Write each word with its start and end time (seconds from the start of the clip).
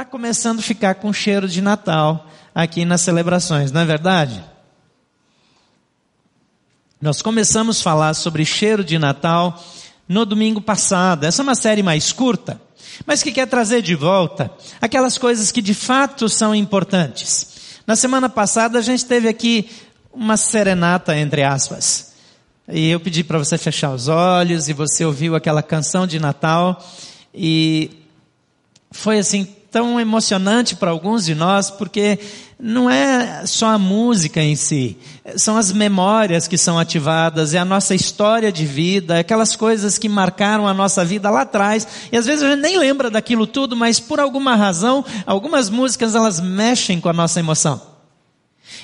está 0.00 0.10
começando 0.10 0.60
a 0.60 0.62
ficar 0.62 0.94
com 0.94 1.12
cheiro 1.12 1.46
de 1.46 1.60
Natal 1.60 2.26
aqui 2.54 2.86
nas 2.86 3.02
celebrações, 3.02 3.70
não 3.70 3.82
é 3.82 3.84
verdade? 3.84 4.42
Nós 6.98 7.20
começamos 7.20 7.78
a 7.78 7.82
falar 7.82 8.14
sobre 8.14 8.46
cheiro 8.46 8.82
de 8.82 8.98
Natal 8.98 9.62
no 10.08 10.24
domingo 10.24 10.58
passado. 10.58 11.24
Essa 11.24 11.42
é 11.42 11.44
uma 11.44 11.54
série 11.54 11.82
mais 11.82 12.12
curta, 12.12 12.58
mas 13.04 13.22
que 13.22 13.30
quer 13.30 13.46
trazer 13.46 13.82
de 13.82 13.94
volta 13.94 14.50
aquelas 14.80 15.18
coisas 15.18 15.52
que 15.52 15.60
de 15.60 15.74
fato 15.74 16.30
são 16.30 16.54
importantes. 16.54 17.82
Na 17.86 17.94
semana 17.94 18.30
passada 18.30 18.78
a 18.78 18.82
gente 18.82 19.04
teve 19.04 19.28
aqui 19.28 19.68
uma 20.14 20.38
serenata, 20.38 21.14
entre 21.14 21.42
aspas. 21.42 22.14
E 22.66 22.88
eu 22.88 23.00
pedi 23.00 23.22
para 23.22 23.36
você 23.36 23.58
fechar 23.58 23.90
os 23.90 24.08
olhos 24.08 24.66
e 24.66 24.72
você 24.72 25.04
ouviu 25.04 25.34
aquela 25.34 25.62
canção 25.62 26.06
de 26.06 26.18
Natal 26.18 26.82
e 27.34 27.90
foi 28.90 29.18
assim 29.18 29.59
tão 29.70 30.00
emocionante 30.00 30.74
para 30.74 30.90
alguns 30.90 31.24
de 31.24 31.34
nós, 31.34 31.70
porque 31.70 32.18
não 32.58 32.90
é 32.90 33.46
só 33.46 33.68
a 33.68 33.78
música 33.78 34.42
em 34.42 34.54
si, 34.56 34.98
são 35.36 35.56
as 35.56 35.72
memórias 35.72 36.46
que 36.46 36.58
são 36.58 36.78
ativadas, 36.78 37.54
é 37.54 37.58
a 37.58 37.64
nossa 37.64 37.94
história 37.94 38.52
de 38.52 38.66
vida, 38.66 39.16
é 39.16 39.20
aquelas 39.20 39.56
coisas 39.56 39.96
que 39.96 40.08
marcaram 40.08 40.66
a 40.66 40.74
nossa 40.74 41.04
vida 41.04 41.30
lá 41.30 41.42
atrás, 41.42 41.86
e 42.12 42.16
às 42.16 42.26
vezes 42.26 42.42
a 42.42 42.50
gente 42.50 42.60
nem 42.60 42.78
lembra 42.78 43.10
daquilo 43.10 43.46
tudo, 43.46 43.74
mas 43.76 43.98
por 43.98 44.20
alguma 44.20 44.56
razão, 44.56 45.04
algumas 45.24 45.70
músicas 45.70 46.14
elas 46.14 46.40
mexem 46.40 47.00
com 47.00 47.08
a 47.08 47.14
nossa 47.14 47.40
emoção. 47.40 47.90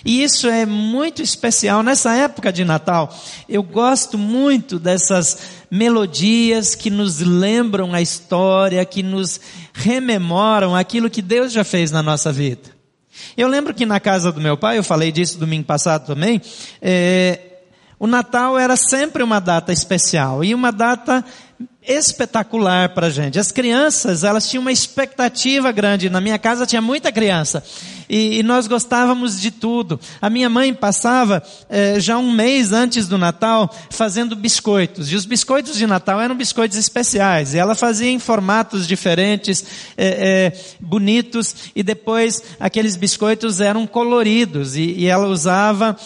E 0.04 0.22
isso 0.22 0.46
é 0.48 0.64
muito 0.64 1.20
especial 1.20 1.82
nessa 1.82 2.14
época 2.14 2.52
de 2.52 2.64
Natal. 2.64 3.12
Eu 3.48 3.62
gosto 3.62 4.16
muito 4.16 4.78
dessas 4.78 5.38
melodias 5.70 6.74
que 6.74 6.90
nos 6.90 7.20
lembram 7.20 7.92
a 7.94 8.00
história, 8.00 8.84
que 8.84 9.02
nos 9.02 9.40
rememoram 9.72 10.74
aquilo 10.74 11.10
que 11.10 11.22
Deus 11.22 11.52
já 11.52 11.64
fez 11.64 11.90
na 11.90 12.02
nossa 12.02 12.32
vida. 12.32 12.76
Eu 13.36 13.48
lembro 13.48 13.74
que 13.74 13.86
na 13.86 13.98
casa 13.98 14.30
do 14.30 14.40
meu 14.40 14.56
pai, 14.56 14.78
eu 14.78 14.84
falei 14.84 15.10
disso 15.10 15.38
domingo 15.38 15.64
passado 15.64 16.06
também, 16.06 16.40
é, 16.80 17.40
o 17.98 18.06
Natal 18.06 18.58
era 18.58 18.76
sempre 18.76 19.22
uma 19.22 19.40
data 19.40 19.72
especial 19.72 20.44
e 20.44 20.54
uma 20.54 20.70
data 20.70 21.24
espetacular 21.86 22.90
para 22.90 23.06
a 23.06 23.10
gente. 23.10 23.38
As 23.38 23.52
crianças, 23.52 24.24
elas 24.24 24.48
tinham 24.48 24.62
uma 24.62 24.72
expectativa 24.72 25.70
grande. 25.72 26.10
Na 26.10 26.20
minha 26.20 26.38
casa 26.38 26.66
tinha 26.66 26.82
muita 26.82 27.12
criança. 27.12 27.62
E, 28.08 28.38
e 28.38 28.42
nós 28.42 28.66
gostávamos 28.66 29.40
de 29.40 29.50
tudo. 29.50 29.98
A 30.20 30.30
minha 30.30 30.48
mãe 30.48 30.72
passava 30.72 31.42
eh, 31.68 31.98
já 31.98 32.18
um 32.18 32.30
mês 32.30 32.72
antes 32.72 33.08
do 33.08 33.18
Natal 33.18 33.72
fazendo 33.90 34.36
biscoitos. 34.36 35.10
E 35.10 35.16
os 35.16 35.24
biscoitos 35.24 35.76
de 35.76 35.86
Natal 35.86 36.20
eram 36.20 36.36
biscoitos 36.36 36.78
especiais. 36.78 37.54
E 37.54 37.58
ela 37.58 37.74
fazia 37.74 38.10
em 38.10 38.18
formatos 38.18 38.86
diferentes, 38.86 39.64
eh, 39.96 40.52
eh, 40.52 40.58
bonitos. 40.78 41.54
E 41.74 41.82
depois 41.82 42.42
aqueles 42.60 42.96
biscoitos 42.96 43.60
eram 43.60 43.86
coloridos. 43.86 44.76
E, 44.76 44.92
e 44.92 45.06
ela 45.06 45.26
usava 45.26 45.96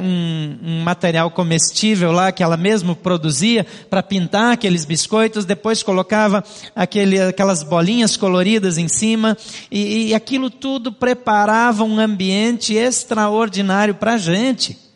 um, 0.00 0.58
um 0.62 0.82
material 0.82 1.30
comestível 1.30 2.12
lá 2.12 2.32
que 2.32 2.42
ela 2.42 2.56
mesma 2.56 2.94
produzia 2.94 3.66
para 3.88 4.02
pintar 4.02 4.52
aqueles 4.52 4.77
biscoitos, 4.84 5.44
depois 5.44 5.82
colocava 5.82 6.42
aquele, 6.74 7.20
aquelas 7.20 7.62
bolinhas 7.62 8.16
coloridas 8.16 8.78
em 8.78 8.88
cima, 8.88 9.36
e, 9.70 10.08
e 10.08 10.14
aquilo 10.14 10.50
tudo 10.50 10.92
preparava 10.92 11.84
um 11.84 11.98
ambiente 11.98 12.74
extraordinário 12.74 13.94
para 13.94 14.14
a 14.14 14.18
gente. 14.18 14.87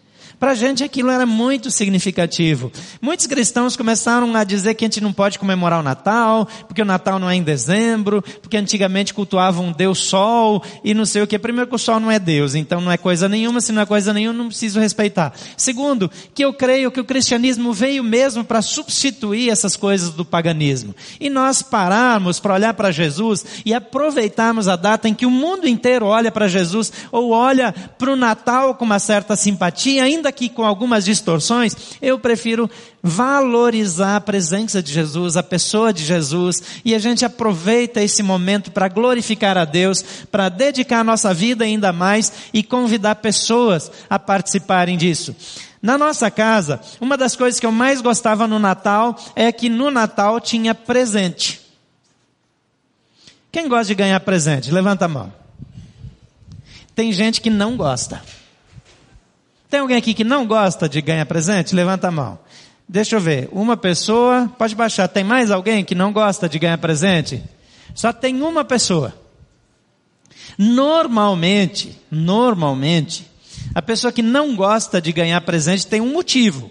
Para 0.42 0.50
a 0.50 0.54
gente 0.56 0.82
aquilo 0.82 1.08
era 1.08 1.24
muito 1.24 1.70
significativo. 1.70 2.72
Muitos 3.00 3.28
cristãos 3.28 3.76
começaram 3.76 4.34
a 4.34 4.42
dizer 4.42 4.74
que 4.74 4.84
a 4.84 4.88
gente 4.88 5.00
não 5.00 5.12
pode 5.12 5.38
comemorar 5.38 5.78
o 5.78 5.84
Natal, 5.84 6.48
porque 6.66 6.82
o 6.82 6.84
Natal 6.84 7.20
não 7.20 7.30
é 7.30 7.36
em 7.36 7.44
dezembro, 7.44 8.20
porque 8.40 8.56
antigamente 8.56 9.14
cultuavam 9.14 9.66
um 9.66 9.72
Deus 9.72 10.00
Sol 10.00 10.60
e 10.82 10.94
não 10.94 11.06
sei 11.06 11.22
o 11.22 11.28
que. 11.28 11.38
Primeiro 11.38 11.70
que 11.70 11.76
o 11.76 11.78
Sol 11.78 12.00
não 12.00 12.10
é 12.10 12.18
Deus, 12.18 12.56
então 12.56 12.80
não 12.80 12.90
é 12.90 12.96
coisa 12.96 13.28
nenhuma, 13.28 13.60
se 13.60 13.70
não 13.70 13.82
é 13.82 13.86
coisa 13.86 14.12
nenhuma, 14.12 14.36
não 14.36 14.48
preciso 14.48 14.80
respeitar. 14.80 15.32
Segundo, 15.56 16.10
que 16.34 16.44
eu 16.44 16.52
creio 16.52 16.90
que 16.90 16.98
o 16.98 17.04
cristianismo 17.04 17.72
veio 17.72 18.02
mesmo 18.02 18.42
para 18.42 18.60
substituir 18.62 19.48
essas 19.48 19.76
coisas 19.76 20.10
do 20.10 20.24
paganismo. 20.24 20.92
E 21.20 21.30
nós 21.30 21.62
pararmos 21.62 22.40
para 22.40 22.54
olhar 22.54 22.74
para 22.74 22.90
Jesus 22.90 23.46
e 23.64 23.72
aproveitarmos 23.72 24.66
a 24.66 24.74
data 24.74 25.08
em 25.08 25.14
que 25.14 25.24
o 25.24 25.30
mundo 25.30 25.68
inteiro 25.68 26.06
olha 26.06 26.32
para 26.32 26.48
Jesus 26.48 26.92
ou 27.12 27.30
olha 27.30 27.72
para 27.96 28.10
o 28.10 28.16
Natal 28.16 28.74
com 28.74 28.84
uma 28.84 28.98
certa 28.98 29.36
simpatia, 29.36 30.02
ainda 30.02 30.31
que 30.32 30.48
com 30.48 30.64
algumas 30.64 31.04
distorções, 31.04 31.76
eu 32.00 32.18
prefiro 32.18 32.68
valorizar 33.02 34.16
a 34.16 34.20
presença 34.20 34.82
de 34.82 34.92
Jesus, 34.92 35.36
a 35.36 35.42
pessoa 35.42 35.92
de 35.92 36.04
Jesus, 36.04 36.62
e 36.84 36.94
a 36.94 36.98
gente 36.98 37.24
aproveita 37.24 38.02
esse 38.02 38.22
momento 38.22 38.70
para 38.70 38.88
glorificar 38.88 39.56
a 39.56 39.64
Deus, 39.64 40.02
para 40.30 40.48
dedicar 40.48 41.00
a 41.00 41.04
nossa 41.04 41.32
vida 41.32 41.64
ainda 41.64 41.92
mais 41.92 42.32
e 42.52 42.62
convidar 42.62 43.16
pessoas 43.16 43.90
a 44.08 44.18
participarem 44.18 44.96
disso. 44.96 45.36
Na 45.82 45.98
nossa 45.98 46.30
casa, 46.30 46.80
uma 47.00 47.16
das 47.16 47.34
coisas 47.34 47.58
que 47.58 47.66
eu 47.66 47.72
mais 47.72 48.00
gostava 48.00 48.46
no 48.46 48.58
Natal 48.58 49.16
é 49.34 49.50
que 49.50 49.68
no 49.68 49.90
Natal 49.90 50.40
tinha 50.40 50.74
presente. 50.74 51.60
Quem 53.50 53.68
gosta 53.68 53.86
de 53.86 53.94
ganhar 53.94 54.20
presente? 54.20 54.70
Levanta 54.70 55.04
a 55.04 55.08
mão. 55.08 55.32
Tem 56.94 57.12
gente 57.12 57.40
que 57.40 57.50
não 57.50 57.76
gosta. 57.76 58.22
Tem 59.72 59.80
alguém 59.80 59.96
aqui 59.96 60.12
que 60.12 60.22
não 60.22 60.46
gosta 60.46 60.86
de 60.86 61.00
ganhar 61.00 61.24
presente? 61.24 61.74
Levanta 61.74 62.08
a 62.08 62.10
mão. 62.10 62.38
Deixa 62.86 63.16
eu 63.16 63.20
ver. 63.22 63.48
Uma 63.50 63.74
pessoa, 63.74 64.52
pode 64.58 64.74
baixar. 64.74 65.08
Tem 65.08 65.24
mais 65.24 65.50
alguém 65.50 65.82
que 65.82 65.94
não 65.94 66.12
gosta 66.12 66.46
de 66.46 66.58
ganhar 66.58 66.76
presente? 66.76 67.42
Só 67.94 68.12
tem 68.12 68.42
uma 68.42 68.66
pessoa. 68.66 69.14
Normalmente, 70.58 71.98
normalmente, 72.10 73.26
a 73.74 73.80
pessoa 73.80 74.12
que 74.12 74.20
não 74.20 74.54
gosta 74.54 75.00
de 75.00 75.10
ganhar 75.10 75.40
presente 75.40 75.86
tem 75.86 76.02
um 76.02 76.12
motivo. 76.12 76.70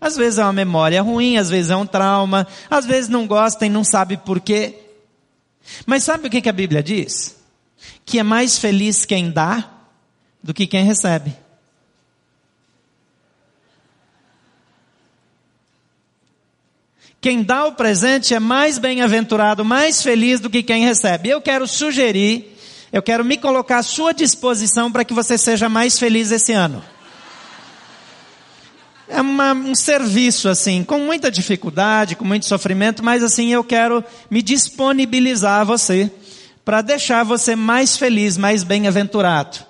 Às 0.00 0.16
vezes 0.16 0.38
é 0.38 0.44
uma 0.44 0.52
memória 0.52 1.02
ruim, 1.02 1.38
às 1.38 1.50
vezes 1.50 1.72
é 1.72 1.76
um 1.76 1.86
trauma, 1.86 2.46
às 2.70 2.86
vezes 2.86 3.10
não 3.10 3.26
gosta 3.26 3.66
e 3.66 3.68
não 3.68 3.82
sabe 3.82 4.16
por 4.16 4.38
quê. 4.38 4.78
Mas 5.84 6.04
sabe 6.04 6.28
o 6.28 6.30
que 6.30 6.48
a 6.48 6.52
Bíblia 6.52 6.84
diz? 6.84 7.36
Que 8.04 8.20
é 8.20 8.22
mais 8.22 8.58
feliz 8.60 9.04
quem 9.04 9.28
dá 9.28 9.68
do 10.40 10.54
que 10.54 10.68
quem 10.68 10.84
recebe. 10.84 11.45
Quem 17.26 17.42
dá 17.42 17.64
o 17.64 17.72
presente 17.72 18.34
é 18.34 18.38
mais 18.38 18.78
bem-aventurado, 18.78 19.64
mais 19.64 20.00
feliz 20.00 20.38
do 20.38 20.48
que 20.48 20.62
quem 20.62 20.84
recebe. 20.84 21.28
Eu 21.28 21.40
quero 21.40 21.66
sugerir, 21.66 22.56
eu 22.92 23.02
quero 23.02 23.24
me 23.24 23.36
colocar 23.36 23.78
à 23.78 23.82
sua 23.82 24.14
disposição 24.14 24.92
para 24.92 25.04
que 25.04 25.12
você 25.12 25.36
seja 25.36 25.68
mais 25.68 25.98
feliz 25.98 26.30
esse 26.30 26.52
ano. 26.52 26.80
É 29.08 29.20
uma, 29.20 29.52
um 29.54 29.74
serviço 29.74 30.48
assim, 30.48 30.84
com 30.84 31.00
muita 31.00 31.28
dificuldade, 31.28 32.14
com 32.14 32.24
muito 32.24 32.46
sofrimento, 32.46 33.02
mas 33.02 33.24
assim 33.24 33.52
eu 33.52 33.64
quero 33.64 34.04
me 34.30 34.40
disponibilizar 34.40 35.62
a 35.62 35.64
você 35.64 36.08
para 36.64 36.80
deixar 36.80 37.24
você 37.24 37.56
mais 37.56 37.96
feliz, 37.96 38.38
mais 38.38 38.62
bem-aventurado. 38.62 39.66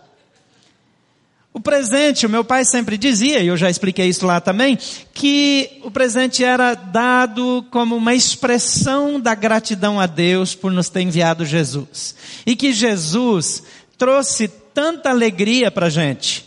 O 1.56 1.60
presente, 1.60 2.26
o 2.26 2.28
meu 2.28 2.44
pai 2.44 2.66
sempre 2.66 2.98
dizia, 2.98 3.40
e 3.40 3.46
eu 3.46 3.56
já 3.56 3.70
expliquei 3.70 4.06
isso 4.08 4.26
lá 4.26 4.42
também, 4.42 4.78
que 5.14 5.80
o 5.82 5.90
presente 5.90 6.44
era 6.44 6.74
dado 6.74 7.64
como 7.70 7.96
uma 7.96 8.14
expressão 8.14 9.18
da 9.18 9.34
gratidão 9.34 9.98
a 9.98 10.04
Deus 10.04 10.54
por 10.54 10.70
nos 10.70 10.90
ter 10.90 11.00
enviado 11.00 11.46
Jesus. 11.46 12.14
E 12.44 12.54
que 12.54 12.74
Jesus 12.74 13.62
trouxe 13.96 14.48
tanta 14.48 15.08
alegria 15.08 15.70
para 15.70 15.86
a 15.86 15.90
gente, 15.90 16.44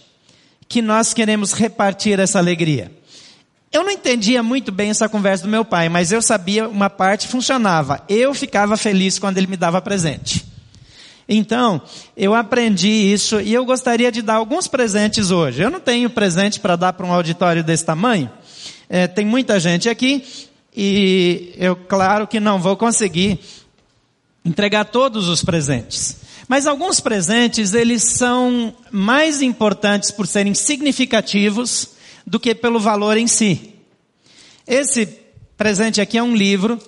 que 0.67 0.79
nós 0.79 1.11
queremos 1.11 1.53
repartir 1.53 2.19
essa 2.19 2.37
alegria. 2.37 2.91
Eu 3.71 3.83
não 3.83 3.89
entendia 3.89 4.43
muito 4.43 4.71
bem 4.71 4.91
essa 4.91 5.09
conversa 5.09 5.43
do 5.43 5.49
meu 5.49 5.65
pai, 5.65 5.89
mas 5.89 6.11
eu 6.11 6.21
sabia 6.21 6.69
uma 6.69 6.87
parte 6.87 7.27
funcionava. 7.27 8.03
Eu 8.07 8.31
ficava 8.35 8.77
feliz 8.77 9.17
quando 9.17 9.39
ele 9.39 9.47
me 9.47 9.57
dava 9.57 9.81
presente. 9.81 10.48
Então, 11.31 11.79
eu 12.17 12.33
aprendi 12.33 12.89
isso 12.89 13.39
e 13.39 13.53
eu 13.53 13.63
gostaria 13.63 14.11
de 14.11 14.23
dar 14.23 14.37
alguns 14.37 14.67
presentes 14.67 15.29
hoje. 15.29 15.61
Eu 15.61 15.69
não 15.69 15.79
tenho 15.79 16.09
presente 16.09 16.59
para 16.59 16.75
dar 16.75 16.93
para 16.93 17.05
um 17.05 17.13
auditório 17.13 17.63
desse 17.63 17.85
tamanho. 17.85 18.31
É, 18.89 19.05
tem 19.05 19.23
muita 19.23 19.59
gente 19.59 19.87
aqui 19.87 20.25
e 20.75 21.53
eu, 21.55 21.75
claro 21.75 22.25
que 22.25 22.39
não 22.39 22.59
vou 22.59 22.75
conseguir 22.75 23.39
entregar 24.43 24.85
todos 24.85 25.27
os 25.27 25.43
presentes. 25.43 26.17
Mas 26.47 26.65
alguns 26.65 26.99
presentes, 26.99 27.75
eles 27.75 28.01
são 28.01 28.73
mais 28.89 29.43
importantes 29.43 30.09
por 30.09 30.25
serem 30.25 30.55
significativos 30.55 31.89
do 32.25 32.39
que 32.39 32.55
pelo 32.55 32.79
valor 32.79 33.17
em 33.17 33.27
si. 33.27 33.75
Esse 34.65 35.05
presente 35.55 36.01
aqui 36.01 36.17
é 36.17 36.23
um 36.23 36.35
livro 36.35 36.79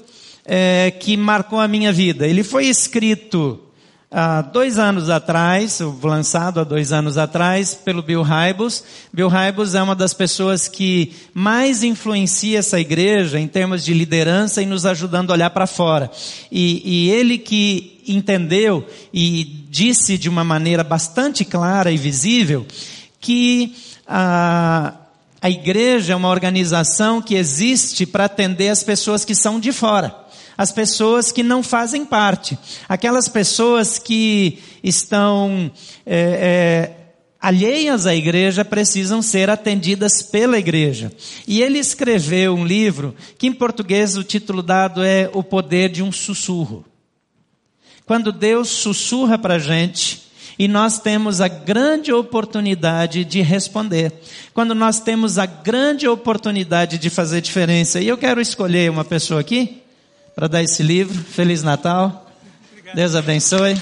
é, 0.44 0.90
que 1.00 1.16
marcou 1.16 1.60
a 1.60 1.68
minha 1.68 1.94
vida. 1.94 2.26
Ele 2.26 2.44
foi 2.44 2.66
escrito 2.66 3.60
há 4.12 4.42
dois 4.42 4.78
anos 4.78 5.10
atrás, 5.10 5.80
lançado 6.04 6.60
há 6.60 6.66
dois 6.66 6.92
anos 6.92 7.18
atrás, 7.18 7.74
pelo 7.74 8.02
Bill 8.02 8.22
Hybels. 8.22 8.84
Bill 9.14 9.30
Hybels 9.30 9.74
é 9.74 9.82
uma 9.82 9.96
das 9.96 10.14
pessoas 10.14 10.68
que 10.68 11.14
mais 11.34 11.82
influencia 11.82 12.60
essa 12.60 12.78
igreja 12.78 13.40
em 13.40 13.48
termos 13.48 13.86
de 13.86 13.94
liderança 13.94 14.62
e 14.62 14.66
nos 14.66 14.86
ajudando 14.86 15.32
a 15.32 15.34
olhar 15.34 15.50
para 15.52 15.66
fora. 15.66 16.12
E, 16.52 16.82
e 16.84 17.10
ele 17.10 17.38
que 17.38 18.02
entendeu 18.06 18.86
e 19.14 19.46
disse 19.70 20.18
de 20.18 20.28
uma 20.28 20.44
maneira 20.44 20.84
bastante 20.84 21.46
clara 21.46 21.90
e 21.90 21.98
visível 21.98 22.66
que 23.22 23.74
a, 24.06 24.94
a 25.42 25.50
igreja 25.50 26.12
é 26.12 26.16
uma 26.16 26.30
organização 26.30 27.22
que 27.22 27.36
existe 27.36 28.06
para 28.06 28.26
atender 28.26 28.68
as 28.68 28.84
pessoas 28.84 29.24
que 29.24 29.34
são 29.34 29.58
de 29.58 29.72
fora 29.72 30.21
as 30.58 30.72
pessoas 30.72 31.32
que 31.32 31.44
não 31.44 31.64
fazem 31.64 32.06
parte, 32.06 32.58
aquelas 32.88 33.28
pessoas 33.28 33.98
que 33.98 34.60
estão 34.84 35.72
é, 36.06 36.16
é, 36.16 37.02
alheias 37.40 38.06
à 38.06 38.16
igreja 38.16 38.64
precisam 38.64 39.22
ser 39.22 39.50
atendidas 39.50 40.22
pela 40.22 40.60
igreja. 40.60 41.12
E 41.48 41.62
ele 41.62 41.80
escreveu 41.80 42.54
um 42.54 42.66
livro 42.66 43.16
que 43.38 43.48
em 43.48 43.54
português 43.54 44.16
o 44.16 44.24
título 44.24 44.62
dado 44.62 45.04
é 45.04 45.30
O 45.34 45.44
Poder 45.44 45.90
de 45.90 46.04
um 46.04 46.12
Sussurro. 46.12 46.86
Quando 48.06 48.32
Deus 48.32 48.70
sussurra 48.70 49.38
para 49.38 49.56
a 49.56 49.60
gente, 49.60 50.32
e 50.60 50.68
nós 50.68 51.00
temos 51.00 51.42
a 51.42 51.48
grande 51.48 52.14
oportunidade 52.14 53.26
de 53.26 53.42
responder. 53.42 54.14
Quando 54.54 54.76
nós 54.76 55.00
temos 55.00 55.40
a 55.40 55.46
grande 55.48 56.08
oportunidade 56.08 57.00
de 57.00 57.10
fazer 57.10 57.42
diferença. 57.42 58.00
E 58.00 58.08
eu 58.08 58.18
quero 58.18 58.40
escolher 58.40 58.92
uma 58.92 59.04
pessoa 59.04 59.42
aqui 59.42 59.81
para 60.36 60.48
dar 60.48 60.64
esse 60.64 60.82
livro. 60.84 61.18
Feliz 61.24 61.64
Natal. 61.64 62.28
Obrigado. 62.72 62.96
Deus 62.96 63.16
abençoe. 63.16 63.80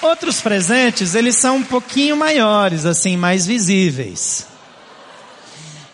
Outros 0.00 0.40
presentes, 0.40 1.14
eles 1.14 1.36
são 1.36 1.56
um 1.56 1.62
pouquinho 1.62 2.16
maiores, 2.16 2.86
assim, 2.86 3.16
mais 3.16 3.46
visíveis. 3.46 4.46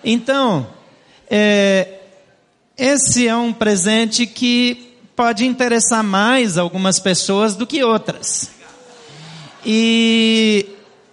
Então, 0.05 0.67
é, 1.31 2.01
esse 2.77 3.27
é 3.27 3.35
um 3.35 3.53
presente 3.53 4.27
que 4.27 4.95
pode 5.17 5.47
interessar 5.47 6.03
mais 6.03 6.59
algumas 6.59 7.01
pessoas 7.01 7.57
do 7.57 7.67
que 7.67 7.83
outras. 7.83 8.51
E, 9.65 10.67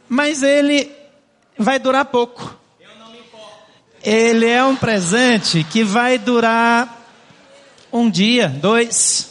mas 0.09 0.43
ele 0.43 0.91
vai 1.57 1.79
durar 1.79 2.05
pouco 2.05 2.60
ele 4.03 4.47
é 4.47 4.63
um 4.63 4.75
presente 4.75 5.63
que 5.63 5.83
vai 5.83 6.17
durar 6.17 7.07
um 7.91 8.09
dia, 8.09 8.47
dois. 8.47 9.29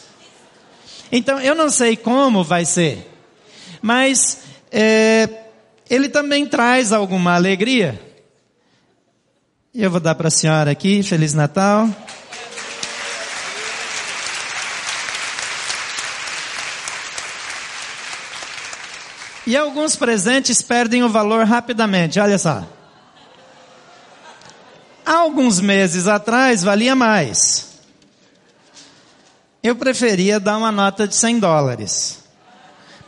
Então, 1.11 1.39
eu 1.39 1.53
não 1.55 1.69
sei 1.69 1.97
como 1.97 2.43
vai 2.43 2.63
ser, 2.63 3.09
mas 3.81 4.39
é, 4.71 5.27
ele 5.89 6.07
também 6.07 6.45
traz 6.45 6.93
alguma 6.93 7.33
alegria. 7.35 7.99
E 9.73 9.83
eu 9.83 9.91
vou 9.91 9.99
dar 9.99 10.15
para 10.15 10.27
a 10.27 10.31
senhora 10.31 10.71
aqui, 10.71 11.03
Feliz 11.03 11.33
Natal. 11.33 11.89
E 19.45 19.57
alguns 19.57 19.95
presentes 19.95 20.61
perdem 20.61 21.03
o 21.03 21.09
valor 21.09 21.45
rapidamente, 21.45 22.19
olha 22.19 22.37
só. 22.37 22.65
Alguns 25.05 25.59
meses 25.59 26.07
atrás 26.07 26.63
valia 26.63 26.95
mais. 26.95 27.71
Eu 29.63 29.75
preferia 29.75 30.39
dar 30.39 30.57
uma 30.57 30.71
nota 30.71 31.07
de 31.07 31.15
100 31.15 31.39
dólares. 31.39 32.19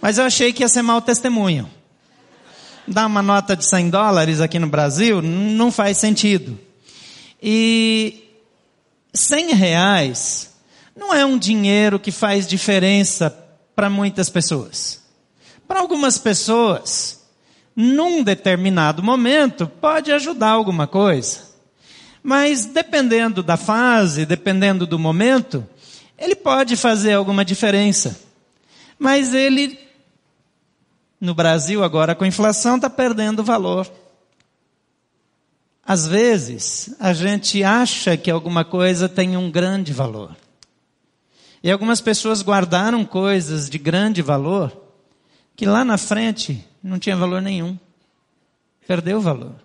Mas 0.02 0.18
eu 0.18 0.26
achei 0.26 0.52
que 0.52 0.64
ia 0.64 0.70
ser 0.70 0.82
mau 0.82 1.02
testemunho. 1.02 1.70
Dar 2.88 3.06
uma 3.08 3.22
nota 3.22 3.56
de 3.56 3.66
100 3.66 3.90
dólares 3.90 4.42
aqui 4.42 4.60
no 4.60 4.68
Brasil 4.68 5.22
não 5.22 5.72
faz 5.72 5.98
sentido. 5.98 6.60
E 7.42 8.30
100 9.14 9.54
reais 9.54 10.52
não 10.96 11.14
é 11.14 11.26
um 11.26 11.38
dinheiro 11.38 12.00
que 12.00 12.12
faz 12.12 12.48
diferença 12.48 13.30
para 13.76 13.90
muitas 13.90 14.30
pessoas. 14.30 15.02
Para 15.68 15.80
algumas 15.80 16.18
pessoas, 16.18 17.24
num 17.76 18.24
determinado 18.24 19.02
momento, 19.02 19.68
pode 19.68 20.12
ajudar 20.12 20.50
alguma 20.50 20.86
coisa. 20.86 21.53
Mas 22.24 22.66
dependendo 22.66 23.44
da 23.44 23.58
fase, 23.58 24.26
dependendo 24.26 24.88
do 24.88 24.98
momento, 24.98 25.68
ele 26.18 26.36
pode 26.36 26.78
fazer 26.78 27.14
alguma 27.14 27.44
diferença. 27.44 28.18
Mas 28.98 29.34
ele, 29.34 29.78
no 31.20 31.36
Brasil 31.36 31.84
agora 31.84 32.16
com 32.16 32.24
a 32.24 32.28
inflação, 32.28 32.78
está 32.78 32.90
perdendo 32.90 33.44
valor. 33.44 33.92
Às 35.86 36.08
vezes, 36.08 36.96
a 36.98 37.12
gente 37.12 37.62
acha 37.62 38.16
que 38.16 38.32
alguma 38.32 38.64
coisa 38.64 39.10
tem 39.10 39.36
um 39.36 39.52
grande 39.52 39.92
valor. 39.92 40.34
E 41.62 41.70
algumas 41.70 42.00
pessoas 42.00 42.42
guardaram 42.42 43.04
coisas 43.04 43.70
de 43.70 43.78
grande 43.78 44.22
valor 44.22 44.72
que 45.58 45.66
lá 45.66 45.84
na 45.84 45.98
frente 45.98 46.66
não 46.82 46.98
tinha 46.98 47.18
valor 47.18 47.42
nenhum. 47.42 47.78
Perdeu 48.88 49.18
o 49.18 49.22
valor 49.22 49.56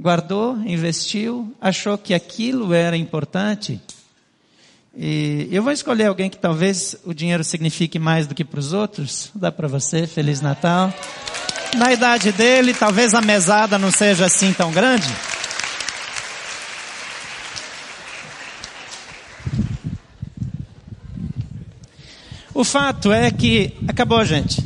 guardou, 0.00 0.56
investiu, 0.64 1.52
achou 1.60 1.98
que 1.98 2.14
aquilo 2.14 2.72
era 2.72 2.96
importante. 2.96 3.80
E 4.96 5.48
eu 5.50 5.62
vou 5.62 5.72
escolher 5.72 6.06
alguém 6.06 6.30
que 6.30 6.38
talvez 6.38 6.96
o 7.04 7.12
dinheiro 7.12 7.42
signifique 7.42 7.98
mais 7.98 8.26
do 8.26 8.34
que 8.34 8.44
para 8.44 8.60
os 8.60 8.72
outros. 8.72 9.30
Dá 9.34 9.50
para 9.50 9.68
você, 9.68 10.06
Feliz 10.06 10.40
Natal. 10.40 10.92
Na 11.76 11.92
idade 11.92 12.32
dele, 12.32 12.72
talvez 12.72 13.12
a 13.12 13.20
mesada 13.20 13.78
não 13.78 13.90
seja 13.90 14.26
assim 14.26 14.52
tão 14.52 14.72
grande. 14.72 15.08
O 22.54 22.64
fato 22.64 23.12
é 23.12 23.30
que. 23.30 23.76
Acabou, 23.86 24.24
gente. 24.24 24.64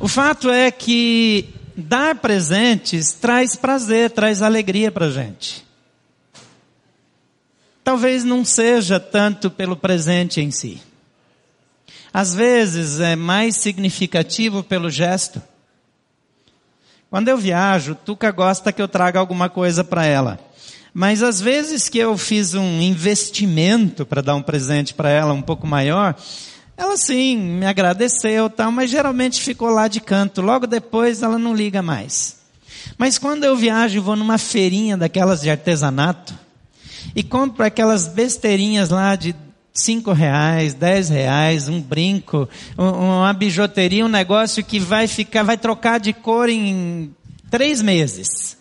O 0.00 0.08
fato 0.08 0.50
é 0.50 0.70
que 0.70 1.55
dar 1.76 2.16
presentes 2.16 3.12
traz 3.12 3.54
prazer, 3.54 4.10
traz 4.10 4.40
alegria 4.40 4.90
para 4.90 5.10
gente. 5.10 5.64
Talvez 7.84 8.24
não 8.24 8.44
seja 8.44 8.98
tanto 8.98 9.50
pelo 9.50 9.76
presente 9.76 10.40
em 10.40 10.50
si. 10.50 10.80
Às 12.12 12.34
vezes 12.34 12.98
é 12.98 13.14
mais 13.14 13.56
significativo 13.56 14.62
pelo 14.62 14.90
gesto. 14.90 15.40
Quando 17.10 17.28
eu 17.28 17.38
viajo, 17.38 17.94
Tuca 17.94 18.30
gosta 18.32 18.72
que 18.72 18.82
eu 18.82 18.88
traga 18.88 19.20
alguma 19.20 19.48
coisa 19.48 19.84
para 19.84 20.04
ela. 20.04 20.40
Mas 20.92 21.22
às 21.22 21.40
vezes 21.40 21.88
que 21.88 21.98
eu 21.98 22.16
fiz 22.16 22.54
um 22.54 22.80
investimento 22.80 24.06
para 24.06 24.22
dar 24.22 24.34
um 24.34 24.42
presente 24.42 24.94
para 24.94 25.10
ela 25.10 25.34
um 25.34 25.42
pouco 25.42 25.66
maior, 25.66 26.16
ela 26.76 26.96
sim, 26.96 27.36
me 27.36 27.66
agradeceu 27.66 28.50
tal, 28.50 28.70
mas 28.70 28.90
geralmente 28.90 29.40
ficou 29.40 29.70
lá 29.70 29.88
de 29.88 30.00
canto. 30.00 30.42
Logo 30.42 30.66
depois 30.66 31.22
ela 31.22 31.38
não 31.38 31.54
liga 31.54 31.80
mais. 31.80 32.36
Mas 32.98 33.18
quando 33.18 33.44
eu 33.44 33.56
viajo 33.56 33.96
e 33.96 34.00
vou 34.00 34.14
numa 34.14 34.38
feirinha 34.38 34.96
daquelas 34.96 35.40
de 35.40 35.50
artesanato 35.50 36.34
e 37.14 37.22
compro 37.22 37.64
aquelas 37.64 38.08
besteirinhas 38.08 38.90
lá 38.90 39.16
de 39.16 39.34
cinco 39.72 40.12
reais, 40.12 40.74
dez 40.74 41.08
reais, 41.08 41.68
um 41.68 41.80
brinco, 41.80 42.48
uma 42.76 43.32
bijuteria, 43.32 44.04
um 44.04 44.08
negócio 44.08 44.64
que 44.64 44.78
vai 44.78 45.06
ficar, 45.06 45.42
vai 45.42 45.56
trocar 45.56 46.00
de 46.00 46.12
cor 46.12 46.48
em 46.48 47.14
três 47.50 47.82
meses. 47.82 48.56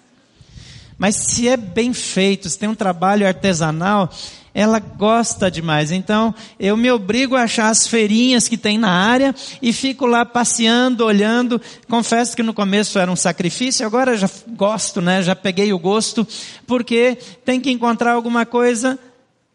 Mas 0.97 1.15
se 1.15 1.47
é 1.47 1.57
bem 1.57 1.93
feito, 1.93 2.49
se 2.49 2.57
tem 2.57 2.69
um 2.69 2.75
trabalho 2.75 3.27
artesanal, 3.27 4.09
ela 4.55 4.79
gosta 4.79 5.51
demais. 5.51 5.91
Então, 5.91 6.33
eu 6.57 6.77
me 6.77 6.89
obrigo 6.89 7.35
a 7.35 7.41
achar 7.41 7.67
as 7.67 7.85
feirinhas 7.85 8.47
que 8.47 8.57
tem 8.57 8.77
na 8.77 8.89
área 8.89 9.35
e 9.61 9.73
fico 9.73 10.05
lá 10.05 10.25
passeando, 10.25 11.03
olhando. 11.03 11.61
Confesso 11.89 12.37
que 12.37 12.41
no 12.41 12.53
começo 12.53 12.97
era 12.97 13.11
um 13.11 13.17
sacrifício, 13.17 13.85
agora 13.85 14.15
já 14.15 14.29
gosto, 14.55 15.01
né? 15.01 15.21
Já 15.21 15.35
peguei 15.35 15.73
o 15.73 15.77
gosto, 15.77 16.25
porque 16.65 17.17
tem 17.43 17.59
que 17.59 17.69
encontrar 17.69 18.13
alguma 18.13 18.45
coisa 18.45 18.97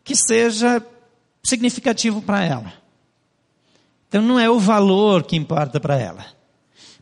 que 0.04 0.14
seja 0.14 0.84
significativo 1.42 2.20
para 2.20 2.44
ela. 2.44 2.70
Então 4.06 4.20
não 4.20 4.38
é 4.38 4.50
o 4.50 4.58
valor 4.58 5.22
que 5.22 5.34
importa 5.34 5.80
para 5.80 5.98
ela, 5.98 6.26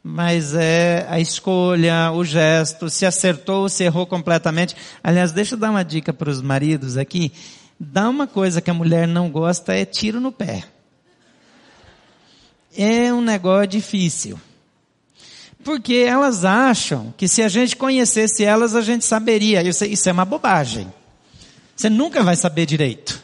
mas 0.04 0.54
é 0.54 1.04
a 1.10 1.18
escolha, 1.18 2.12
o 2.12 2.24
gesto, 2.24 2.88
se 2.88 3.04
acertou, 3.04 3.68
se 3.68 3.82
errou 3.82 4.06
completamente. 4.06 4.76
Aliás, 5.02 5.32
deixa 5.32 5.56
eu 5.56 5.58
dar 5.58 5.70
uma 5.70 5.82
dica 5.82 6.12
para 6.12 6.30
os 6.30 6.40
maridos 6.40 6.96
aqui. 6.96 7.32
Dá 7.78 8.08
uma 8.08 8.26
coisa 8.26 8.60
que 8.60 8.70
a 8.70 8.74
mulher 8.74 9.06
não 9.06 9.30
gosta 9.30 9.74
é 9.74 9.84
tiro 9.84 10.20
no 10.20 10.32
pé. 10.32 10.64
É 12.76 13.12
um 13.12 13.20
negócio 13.20 13.68
difícil. 13.68 14.40
Porque 15.62 15.94
elas 15.94 16.44
acham 16.44 17.12
que 17.16 17.28
se 17.28 17.42
a 17.42 17.48
gente 17.48 17.76
conhecesse 17.76 18.44
elas, 18.44 18.74
a 18.74 18.80
gente 18.80 19.04
saberia. 19.04 19.62
Isso 19.62 20.08
é 20.08 20.12
uma 20.12 20.24
bobagem. 20.24 20.92
Você 21.76 21.88
nunca 21.88 22.22
vai 22.22 22.34
saber 22.34 22.66
direito. 22.66 23.22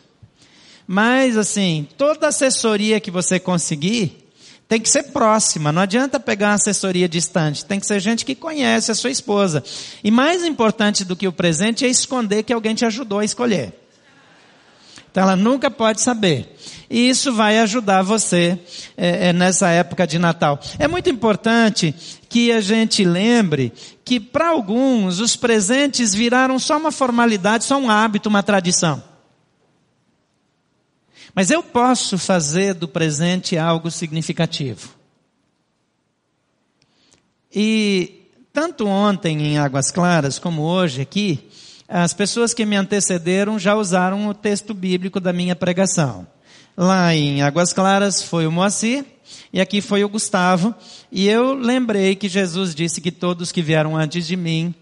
Mas, 0.87 1.37
assim, 1.37 1.89
toda 1.97 2.29
assessoria 2.29 3.01
que 3.01 3.11
você 3.11 3.41
conseguir, 3.41 4.25
tem 4.69 4.81
que 4.81 4.89
ser 4.89 5.05
próxima, 5.05 5.73
não 5.73 5.83
adianta 5.83 6.21
pegar 6.21 6.49
uma 6.49 6.55
assessoria 6.55 7.09
distante, 7.09 7.65
tem 7.65 7.79
que 7.79 7.87
ser 7.87 8.01
gente 8.01 8.25
que 8.25 8.35
conhece 8.35 8.91
a 8.91 8.95
sua 8.95 9.11
esposa. 9.11 9.63
E 10.03 10.11
mais 10.11 10.45
importante 10.45 11.05
do 11.05 11.17
que 11.17 11.29
o 11.29 11.33
presente 11.33 11.85
é 11.85 11.89
esconder 11.89 12.43
que 12.43 12.53
alguém 12.53 12.75
te 12.75 12.85
ajudou 12.85 13.19
a 13.19 13.25
escolher. 13.25 13.84
Então 15.15 15.23
ela 15.23 15.37
nunca 15.37 15.71
pode 15.71 16.01
saber. 16.01 16.57
E 16.91 17.09
isso 17.09 17.33
vai 17.33 17.61
ajudar 17.61 18.03
você 18.03 18.59
é, 18.97 19.29
é, 19.29 19.33
nessa 19.33 19.69
época 19.69 20.09
de 20.09 20.19
Natal. 20.19 20.59
É 20.77 20.89
muito 20.89 21.09
importante 21.09 21.95
que 22.29 22.51
a 22.51 22.61
gente 22.61 23.05
lembre 23.05 23.73
que 24.05 24.19
para 24.19 24.49
alguns 24.49 25.21
os 25.21 25.37
presentes 25.37 26.13
viraram 26.13 26.59
só 26.59 26.77
uma 26.77 26.91
formalidade, 26.91 27.63
só 27.63 27.79
um 27.79 27.89
hábito, 27.89 28.29
uma 28.29 28.43
tradição. 28.43 29.01
Mas 31.33 31.49
eu 31.49 31.63
posso 31.63 32.19
fazer 32.19 32.75
do 32.75 32.89
presente 32.89 33.57
algo 33.57 33.93
significativo. 33.93 34.97
E 37.55 38.27
tanto 38.53 38.89
ontem 38.89 39.41
em 39.41 39.59
Águas 39.59 39.93
Claras 39.93 40.41
como 40.41 40.63
hoje 40.63 41.03
aqui, 41.03 41.49
as 41.89 42.15
pessoas 42.15 42.55
que 42.55 42.65
me 42.65 42.77
antecederam 42.77 43.59
já 43.59 43.75
usaram 43.75 44.29
o 44.29 44.35
texto 44.35 44.73
bíblico 44.73 45.21
da 45.21 45.33
minha 45.33 45.55
pregação. 45.55 46.27
Lá 46.77 47.15
em 47.15 47.43
Águas 47.43 47.73
Claras 47.73 48.23
foi 48.23 48.47
o 48.47 48.53
Moacir 48.53 49.05
e 49.53 49.61
aqui 49.61 49.81
foi 49.81 50.03
o 50.03 50.09
Gustavo. 50.09 50.75
E 51.13 51.29
eu 51.29 51.55
lembrei 51.55 52.17
que 52.17 52.29
Jesus 52.29 52.75
disse 52.75 53.01
que 53.01 53.13
todos 53.13 53.53
que 53.53 53.63
vieram 53.63 53.97
antes 53.97 54.27
de 54.27 54.37
mim 54.37 54.75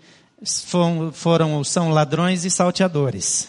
foram, 0.67 1.13
foram 1.13 1.65
são 1.65 1.91
ladrões 1.91 2.45
e 2.45 2.51
salteadores. 2.51 3.49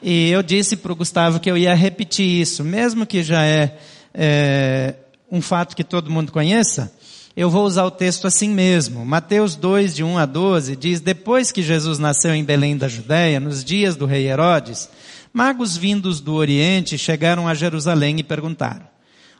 E 0.00 0.30
eu 0.30 0.42
disse 0.42 0.76
para 0.76 0.92
o 0.92 0.96
Gustavo 0.96 1.40
que 1.40 1.50
eu 1.50 1.56
ia 1.56 1.74
repetir 1.74 2.40
isso, 2.40 2.62
mesmo 2.62 3.06
que 3.06 3.22
já 3.22 3.42
é, 3.44 3.78
é 4.12 4.94
um 5.30 5.40
fato 5.40 5.74
que 5.74 5.82
todo 5.82 6.10
mundo 6.10 6.30
conheça, 6.30 6.92
eu 7.36 7.50
vou 7.50 7.64
usar 7.64 7.84
o 7.84 7.90
texto 7.90 8.28
assim 8.28 8.48
mesmo. 8.48 9.04
Mateus 9.04 9.56
2, 9.56 9.96
de 9.96 10.04
1 10.04 10.18
a 10.18 10.24
12, 10.24 10.76
diz, 10.76 11.00
depois 11.00 11.50
que 11.50 11.62
Jesus 11.62 11.98
nasceu 11.98 12.32
em 12.32 12.44
Belém 12.44 12.76
da 12.76 12.86
Judéia, 12.86 13.40
nos 13.40 13.64
dias 13.64 13.96
do 13.96 14.06
rei 14.06 14.28
Herodes, 14.28 14.88
magos 15.32 15.76
vindos 15.76 16.20
do 16.20 16.34
Oriente 16.34 16.96
chegaram 16.96 17.48
a 17.48 17.54
Jerusalém 17.54 18.20
e 18.20 18.22
perguntaram, 18.22 18.86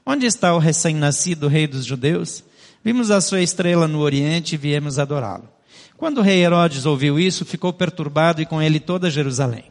onde 0.05 0.27
está 0.27 0.55
o 0.55 0.59
recém-nascido 0.59 1.47
rei 1.47 1.69
dos 1.69 1.85
judeus? 1.85 2.43
Vimos 2.85 3.13
a 3.13 3.21
sua 3.21 3.41
estrela 3.41 3.87
no 3.87 4.01
Oriente 4.01 4.57
e 4.57 4.59
viemos 4.59 4.99
adorá-lo. 4.99 5.49
Quando 5.97 6.19
o 6.19 6.23
rei 6.23 6.43
Herodes 6.43 6.85
ouviu 6.85 7.19
isso, 7.19 7.45
ficou 7.45 7.73
perturbado 7.73 8.43
e 8.43 8.47
com 8.47 8.61
ele 8.61 8.81
toda 8.81 9.09
Jerusalém. 9.09 9.65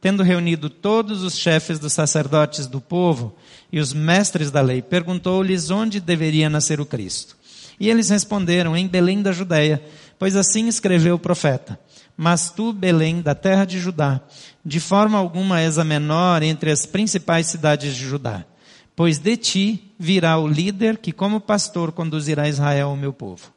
Tendo 0.00 0.22
reunido 0.22 0.70
todos 0.70 1.22
os 1.22 1.36
chefes 1.36 1.78
dos 1.78 1.92
sacerdotes 1.92 2.66
do 2.66 2.80
povo 2.80 3.36
e 3.70 3.78
os 3.78 3.92
mestres 3.92 4.50
da 4.50 4.60
lei, 4.60 4.80
perguntou-lhes 4.80 5.70
onde 5.70 6.00
deveria 6.00 6.48
nascer 6.48 6.80
o 6.80 6.86
Cristo. 6.86 7.37
E 7.80 7.88
eles 7.88 8.10
responderam, 8.10 8.76
em 8.76 8.86
Belém 8.86 9.22
da 9.22 9.32
Judéia, 9.32 9.82
pois 10.18 10.34
assim 10.34 10.66
escreveu 10.66 11.14
o 11.14 11.18
profeta. 11.18 11.78
Mas 12.16 12.50
tu, 12.50 12.72
Belém, 12.72 13.22
da 13.22 13.34
terra 13.34 13.64
de 13.64 13.78
Judá, 13.78 14.20
de 14.64 14.80
forma 14.80 15.16
alguma 15.16 15.60
és 15.60 15.78
a 15.78 15.84
menor 15.84 16.42
entre 16.42 16.72
as 16.72 16.84
principais 16.84 17.46
cidades 17.46 17.94
de 17.94 18.04
Judá, 18.04 18.44
pois 18.96 19.18
de 19.18 19.36
ti 19.36 19.92
virá 19.96 20.36
o 20.36 20.48
líder 20.48 20.98
que 20.98 21.12
como 21.12 21.40
pastor 21.40 21.92
conduzirá 21.92 22.48
Israel, 22.48 22.90
o 22.90 22.96
meu 22.96 23.12
povo. 23.12 23.52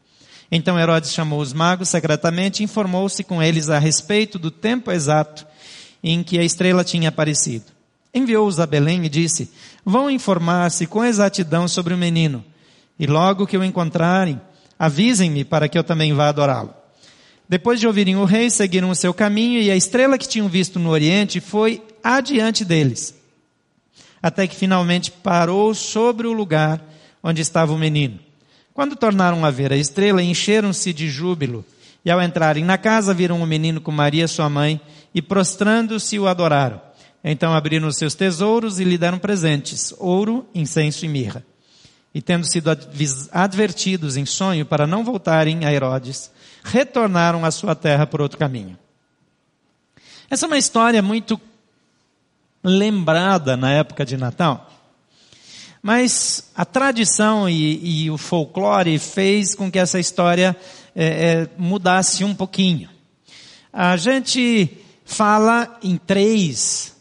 Então 0.51 0.77
Herodes 0.77 1.13
chamou 1.13 1.39
os 1.39 1.53
magos 1.53 1.89
secretamente 1.89 2.61
e 2.61 2.65
informou-se 2.65 3.23
com 3.23 3.41
eles 3.41 3.69
a 3.69 3.79
respeito 3.79 4.37
do 4.37 4.51
tempo 4.51 4.91
exato 4.91 5.47
em 6.03 6.21
que 6.21 6.37
a 6.37 6.43
estrela 6.43 6.83
tinha 6.83 7.09
aparecido. 7.09 7.65
Enviou-os 8.13 8.59
a 8.59 8.67
Belém 8.67 9.03
e 9.05 9.09
disse, 9.09 9.49
vão 9.83 10.09
informar-se 10.09 10.85
com 10.85 11.03
exatidão 11.03 11.67
sobre 11.67 11.93
o 11.93 11.97
menino 11.97 12.43
e 13.00 13.07
logo 13.07 13.48
que 13.48 13.57
o 13.57 13.63
encontrarem, 13.63 14.39
avisem-me 14.77 15.43
para 15.43 15.69
que 15.69 15.77
eu 15.77 15.83
também 15.83 16.13
vá 16.13 16.29
adorá-lo. 16.29 16.74
Depois 17.48 17.79
de 17.79 17.86
ouvirem 17.86 18.15
o 18.15 18.24
rei, 18.24 18.50
seguiram 18.50 18.89
o 18.89 18.95
seu 18.95 19.13
caminho 19.13 19.62
e 19.62 19.69
a 19.69 19.75
estrela 19.75 20.17
que 20.17 20.27
tinham 20.27 20.48
visto 20.48 20.79
no 20.79 20.89
oriente 20.89 21.39
foi 21.39 21.83
adiante 22.03 22.63
deles, 22.63 23.13
até 24.24 24.48
que 24.48 24.55
finalmente 24.55 25.12
parou 25.12 25.75
sobre 25.75 26.27
o 26.27 26.33
lugar 26.33 26.81
onde 27.21 27.41
estava 27.41 27.74
o 27.74 27.77
menino. 27.77 28.17
Quando 28.74 28.95
tornaram 28.95 29.43
a 29.43 29.51
ver 29.51 29.74
a 29.74 29.77
estrela, 29.77 30.24
encheram-se 30.24 30.93
de 30.93 31.10
júbilo. 31.10 31.65
E 32.05 32.10
ao 32.10 32.21
entrarem 32.21 32.63
na 32.63 32.77
casa, 32.77 33.13
viram 33.13 33.41
o 33.41 33.45
menino 33.45 33.81
com 33.81 33.91
Maria, 33.91 34.27
sua 34.27 34.50
mãe, 34.50 34.79
e 35.13 35.21
prostrando-se 35.21 36.17
o 36.17 36.25
adoraram. 36.25 36.81
Então 37.24 37.53
abriram 37.53 37.88
os 37.88 37.98
seus 37.98 38.15
tesouros 38.15 38.79
e 38.79 38.83
lhe 38.83 38.98
deram 38.98 39.19
presentes: 39.19 39.93
ouro, 40.00 40.48
incenso 40.55 41.05
e 41.05 41.10
mirra 41.10 41.45
e 42.13 42.22
tendo 42.22 42.46
sido 42.46 42.70
advertidos 43.32 44.18
em 44.18 44.25
sonho 44.25 44.65
para 44.65 44.86
não 44.86 45.03
voltarem 45.03 45.65
a 45.65 45.74
Herodes, 45.74 46.32
retornaram 46.63 47.46
à 47.46 47.51
sua 47.51 47.75
terra 47.75 48.06
por 48.06 48.22
outro 48.22 48.38
caminho. 48.38 48.77
Essa 50.30 50.46
é 50.46 50.48
uma 50.48 50.58
história 50.58 51.01
muito 51.01 51.39
lembrada 52.63 53.58
na 53.58 53.72
época 53.72 54.06
de 54.06 54.18
Natal. 54.18 54.70
Mas 55.82 56.51
a 56.56 56.63
tradição 56.63 57.50
e, 57.50 58.03
e 58.03 58.12
o 58.12 58.18
folclore 58.18 59.00
fez 59.00 59.56
com 59.56 59.72
que 59.72 59.80
essa 59.80 60.00
história 60.00 60.56
é, 60.96 61.06
é, 61.06 61.50
mudasse 61.58 62.24
um 62.24 62.36
pouquinho. 62.36 62.89
A 63.74 63.98
gente 63.98 64.77
fala 65.06 65.80
em 65.82 65.98
três 65.98 66.96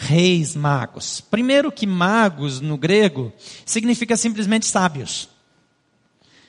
reis 0.00 0.54
magos. 0.54 1.20
Primeiro 1.20 1.72
que 1.72 1.86
magos 1.86 2.60
no 2.60 2.78
grego 2.78 3.32
significa 3.66 4.16
simplesmente 4.16 4.64
sábios. 4.64 5.28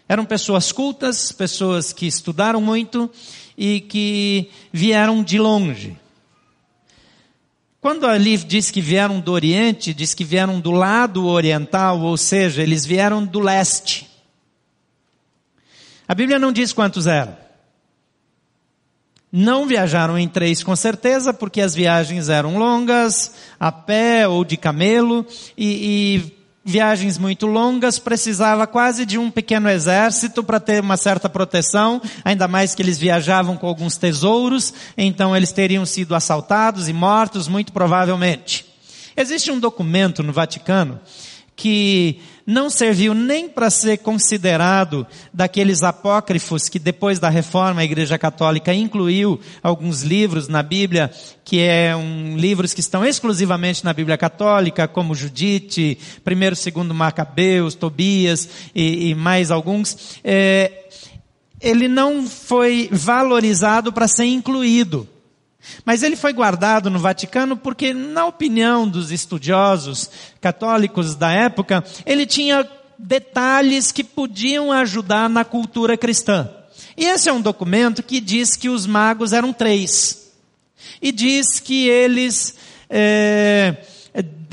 Eram 0.07 0.23
pessoas 0.23 0.71
cultas, 0.71 1.31
pessoas 1.31 1.91
que 1.91 2.05
estudaram 2.05 2.61
muito 2.61 3.09
e 3.57 3.81
que 3.81 4.51
vieram 4.71 5.23
de 5.23 5.39
longe. 5.39 5.97
Quando 7.81 8.05
ali 8.05 8.37
diz 8.37 8.69
que 8.69 8.81
vieram 8.81 9.19
do 9.19 9.31
Oriente, 9.31 9.93
diz 9.93 10.13
que 10.13 10.23
vieram 10.23 10.59
do 10.59 10.71
lado 10.71 11.25
oriental, 11.25 11.99
ou 12.01 12.17
seja, 12.17 12.61
eles 12.61 12.85
vieram 12.85 13.25
do 13.25 13.39
leste. 13.39 14.07
A 16.07 16.13
Bíblia 16.13 16.37
não 16.37 16.51
diz 16.51 16.71
quantos 16.73 17.07
eram. 17.07 17.35
Não 19.31 19.67
viajaram 19.67 20.17
em 20.17 20.27
três 20.27 20.63
com 20.63 20.75
certeza, 20.75 21.31
porque 21.31 21.61
as 21.61 21.75
viagens 21.75 22.29
eram 22.29 22.57
longas, 22.57 23.31
a 23.59 23.71
pé 23.71 24.27
ou 24.27 24.43
de 24.43 24.57
camelo, 24.57 25.25
e, 25.55 26.25
e 26.25 26.39
viagens 26.65 27.17
muito 27.17 27.45
longas, 27.45 27.99
precisava 27.99 28.65
quase 28.65 29.05
de 29.05 29.17
um 29.17 29.29
pequeno 29.29 29.69
exército 29.69 30.43
para 30.43 30.59
ter 30.59 30.81
uma 30.81 30.97
certa 30.97 31.29
proteção, 31.29 32.01
ainda 32.25 32.47
mais 32.47 32.73
que 32.73 32.81
eles 32.81 32.97
viajavam 32.97 33.55
com 33.55 33.67
alguns 33.67 33.97
tesouros, 33.97 34.73
então 34.97 35.35
eles 35.35 35.51
teriam 35.51 35.85
sido 35.85 36.15
assaltados 36.15 36.89
e 36.89 36.93
mortos, 36.93 37.47
muito 37.47 37.71
provavelmente. 37.71 38.65
Existe 39.15 39.51
um 39.51 39.59
documento 39.59 40.23
no 40.23 40.33
Vaticano 40.33 40.99
que 41.59 42.21
não 42.47 42.69
serviu 42.69 43.13
nem 43.13 43.49
para 43.49 43.69
ser 43.69 43.97
considerado 43.97 45.05
daqueles 45.33 45.83
apócrifos 45.83 46.69
que 46.69 46.79
depois 46.79 47.19
da 47.19 47.27
reforma 47.27 47.81
a 47.81 47.83
Igreja 47.83 48.17
Católica 48.17 48.73
incluiu 48.73 49.37
alguns 49.61 50.01
livros 50.01 50.47
na 50.47 50.63
Bíblia, 50.63 51.11
que 51.43 51.59
é 51.59 51.93
um, 51.93 52.37
livros 52.37 52.73
que 52.73 52.79
estão 52.79 53.05
exclusivamente 53.05 53.83
na 53.83 53.91
Bíblia 53.91 54.17
Católica, 54.17 54.87
como 54.87 55.13
Judite, 55.13 55.97
primeiro, 56.23 56.55
segundo 56.55 56.93
Macabeus, 56.93 57.75
Tobias 57.75 58.47
e, 58.73 59.09
e 59.09 59.15
mais 59.15 59.51
alguns. 59.51 60.17
É, 60.23 60.87
ele 61.59 61.89
não 61.89 62.25
foi 62.25 62.87
valorizado 62.89 63.91
para 63.91 64.07
ser 64.07 64.23
incluído. 64.23 65.05
Mas 65.85 66.03
ele 66.03 66.15
foi 66.15 66.33
guardado 66.33 66.89
no 66.89 66.99
Vaticano 66.99 67.57
porque, 67.57 67.93
na 67.93 68.25
opinião 68.25 68.87
dos 68.87 69.11
estudiosos 69.11 70.09
católicos 70.41 71.15
da 71.15 71.31
época, 71.31 71.83
ele 72.05 72.25
tinha 72.25 72.67
detalhes 72.97 73.91
que 73.91 74.03
podiam 74.03 74.71
ajudar 74.71 75.29
na 75.29 75.45
cultura 75.45 75.97
cristã. 75.97 76.49
E 76.97 77.05
esse 77.05 77.29
é 77.29 77.33
um 77.33 77.41
documento 77.41 78.03
que 78.03 78.19
diz 78.19 78.55
que 78.55 78.69
os 78.69 78.85
magos 78.85 79.31
eram 79.31 79.53
três. 79.53 80.31
E 81.01 81.11
diz 81.11 81.59
que 81.59 81.87
eles 81.87 82.55
é, 82.89 83.77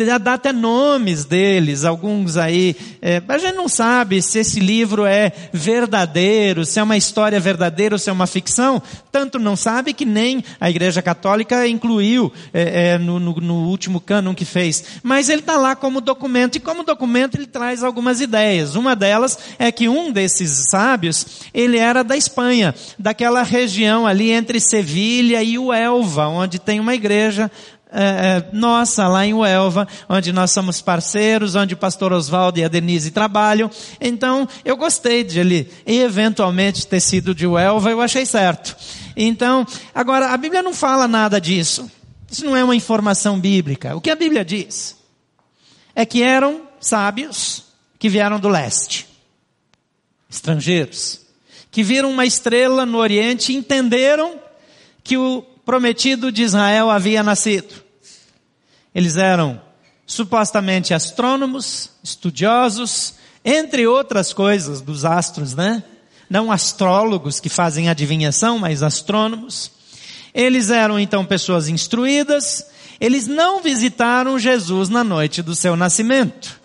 dá 0.04 0.34
até 0.34 0.52
nomes 0.52 1.24
deles, 1.24 1.84
alguns 1.84 2.36
aí. 2.36 2.76
É, 3.00 3.22
a 3.26 3.38
gente 3.38 3.54
não 3.54 3.68
sabe 3.68 4.20
se 4.20 4.38
esse 4.38 4.60
livro 4.60 5.06
é 5.06 5.32
verdadeiro, 5.52 6.66
se 6.66 6.78
é 6.78 6.82
uma 6.82 6.96
história 6.96 7.40
verdadeira 7.40 7.94
ou 7.94 7.98
se 7.98 8.10
é 8.10 8.12
uma 8.12 8.26
ficção. 8.26 8.82
Tanto 9.10 9.38
não 9.38 9.56
sabe 9.56 9.94
que 9.94 10.04
nem 10.04 10.44
a 10.60 10.68
Igreja 10.68 11.00
Católica 11.00 11.66
incluiu 11.66 12.30
é, 12.52 12.92
é, 12.92 12.98
no, 12.98 13.18
no, 13.18 13.34
no, 13.36 13.54
último 13.68 13.98
cânon 13.98 14.34
que 14.34 14.44
fez. 14.44 14.84
Mas 15.02 15.30
ele 15.30 15.40
está 15.40 15.56
lá 15.56 15.74
como 15.74 16.02
documento, 16.02 16.56
e 16.56 16.60
como 16.60 16.84
documento 16.84 17.36
ele 17.36 17.46
traz 17.46 17.82
algumas 17.82 18.20
ideias. 18.20 18.74
Uma 18.74 18.94
delas 18.94 19.38
é 19.58 19.72
que 19.72 19.88
um 19.88 20.12
desses 20.12 20.68
sábios, 20.68 21.26
ele 21.54 21.78
era 21.78 22.04
da 22.04 22.16
Espanha, 22.16 22.74
daquela 22.98 23.42
região 23.42 24.06
ali 24.06 24.30
entre 24.30 24.60
Sevilha 24.60 25.42
e 25.42 25.58
o 25.58 25.72
Elva, 25.72 26.28
onde 26.28 26.58
tem 26.58 26.78
uma 26.80 26.94
igreja 26.94 27.50
é, 27.90 28.44
nossa 28.52 29.06
lá 29.06 29.24
em 29.24 29.32
Uelva, 29.32 29.86
onde 30.08 30.32
nós 30.32 30.50
somos 30.50 30.80
parceiros, 30.80 31.54
onde 31.54 31.74
o 31.74 31.76
pastor 31.76 32.12
Oswaldo 32.12 32.58
e 32.58 32.64
a 32.64 32.68
Denise 32.68 33.10
trabalham. 33.10 33.70
Então, 34.00 34.48
eu 34.64 34.76
gostei 34.76 35.22
de 35.22 35.38
ele 35.38 35.70
eventualmente 35.86 36.86
ter 36.86 37.00
sido 37.00 37.34
de 37.34 37.46
Uelva, 37.46 37.90
eu 37.90 38.00
achei 38.00 38.26
certo. 38.26 38.76
Então, 39.16 39.66
agora, 39.94 40.32
a 40.32 40.36
Bíblia 40.36 40.62
não 40.62 40.74
fala 40.74 41.06
nada 41.06 41.40
disso. 41.40 41.90
Isso 42.30 42.44
não 42.44 42.56
é 42.56 42.64
uma 42.64 42.74
informação 42.74 43.38
bíblica. 43.38 43.94
O 43.96 44.00
que 44.00 44.10
a 44.10 44.16
Bíblia 44.16 44.44
diz 44.44 44.96
é 45.94 46.04
que 46.04 46.22
eram 46.22 46.62
sábios 46.80 47.64
que 47.98 48.08
vieram 48.08 48.38
do 48.38 48.48
leste, 48.48 49.06
estrangeiros, 50.28 51.20
que 51.70 51.82
viram 51.82 52.10
uma 52.10 52.26
estrela 52.26 52.84
no 52.84 52.98
Oriente 52.98 53.52
e 53.52 53.56
entenderam 53.56 54.38
que 55.02 55.16
o 55.16 55.46
prometido 55.66 56.30
de 56.30 56.44
Israel 56.44 56.88
havia 56.88 57.24
nascido. 57.24 57.74
Eles 58.94 59.16
eram 59.16 59.60
supostamente 60.06 60.94
astrônomos, 60.94 61.90
estudiosos, 62.02 63.14
entre 63.44 63.86
outras 63.86 64.32
coisas 64.32 64.80
dos 64.80 65.04
astros, 65.04 65.54
né? 65.54 65.82
Não 66.30 66.52
astrólogos 66.52 67.40
que 67.40 67.48
fazem 67.48 67.88
adivinhação, 67.88 68.58
mas 68.58 68.82
astrônomos. 68.82 69.72
Eles 70.32 70.70
eram 70.70 70.98
então 71.00 71.26
pessoas 71.26 71.68
instruídas, 71.68 72.66
eles 73.00 73.26
não 73.26 73.60
visitaram 73.60 74.38
Jesus 74.38 74.88
na 74.88 75.02
noite 75.02 75.42
do 75.42 75.54
seu 75.54 75.76
nascimento. 75.76 76.60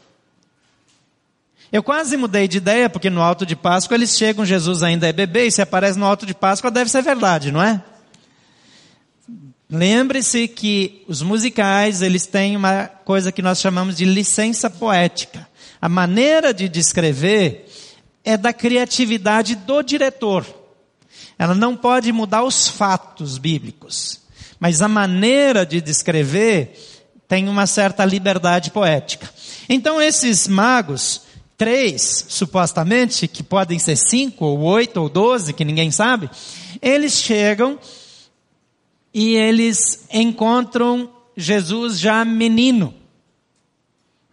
Eu 1.71 1.81
quase 1.81 2.17
mudei 2.17 2.47
de 2.47 2.57
ideia, 2.57 2.89
porque 2.89 3.09
no 3.09 3.21
alto 3.21 3.45
de 3.45 3.55
Páscoa 3.55 3.95
eles 3.95 4.15
chegam, 4.15 4.45
Jesus 4.45 4.83
ainda 4.83 5.07
é 5.07 5.13
bebê, 5.13 5.47
e 5.47 5.51
se 5.51 5.61
aparece 5.61 5.97
no 5.97 6.05
alto 6.05 6.25
de 6.25 6.33
Páscoa 6.33 6.69
deve 6.69 6.91
ser 6.91 7.01
verdade, 7.01 7.51
não 7.51 7.63
é? 7.63 7.81
Lembre-se 9.71 10.49
que 10.49 11.01
os 11.07 11.21
musicais, 11.21 12.01
eles 12.01 12.25
têm 12.25 12.57
uma 12.57 12.87
coisa 12.87 13.31
que 13.31 13.41
nós 13.41 13.61
chamamos 13.61 13.95
de 13.95 14.03
licença 14.03 14.69
poética. 14.69 15.47
A 15.81 15.87
maneira 15.87 16.53
de 16.53 16.67
descrever 16.67 17.71
é 18.21 18.35
da 18.35 18.51
criatividade 18.51 19.55
do 19.55 19.81
diretor. 19.81 20.45
Ela 21.39 21.55
não 21.55 21.77
pode 21.77 22.11
mudar 22.11 22.43
os 22.43 22.67
fatos 22.67 23.37
bíblicos. 23.37 24.19
Mas 24.59 24.81
a 24.81 24.89
maneira 24.89 25.65
de 25.65 25.79
descrever 25.79 26.77
tem 27.25 27.47
uma 27.47 27.65
certa 27.65 28.03
liberdade 28.03 28.71
poética. 28.71 29.29
Então 29.69 30.01
esses 30.01 30.49
magos, 30.49 31.21
três, 31.57 32.25
supostamente, 32.27 33.25
que 33.25 33.41
podem 33.41 33.79
ser 33.79 33.95
cinco, 33.95 34.43
ou 34.43 34.59
oito, 34.63 34.97
ou 34.97 35.07
doze, 35.07 35.53
que 35.53 35.63
ninguém 35.63 35.91
sabe, 35.91 36.29
eles 36.81 37.13
chegam 37.13 37.79
e 39.13 39.35
eles 39.35 40.05
encontram 40.11 41.09
Jesus 41.35 41.99
já 41.99 42.23
menino. 42.23 42.93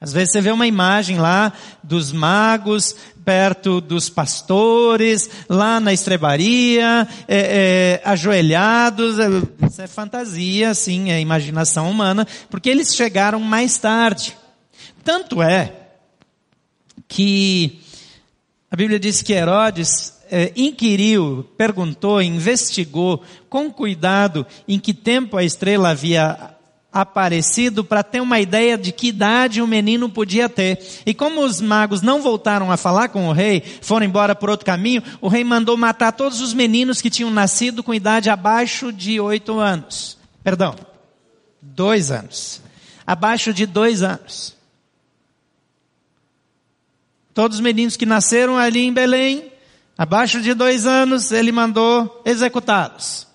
Às 0.00 0.12
vezes 0.12 0.32
você 0.32 0.40
vê 0.40 0.52
uma 0.52 0.66
imagem 0.66 1.18
lá 1.18 1.52
dos 1.82 2.12
magos 2.12 2.94
perto 3.24 3.80
dos 3.80 4.08
pastores, 4.08 5.28
lá 5.48 5.80
na 5.80 5.92
estrebaria, 5.92 7.06
é, 7.26 8.00
é, 8.00 8.08
ajoelhados. 8.08 9.18
É, 9.18 9.26
isso 9.66 9.82
é 9.82 9.86
fantasia, 9.86 10.72
sim, 10.72 11.10
é 11.10 11.20
imaginação 11.20 11.90
humana, 11.90 12.26
porque 12.48 12.70
eles 12.70 12.94
chegaram 12.94 13.40
mais 13.40 13.76
tarde. 13.76 14.36
Tanto 15.04 15.42
é 15.42 15.74
que 17.08 17.80
a 18.70 18.76
Bíblia 18.76 19.00
diz 19.00 19.20
que 19.20 19.32
Herodes 19.32 20.17
é, 20.30 20.52
inquiriu, 20.56 21.46
perguntou, 21.56 22.22
investigou 22.22 23.22
com 23.48 23.70
cuidado 23.70 24.46
em 24.66 24.78
que 24.78 24.94
tempo 24.94 25.36
a 25.36 25.44
estrela 25.44 25.90
havia 25.90 26.56
aparecido 26.92 27.84
para 27.84 28.02
ter 28.02 28.20
uma 28.20 28.40
ideia 28.40 28.76
de 28.76 28.92
que 28.92 29.08
idade 29.08 29.60
o 29.60 29.66
menino 29.66 30.08
podia 30.08 30.48
ter. 30.48 30.80
E 31.04 31.12
como 31.12 31.42
os 31.42 31.60
magos 31.60 32.02
não 32.02 32.22
voltaram 32.22 32.72
a 32.72 32.76
falar 32.76 33.08
com 33.08 33.28
o 33.28 33.32
rei, 33.32 33.62
foram 33.80 34.06
embora 34.06 34.34
por 34.34 34.50
outro 34.50 34.66
caminho, 34.66 35.02
o 35.20 35.28
rei 35.28 35.44
mandou 35.44 35.76
matar 35.76 36.12
todos 36.12 36.40
os 36.40 36.54
meninos 36.54 37.00
que 37.00 37.10
tinham 37.10 37.30
nascido 37.30 37.82
com 37.82 37.94
idade 37.94 38.30
abaixo 38.30 38.92
de 38.92 39.20
oito 39.20 39.58
anos. 39.58 40.16
Perdão, 40.42 40.74
dois 41.60 42.10
anos. 42.10 42.62
Abaixo 43.06 43.52
de 43.52 43.66
dois 43.66 44.02
anos. 44.02 44.56
Todos 47.34 47.58
os 47.58 47.60
meninos 47.60 47.96
que 47.96 48.04
nasceram 48.04 48.56
ali 48.56 48.80
em 48.80 48.92
Belém, 48.92 49.44
abaixo 49.98 50.40
de 50.40 50.54
dois 50.54 50.86
anos, 50.86 51.32
ele 51.32 51.50
mandou 51.50 52.22
executados. 52.24 53.26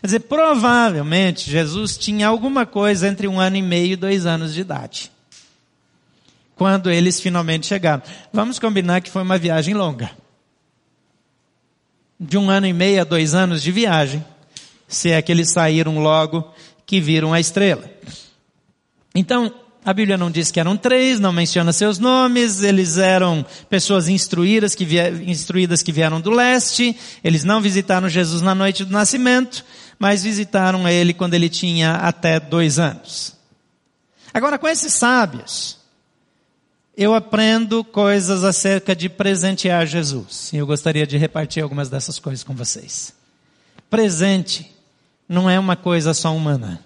Quer 0.00 0.06
dizer, 0.06 0.20
provavelmente 0.20 1.50
Jesus 1.50 1.96
tinha 1.96 2.28
alguma 2.28 2.66
coisa 2.66 3.08
entre 3.08 3.26
um 3.26 3.40
ano 3.40 3.56
e 3.56 3.62
meio 3.62 3.94
e 3.94 3.96
dois 3.96 4.26
anos 4.26 4.52
de 4.54 4.60
idade. 4.60 5.10
Quando 6.54 6.90
eles 6.90 7.18
finalmente 7.18 7.66
chegaram. 7.66 8.02
Vamos 8.32 8.58
combinar 8.58 9.00
que 9.00 9.10
foi 9.10 9.22
uma 9.22 9.38
viagem 9.38 9.72
longa. 9.74 10.10
De 12.18 12.36
um 12.36 12.50
ano 12.50 12.66
e 12.66 12.72
meio 12.72 13.00
a 13.00 13.04
dois 13.04 13.34
anos 13.34 13.62
de 13.62 13.72
viagem. 13.72 14.22
Se 14.86 15.10
é 15.10 15.22
que 15.22 15.32
eles 15.32 15.52
saíram 15.52 15.98
logo 15.98 16.52
que 16.84 17.00
viram 17.00 17.32
a 17.32 17.40
estrela. 17.40 17.90
Então, 19.14 19.52
a 19.84 19.94
Bíblia 19.94 20.18
não 20.18 20.30
diz 20.30 20.50
que 20.50 20.60
eram 20.60 20.76
três, 20.76 21.18
não 21.18 21.32
menciona 21.32 21.72
seus 21.72 21.98
nomes, 21.98 22.62
eles 22.62 22.98
eram 22.98 23.44
pessoas 23.68 24.08
instruídas 24.08 24.74
que, 24.74 24.86
instruídas 25.26 25.82
que 25.82 25.90
vieram 25.90 26.20
do 26.20 26.30
leste, 26.30 26.94
eles 27.24 27.44
não 27.44 27.62
visitaram 27.62 28.08
Jesus 28.08 28.42
na 28.42 28.54
noite 28.54 28.84
do 28.84 28.92
nascimento, 28.92 29.64
mas 29.98 30.22
visitaram 30.22 30.86
ele 30.86 31.14
quando 31.14 31.32
ele 31.32 31.48
tinha 31.48 31.94
até 31.94 32.38
dois 32.38 32.78
anos. 32.78 33.34
Agora, 34.34 34.58
com 34.58 34.68
esses 34.68 34.92
sábios, 34.92 35.78
eu 36.94 37.14
aprendo 37.14 37.82
coisas 37.82 38.44
acerca 38.44 38.94
de 38.94 39.08
presentear 39.08 39.86
Jesus, 39.86 40.52
e 40.52 40.58
eu 40.58 40.66
gostaria 40.66 41.06
de 41.06 41.16
repartir 41.16 41.62
algumas 41.62 41.88
dessas 41.88 42.18
coisas 42.18 42.44
com 42.44 42.54
vocês. 42.54 43.14
Presente 43.88 44.70
não 45.26 45.48
é 45.48 45.58
uma 45.58 45.74
coisa 45.74 46.12
só 46.12 46.36
humana 46.36 46.84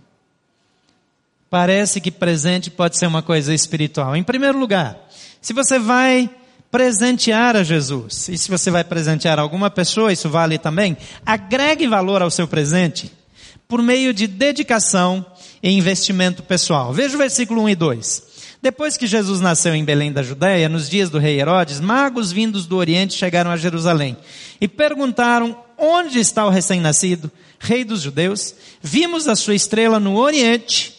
parece 1.55 2.01
que 2.01 2.11
presente 2.11 2.69
pode 2.69 2.99
ser 2.99 3.07
uma 3.07 3.23
coisa 3.23 3.55
espiritual. 3.55 4.17
Em 4.17 4.25
primeiro 4.25 4.59
lugar, 4.59 4.99
se 5.40 5.53
você 5.53 5.79
vai 5.79 6.29
presentear 6.69 7.55
a 7.55 7.62
Jesus, 7.62 8.29
e 8.29 8.37
se 8.37 8.51
você 8.51 8.73
vai 8.73 8.83
presentear 8.83 9.38
alguma 9.38 9.71
pessoa, 9.71 10.12
isso 10.12 10.29
vale 10.29 10.59
também, 10.59 10.97
agregue 11.25 11.87
valor 11.87 12.23
ao 12.23 12.31
seu 12.31 12.49
presente 12.49 13.09
por 13.69 13.81
meio 13.81 14.12
de 14.12 14.27
dedicação 14.27 15.25
e 15.62 15.71
investimento 15.71 16.43
pessoal. 16.43 16.93
Veja 16.93 17.14
o 17.14 17.19
versículo 17.19 17.62
1 17.62 17.69
e 17.69 17.75
2. 17.77 18.23
Depois 18.61 18.97
que 18.97 19.07
Jesus 19.07 19.40
nasceu 19.40 19.77
em 19.77 19.85
Belém 19.85 20.11
da 20.11 20.25
Judéia, 20.25 20.69
nos 20.69 20.90
dias 20.90 21.09
do 21.09 21.21
rei 21.21 21.38
Herodes, 21.38 21.79
magos 21.79 22.33
vindos 22.33 22.67
do 22.67 22.77
Oriente 22.77 23.14
chegaram 23.14 23.53
a 23.53 23.57
Jerusalém 23.57 24.17
e 24.61 24.67
perguntaram: 24.67 25.57
Onde 25.79 26.19
está 26.19 26.45
o 26.45 26.51
recém-nascido, 26.51 27.31
rei 27.61 27.85
dos 27.85 28.01
judeus? 28.01 28.57
Vimos 28.83 29.29
a 29.29 29.37
sua 29.37 29.55
estrela 29.55 30.01
no 30.01 30.17
Oriente 30.17 30.94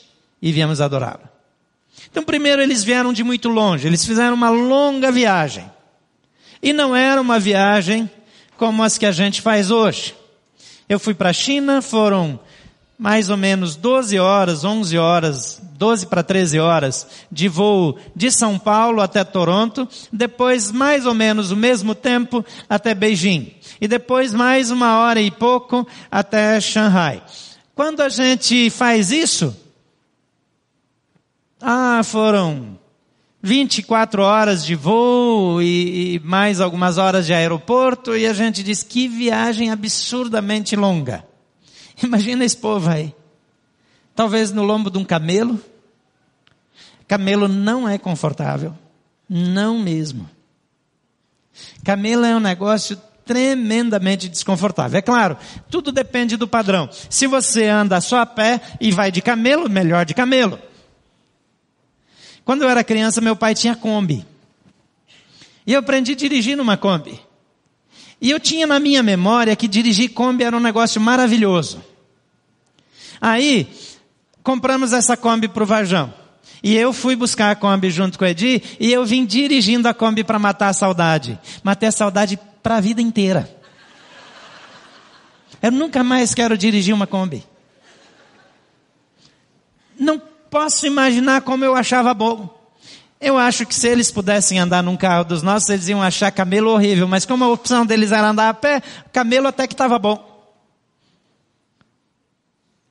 e 0.45 0.51
viemos 0.51 0.79
adorá-lo. 0.79 1.27
Então, 2.11 2.23
primeiro, 2.23 2.61
eles 2.61 2.83
vieram 2.83 3.11
de 3.11 3.23
muito 3.23 3.49
longe, 3.49 3.87
eles 3.87 4.05
fizeram 4.05 4.35
uma 4.35 4.51
longa 4.51 5.11
viagem. 5.11 5.65
E 6.61 6.71
não 6.71 6.95
era 6.95 7.19
uma 7.19 7.39
viagem 7.39 8.07
como 8.55 8.83
as 8.83 8.95
que 8.95 9.07
a 9.07 9.11
gente 9.11 9.41
faz 9.41 9.71
hoje. 9.71 10.13
Eu 10.87 10.99
fui 10.99 11.15
para 11.15 11.31
a 11.31 11.33
China, 11.33 11.81
foram 11.81 12.39
mais 12.95 13.31
ou 13.31 13.35
menos 13.35 13.75
12 13.75 14.19
horas, 14.19 14.63
11 14.63 14.97
horas, 14.99 15.61
12 15.79 16.05
para 16.05 16.21
13 16.21 16.59
horas 16.59 17.07
de 17.31 17.47
voo 17.47 17.97
de 18.15 18.29
São 18.29 18.59
Paulo 18.59 19.01
até 19.01 19.23
Toronto, 19.23 19.89
depois 20.13 20.71
mais 20.71 21.07
ou 21.07 21.15
menos 21.15 21.49
o 21.49 21.55
mesmo 21.55 21.95
tempo 21.95 22.45
até 22.69 22.93
Beijing, 22.93 23.51
e 23.81 23.87
depois 23.87 24.31
mais 24.31 24.69
uma 24.69 24.99
hora 24.99 25.19
e 25.19 25.31
pouco 25.31 25.87
até 26.11 26.61
Shanghai. 26.61 27.23
Quando 27.73 28.01
a 28.01 28.09
gente 28.09 28.69
faz 28.69 29.11
isso, 29.11 29.64
ah, 31.61 32.01
foram 32.03 32.77
24 33.41 34.21
horas 34.23 34.65
de 34.65 34.73
voo 34.73 35.61
e, 35.61 36.15
e, 36.15 36.19
mais 36.19 36.59
algumas 36.59 36.97
horas 36.97 37.25
de 37.25 37.33
aeroporto 37.33 38.15
e 38.15 38.25
a 38.25 38.33
gente 38.33 38.63
diz 38.63 38.81
que 38.81 39.07
viagem 39.07 39.71
absurdamente 39.71 40.75
longa. 40.75 41.23
Imagina 42.01 42.43
esse 42.43 42.57
povo 42.57 42.89
aí. 42.89 43.13
Talvez 44.15 44.51
no 44.51 44.63
lombo 44.63 44.89
de 44.89 44.97
um 44.97 45.05
camelo. 45.05 45.59
Camelo 47.07 47.47
não 47.47 47.87
é 47.87 47.97
confortável. 47.97 48.75
Não 49.29 49.77
mesmo. 49.77 50.29
Camelo 51.83 52.25
é 52.25 52.35
um 52.35 52.39
negócio 52.39 52.99
tremendamente 53.25 54.27
desconfortável. 54.29 54.97
É 54.97 55.01
claro, 55.01 55.37
tudo 55.69 55.91
depende 55.91 56.37
do 56.37 56.47
padrão. 56.47 56.89
Se 57.09 57.27
você 57.27 57.67
anda 57.67 58.01
só 58.01 58.21
a 58.21 58.25
pé 58.25 58.61
e 58.79 58.91
vai 58.91 59.11
de 59.11 59.21
camelo, 59.21 59.69
melhor 59.69 60.05
de 60.05 60.13
camelo. 60.13 60.59
Quando 62.45 62.61
eu 62.61 62.69
era 62.69 62.83
criança, 62.83 63.19
meu 63.19 63.35
pai 63.35 63.55
tinha 63.55 63.75
Kombi. 63.75 64.23
E 65.65 65.73
eu 65.73 65.79
aprendi 65.79 66.11
a 66.11 66.15
dirigir 66.15 66.55
numa 66.55 66.77
Kombi. 66.77 67.19
E 68.21 68.29
eu 68.29 68.39
tinha 68.39 68.67
na 68.67 68.79
minha 68.79 69.01
memória 69.01 69.55
que 69.55 69.67
dirigir 69.67 70.13
Kombi 70.13 70.43
era 70.43 70.55
um 70.55 70.59
negócio 70.59 71.01
maravilhoso. 71.01 71.83
Aí, 73.19 73.67
compramos 74.43 74.93
essa 74.93 75.17
Kombi 75.17 75.47
para 75.47 75.63
o 75.63 75.65
Varjão. 75.65 76.13
E 76.61 76.75
eu 76.75 76.93
fui 76.93 77.15
buscar 77.15 77.49
a 77.51 77.55
Kombi 77.55 77.89
junto 77.89 78.17
com 78.17 78.25
o 78.25 78.27
Edi 78.27 78.61
e 78.79 78.91
eu 78.91 79.05
vim 79.05 79.25
dirigindo 79.25 79.87
a 79.87 79.93
Kombi 79.93 80.23
para 80.23 80.37
matar 80.37 80.69
a 80.69 80.73
saudade. 80.73 81.39
Matei 81.63 81.89
a 81.89 81.91
saudade 81.91 82.39
para 82.61 82.77
a 82.77 82.81
vida 82.81 83.01
inteira. 83.01 83.49
Eu 85.61 85.71
nunca 85.71 86.03
mais 86.03 86.33
quero 86.35 86.55
dirigir 86.55 86.93
uma 86.93 87.07
Kombi. 87.07 87.43
Não 89.99 90.21
posso 90.49 90.85
imaginar 90.85 91.41
como 91.41 91.65
eu 91.65 91.75
achava 91.75 92.13
bom. 92.13 92.55
Eu 93.19 93.37
acho 93.37 93.65
que 93.65 93.73
se 93.73 93.87
eles 93.87 94.11
pudessem 94.11 94.59
andar 94.59 94.83
num 94.83 94.97
carro 94.97 95.23
dos 95.23 95.41
nossos, 95.41 95.69
eles 95.69 95.87
iam 95.87 96.01
achar 96.01 96.31
camelo 96.31 96.71
horrível, 96.71 97.07
mas 97.07 97.25
como 97.25 97.43
a 97.43 97.49
opção 97.49 97.85
deles 97.85 98.11
era 98.11 98.29
andar 98.29 98.49
a 98.49 98.53
pé, 98.53 98.81
camelo 99.11 99.47
até 99.47 99.67
que 99.67 99.73
estava 99.73 99.97
bom. 99.97 100.35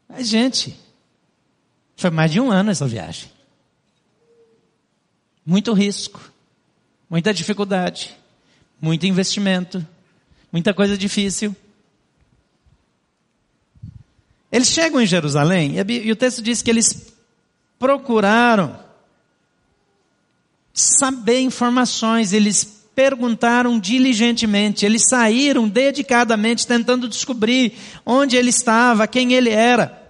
Mas, 0.09 0.29
gente, 0.29 0.79
foi 1.97 2.11
mais 2.11 2.31
de 2.31 2.40
um 2.40 2.51
ano 2.51 2.71
essa 2.71 2.87
viagem. 2.87 3.31
Muito 5.45 5.73
risco, 5.73 6.21
muita 7.09 7.33
dificuldade, 7.35 8.17
muito 8.81 9.07
investimento, 9.07 9.87
muita 10.51 10.73
coisa 10.73 10.97
difícil. 10.97 11.55
Eles 14.51 14.69
chegam 14.69 15.01
em 15.01 15.07
Jerusalém 15.07 15.75
e 15.88 16.11
o 16.11 16.17
texto 16.17 16.40
diz 16.40 16.62
que 16.62 16.71
eles 16.71 17.13
procuraram 17.85 18.79
saber 20.73 21.40
informações, 21.40 22.33
eles 22.33 22.64
perguntaram 22.94 23.79
diligentemente, 23.79 24.87
eles 24.87 25.07
saíram 25.07 25.68
dedicadamente 25.68 26.66
tentando 26.66 27.07
descobrir 27.07 27.75
onde 28.07 28.38
ele 28.38 28.49
estava, 28.49 29.07
quem 29.07 29.35
ele 29.35 29.51
era. 29.51 30.03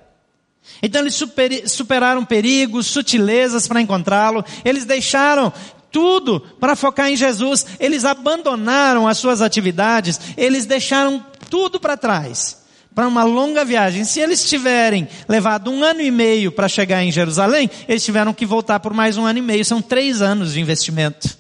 Então 0.81 1.01
eles 1.01 1.17
super, 1.17 1.69
superaram 1.69 2.25
perigos, 2.25 2.87
sutilezas 2.87 3.67
para 3.67 3.81
encontrá-lo, 3.81 4.45
eles 4.65 4.85
deixaram 4.85 5.53
tudo 5.91 6.39
para 6.61 6.77
focar 6.77 7.11
em 7.11 7.17
Jesus, 7.17 7.67
eles 7.81 8.05
abandonaram 8.05 9.09
as 9.09 9.19
suas 9.19 9.43
atividades, 9.43 10.21
eles 10.37 10.65
deixaram 10.65 11.27
tudo 11.51 11.81
para 11.81 11.97
trás 11.97 12.64
para 12.95 13.09
uma 13.09 13.25
longa 13.25 13.65
viagem. 13.65 14.05
Se 14.05 14.21
eles 14.21 14.49
tiverem 14.49 15.09
levado 15.29 15.71
um 15.71 15.83
ano 15.83 16.01
e 16.01 16.11
meio 16.11 16.53
para 16.53 16.69
chegar 16.69 17.03
em 17.03 17.11
Jerusalém, 17.11 17.69
eles 17.89 18.05
tiveram 18.05 18.33
que 18.33 18.47
voltar 18.47 18.81
por 18.81 18.95
mais 18.95 19.17
um 19.17 19.25
ano 19.25 19.41
e 19.41 19.43
meio. 19.43 19.65
São 19.65 19.83
três 19.83 20.23
anos 20.23 20.53
de 20.53 20.61
investimento 20.61 21.37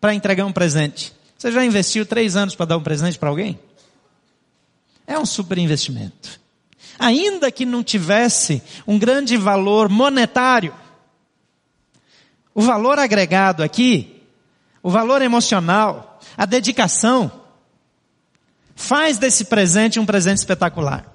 para 0.00 0.14
entregar 0.14 0.46
um 0.46 0.52
presente. 0.52 1.12
Você 1.36 1.52
já 1.52 1.64
investiu 1.64 2.06
três 2.06 2.34
anos 2.34 2.54
para 2.54 2.66
dar 2.66 2.76
um 2.78 2.82
presente 2.82 3.18
para 3.18 3.28
alguém? 3.28 3.58
É 5.06 5.18
um 5.18 5.26
super 5.26 5.58
investimento. 5.58 6.40
Ainda 6.98 7.52
que 7.52 7.66
não 7.66 7.84
tivesse 7.84 8.62
um 8.86 8.98
grande 8.98 9.36
valor 9.36 9.90
monetário, 9.90 10.74
o 12.54 12.62
valor 12.62 12.98
agregado 12.98 13.62
aqui, 13.62 14.22
o 14.82 14.90
valor 14.90 15.20
emocional, 15.20 16.18
a 16.36 16.46
dedicação, 16.46 17.30
Faz 18.76 19.16
desse 19.16 19.46
presente 19.46 19.98
um 19.98 20.04
presente 20.04 20.36
espetacular. 20.36 21.10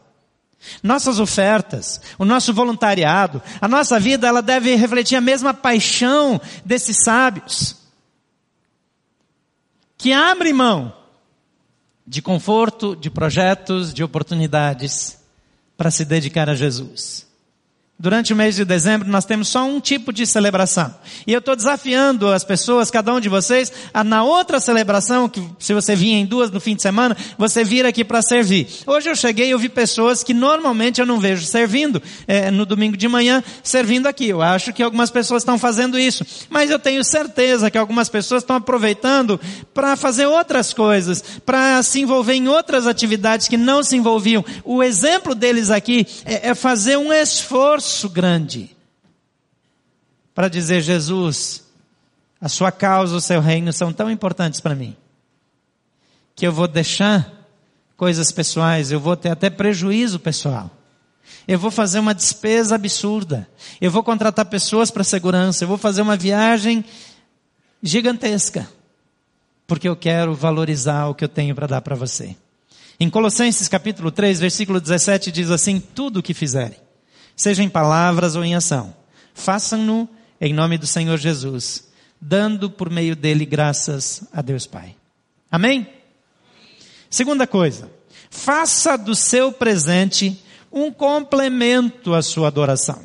Nossas 0.81 1.19
ofertas, 1.19 2.01
o 2.17 2.25
nosso 2.25 2.53
voluntariado, 2.53 3.41
a 3.61 3.67
nossa 3.67 3.99
vida, 3.99 4.27
ela 4.27 4.41
deve 4.41 4.75
refletir 4.75 5.15
a 5.15 5.21
mesma 5.21 5.53
paixão 5.53 6.41
desses 6.65 6.97
sábios. 7.03 7.77
Que 9.95 10.11
abrem 10.11 10.53
mão 10.53 10.93
de 12.05 12.21
conforto, 12.21 12.95
de 12.95 13.09
projetos, 13.09 13.93
de 13.93 14.03
oportunidades 14.03 15.19
para 15.77 15.91
se 15.91 16.03
dedicar 16.03 16.49
a 16.49 16.55
Jesus. 16.55 17.30
Durante 18.01 18.33
o 18.33 18.35
mês 18.35 18.55
de 18.55 18.65
dezembro 18.65 19.07
nós 19.07 19.25
temos 19.25 19.47
só 19.47 19.63
um 19.63 19.79
tipo 19.79 20.11
de 20.11 20.25
celebração. 20.25 20.91
E 21.27 21.31
eu 21.31 21.37
estou 21.37 21.55
desafiando 21.55 22.29
as 22.29 22.43
pessoas, 22.43 22.89
cada 22.89 23.13
um 23.13 23.19
de 23.19 23.29
vocês, 23.29 23.71
a 23.93 24.03
na 24.03 24.23
outra 24.23 24.59
celebração, 24.59 25.29
que 25.29 25.47
se 25.59 25.71
você 25.71 25.95
vinha 25.95 26.17
em 26.17 26.25
duas 26.25 26.49
no 26.49 26.59
fim 26.59 26.75
de 26.75 26.81
semana, 26.81 27.15
você 27.37 27.63
vir 27.63 27.85
aqui 27.85 28.03
para 28.03 28.23
servir. 28.23 28.67
Hoje 28.87 29.07
eu 29.07 29.15
cheguei 29.15 29.51
e 29.51 29.55
vi 29.55 29.69
pessoas 29.69 30.23
que 30.23 30.33
normalmente 30.33 30.99
eu 30.99 31.05
não 31.05 31.19
vejo 31.19 31.45
servindo, 31.45 32.01
é, 32.27 32.49
no 32.49 32.65
domingo 32.65 32.97
de 32.97 33.07
manhã, 33.07 33.43
servindo 33.61 34.07
aqui. 34.07 34.29
Eu 34.29 34.41
acho 34.41 34.73
que 34.73 34.81
algumas 34.81 35.11
pessoas 35.11 35.43
estão 35.43 35.59
fazendo 35.59 35.99
isso. 35.99 36.25
Mas 36.49 36.71
eu 36.71 36.79
tenho 36.79 37.03
certeza 37.03 37.69
que 37.69 37.77
algumas 37.77 38.09
pessoas 38.09 38.41
estão 38.41 38.55
aproveitando 38.55 39.39
para 39.75 39.95
fazer 39.95 40.25
outras 40.25 40.73
coisas, 40.73 41.23
para 41.45 41.83
se 41.83 42.01
envolver 42.01 42.33
em 42.33 42.47
outras 42.47 42.87
atividades 42.87 43.47
que 43.47 43.57
não 43.57 43.83
se 43.83 43.95
envolviam. 43.95 44.43
O 44.63 44.81
exemplo 44.81 45.35
deles 45.35 45.69
aqui 45.69 46.07
é, 46.25 46.49
é 46.49 46.55
fazer 46.55 46.97
um 46.97 47.13
esforço 47.13 47.90
esforço 47.91 48.09
grande 48.09 48.75
para 50.33 50.47
dizer: 50.47 50.81
Jesus, 50.81 51.63
a 52.39 52.47
sua 52.47 52.71
causa, 52.71 53.15
o 53.15 53.21
seu 53.21 53.41
reino 53.41 53.73
são 53.73 53.91
tão 53.91 54.09
importantes 54.09 54.61
para 54.61 54.73
mim, 54.73 54.95
que 56.35 56.47
eu 56.47 56.53
vou 56.53 56.67
deixar 56.67 57.31
coisas 57.97 58.31
pessoais, 58.31 58.91
eu 58.91 58.99
vou 58.99 59.15
ter 59.15 59.29
até 59.29 59.49
prejuízo 59.49 60.19
pessoal. 60.19 60.71
Eu 61.47 61.59
vou 61.59 61.71
fazer 61.71 61.99
uma 61.99 62.13
despesa 62.13 62.75
absurda. 62.75 63.47
Eu 63.79 63.89
vou 63.89 64.03
contratar 64.03 64.45
pessoas 64.45 64.91
para 64.91 65.03
segurança. 65.03 65.63
Eu 65.63 65.67
vou 65.67 65.77
fazer 65.77 66.01
uma 66.01 66.15
viagem 66.15 66.85
gigantesca. 67.81 68.69
Porque 69.65 69.87
eu 69.87 69.95
quero 69.95 70.35
valorizar 70.35 71.07
o 71.07 71.15
que 71.15 71.23
eu 71.23 71.29
tenho 71.29 71.55
para 71.55 71.67
dar 71.67 71.81
para 71.81 71.95
você. 71.95 72.35
Em 72.99 73.09
Colossenses 73.09 73.67
capítulo 73.67 74.11
3, 74.11 74.39
versículo 74.39 74.79
17 74.79 75.31
diz 75.31 75.49
assim: 75.49 75.79
tudo 75.79 76.19
o 76.19 76.23
que 76.23 76.33
fizerem 76.33 76.77
seja 77.41 77.63
em 77.63 77.69
palavras 77.69 78.35
ou 78.35 78.43
em 78.43 78.53
ação. 78.53 78.95
Façam-no 79.33 80.07
em 80.39 80.53
nome 80.53 80.77
do 80.77 80.85
Senhor 80.85 81.17
Jesus, 81.17 81.91
dando 82.19 82.69
por 82.69 82.87
meio 82.87 83.15
dele 83.15 83.45
graças 83.45 84.27
a 84.31 84.43
Deus 84.43 84.67
Pai. 84.67 84.95
Amém? 85.49 85.87
Segunda 87.09 87.47
coisa, 87.47 87.91
faça 88.29 88.95
do 88.95 89.15
seu 89.15 89.51
presente 89.51 90.39
um 90.71 90.91
complemento 90.91 92.13
à 92.13 92.21
sua 92.21 92.47
adoração. 92.47 93.03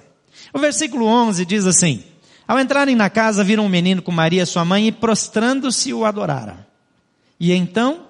O 0.52 0.58
versículo 0.58 1.06
11 1.06 1.46
diz 1.46 1.64
assim: 1.64 2.04
Ao 2.46 2.60
entrarem 2.60 2.94
na 2.94 3.08
casa, 3.08 3.42
viram 3.42 3.64
um 3.64 3.70
menino 3.70 4.02
com 4.02 4.12
Maria, 4.12 4.44
sua 4.44 4.66
mãe, 4.66 4.86
e 4.86 4.92
prostrando-se 4.92 5.94
o 5.94 6.04
adoraram. 6.04 6.58
E 7.40 7.52
então 7.52 8.06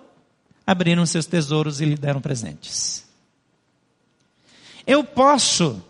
abriram 0.66 1.06
seus 1.06 1.24
tesouros 1.24 1.80
e 1.80 1.84
lhe 1.84 1.96
deram 1.96 2.20
presentes. 2.20 3.04
Eu 4.84 5.04
posso 5.04 5.82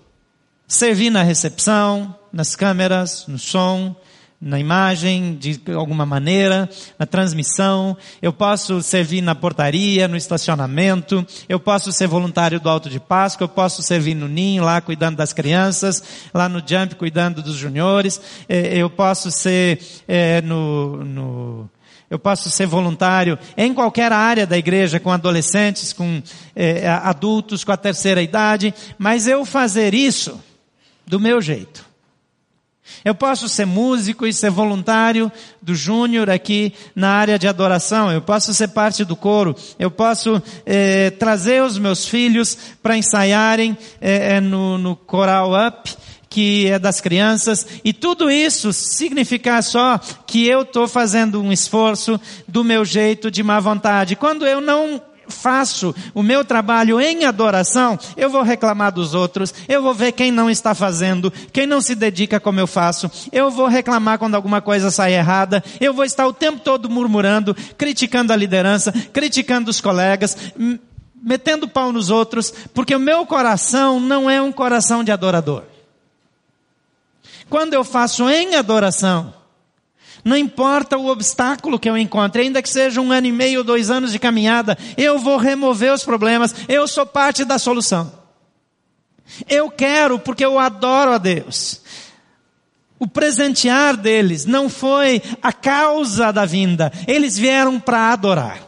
servir 0.66 1.10
na 1.10 1.22
recepção, 1.22 2.14
nas 2.32 2.56
câmeras, 2.56 3.24
no 3.26 3.38
som, 3.38 3.94
na 4.40 4.60
imagem, 4.60 5.34
de 5.34 5.60
alguma 5.74 6.04
maneira, 6.04 6.68
na 6.98 7.06
transmissão, 7.06 7.96
eu 8.20 8.32
posso 8.32 8.82
servir 8.82 9.22
na 9.22 9.34
portaria, 9.34 10.06
no 10.06 10.16
estacionamento, 10.16 11.26
eu 11.48 11.58
posso 11.58 11.90
ser 11.90 12.06
voluntário 12.06 12.60
do 12.60 12.68
Alto 12.68 12.90
de 12.90 13.00
Páscoa, 13.00 13.44
eu 13.44 13.48
posso 13.48 13.82
servir 13.82 14.14
no 14.14 14.28
ninho, 14.28 14.62
lá 14.62 14.80
cuidando 14.80 15.16
das 15.16 15.32
crianças, 15.32 16.02
lá 16.34 16.48
no 16.48 16.58
Jump 16.58 16.96
cuidando 16.96 17.42
dos 17.42 17.56
juniores, 17.56 18.20
eh, 18.48 18.78
eu 18.78 18.90
posso 18.90 19.30
ser 19.30 19.80
é, 20.06 20.42
no, 20.42 21.02
no 21.04 21.70
eu 22.08 22.20
posso 22.20 22.48
ser 22.50 22.66
voluntário 22.66 23.36
em 23.56 23.74
qualquer 23.74 24.12
área 24.12 24.46
da 24.46 24.56
igreja, 24.56 25.00
com 25.00 25.10
adolescentes, 25.10 25.92
com 25.92 26.22
é, 26.54 26.88
adultos, 26.88 27.64
com 27.64 27.72
a 27.72 27.76
terceira 27.76 28.22
idade, 28.22 28.72
mas 28.96 29.26
eu 29.26 29.44
fazer 29.44 29.92
isso 29.92 30.40
do 31.06 31.20
meu 31.20 31.40
jeito. 31.40 31.84
Eu 33.04 33.14
posso 33.14 33.48
ser 33.48 33.66
músico 33.66 34.26
e 34.26 34.32
ser 34.32 34.50
voluntário 34.50 35.30
do 35.60 35.74
Júnior 35.74 36.30
aqui 36.30 36.72
na 36.94 37.10
área 37.10 37.38
de 37.38 37.48
adoração. 37.48 38.12
Eu 38.12 38.22
posso 38.22 38.54
ser 38.54 38.68
parte 38.68 39.04
do 39.04 39.16
coro. 39.16 39.56
Eu 39.78 39.90
posso 39.90 40.40
eh, 40.64 41.10
trazer 41.10 41.62
os 41.62 41.78
meus 41.78 42.06
filhos 42.06 42.56
para 42.82 42.96
ensaiarem 42.96 43.76
eh, 44.00 44.40
no, 44.40 44.78
no 44.78 44.96
coral 44.96 45.52
up 45.66 45.96
que 46.28 46.66
é 46.66 46.78
das 46.78 47.00
crianças, 47.00 47.66
e 47.82 47.94
tudo 47.94 48.30
isso 48.30 48.70
significar 48.70 49.62
só 49.62 49.98
que 50.26 50.46
eu 50.46 50.62
estou 50.62 50.86
fazendo 50.86 51.40
um 51.40 51.50
esforço 51.50 52.20
do 52.46 52.62
meu 52.62 52.84
jeito, 52.84 53.30
de 53.30 53.42
má 53.42 53.58
vontade. 53.58 54.16
Quando 54.16 54.46
eu 54.46 54.60
não 54.60 55.00
faço 55.28 55.94
o 56.14 56.22
meu 56.22 56.44
trabalho 56.44 57.00
em 57.00 57.24
adoração, 57.24 57.98
eu 58.16 58.30
vou 58.30 58.42
reclamar 58.42 58.92
dos 58.92 59.14
outros, 59.14 59.52
eu 59.68 59.82
vou 59.82 59.94
ver 59.94 60.12
quem 60.12 60.30
não 60.30 60.50
está 60.50 60.74
fazendo, 60.74 61.32
quem 61.52 61.66
não 61.66 61.80
se 61.80 61.94
dedica 61.94 62.40
como 62.40 62.60
eu 62.60 62.66
faço, 62.66 63.10
eu 63.32 63.50
vou 63.50 63.66
reclamar 63.66 64.18
quando 64.18 64.34
alguma 64.34 64.60
coisa 64.60 64.90
sai 64.90 65.14
errada, 65.14 65.62
eu 65.80 65.92
vou 65.92 66.04
estar 66.04 66.26
o 66.26 66.32
tempo 66.32 66.60
todo 66.60 66.90
murmurando, 66.90 67.54
criticando 67.76 68.32
a 68.32 68.36
liderança, 68.36 68.92
criticando 69.12 69.70
os 69.70 69.80
colegas, 69.80 70.36
metendo 71.22 71.68
pau 71.68 71.92
nos 71.92 72.10
outros, 72.10 72.52
porque 72.72 72.94
o 72.94 73.00
meu 73.00 73.26
coração 73.26 73.98
não 73.98 74.30
é 74.30 74.40
um 74.40 74.52
coração 74.52 75.02
de 75.02 75.10
adorador. 75.10 75.64
Quando 77.48 77.74
eu 77.74 77.84
faço 77.84 78.28
em 78.28 78.56
adoração, 78.56 79.32
não 80.26 80.36
importa 80.36 80.98
o 80.98 81.06
obstáculo 81.06 81.78
que 81.78 81.88
eu 81.88 81.96
encontre, 81.96 82.42
ainda 82.42 82.60
que 82.60 82.68
seja 82.68 83.00
um 83.00 83.12
ano 83.12 83.28
e 83.28 83.32
meio, 83.32 83.62
dois 83.62 83.90
anos 83.90 84.10
de 84.10 84.18
caminhada, 84.18 84.76
eu 84.96 85.20
vou 85.20 85.36
remover 85.36 85.92
os 85.92 86.02
problemas, 86.02 86.52
eu 86.68 86.88
sou 86.88 87.06
parte 87.06 87.44
da 87.44 87.60
solução. 87.60 88.12
Eu 89.48 89.70
quero 89.70 90.18
porque 90.18 90.44
eu 90.44 90.58
adoro 90.58 91.12
a 91.12 91.18
Deus. 91.18 91.80
O 92.98 93.06
presentear 93.06 93.96
deles 93.96 94.44
não 94.46 94.68
foi 94.68 95.22
a 95.40 95.52
causa 95.52 96.32
da 96.32 96.44
vinda, 96.44 96.92
eles 97.06 97.38
vieram 97.38 97.78
para 97.78 98.10
adorar 98.10 98.65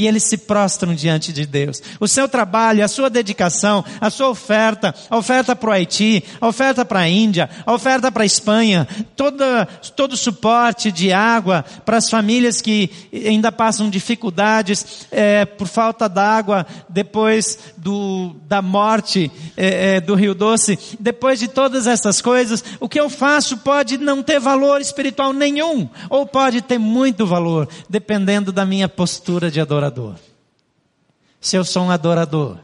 e 0.00 0.06
eles 0.06 0.22
se 0.22 0.38
prostram 0.38 0.94
diante 0.94 1.30
de 1.30 1.44
Deus. 1.44 1.82
O 2.00 2.08
seu 2.08 2.26
trabalho, 2.26 2.82
a 2.82 2.88
sua 2.88 3.10
dedicação, 3.10 3.84
a 4.00 4.08
sua 4.08 4.30
oferta, 4.30 4.94
a 5.10 5.16
oferta 5.18 5.54
para 5.54 5.68
o 5.68 5.72
Haiti, 5.74 6.24
a 6.40 6.48
oferta 6.48 6.86
para 6.86 7.00
a 7.00 7.08
Índia, 7.08 7.50
a 7.66 7.74
oferta 7.74 8.10
para 8.10 8.22
a 8.22 8.26
Espanha, 8.26 8.88
toda, 9.14 9.66
todo 9.94 10.14
o 10.14 10.16
suporte 10.16 10.90
de 10.90 11.12
água 11.12 11.66
para 11.84 11.98
as 11.98 12.08
famílias 12.08 12.62
que 12.62 12.90
ainda 13.12 13.52
passam 13.52 13.90
dificuldades 13.90 15.06
é, 15.10 15.44
por 15.44 15.68
falta 15.68 16.08
d'água 16.08 16.66
depois 16.88 17.58
do, 17.76 18.34
da 18.48 18.62
morte 18.62 19.30
é, 19.54 19.96
é, 19.96 20.00
do 20.00 20.14
Rio 20.14 20.34
Doce, 20.34 20.78
depois 20.98 21.38
de 21.38 21.46
todas 21.46 21.86
essas 21.86 22.22
coisas, 22.22 22.64
o 22.80 22.88
que 22.88 22.98
eu 22.98 23.10
faço 23.10 23.58
pode 23.58 23.98
não 23.98 24.22
ter 24.22 24.40
valor 24.40 24.80
espiritual 24.80 25.34
nenhum, 25.34 25.86
ou 26.08 26.24
pode 26.24 26.62
ter 26.62 26.78
muito 26.78 27.26
valor, 27.26 27.68
dependendo 27.86 28.50
da 28.50 28.64
minha 28.64 28.88
postura 28.88 29.50
de 29.50 29.60
adoração 29.60 29.89
adorador. 29.90 30.14
Se 31.40 31.56
eu 31.56 31.64
sou 31.64 31.84
um 31.84 31.90
adorador, 31.90 32.58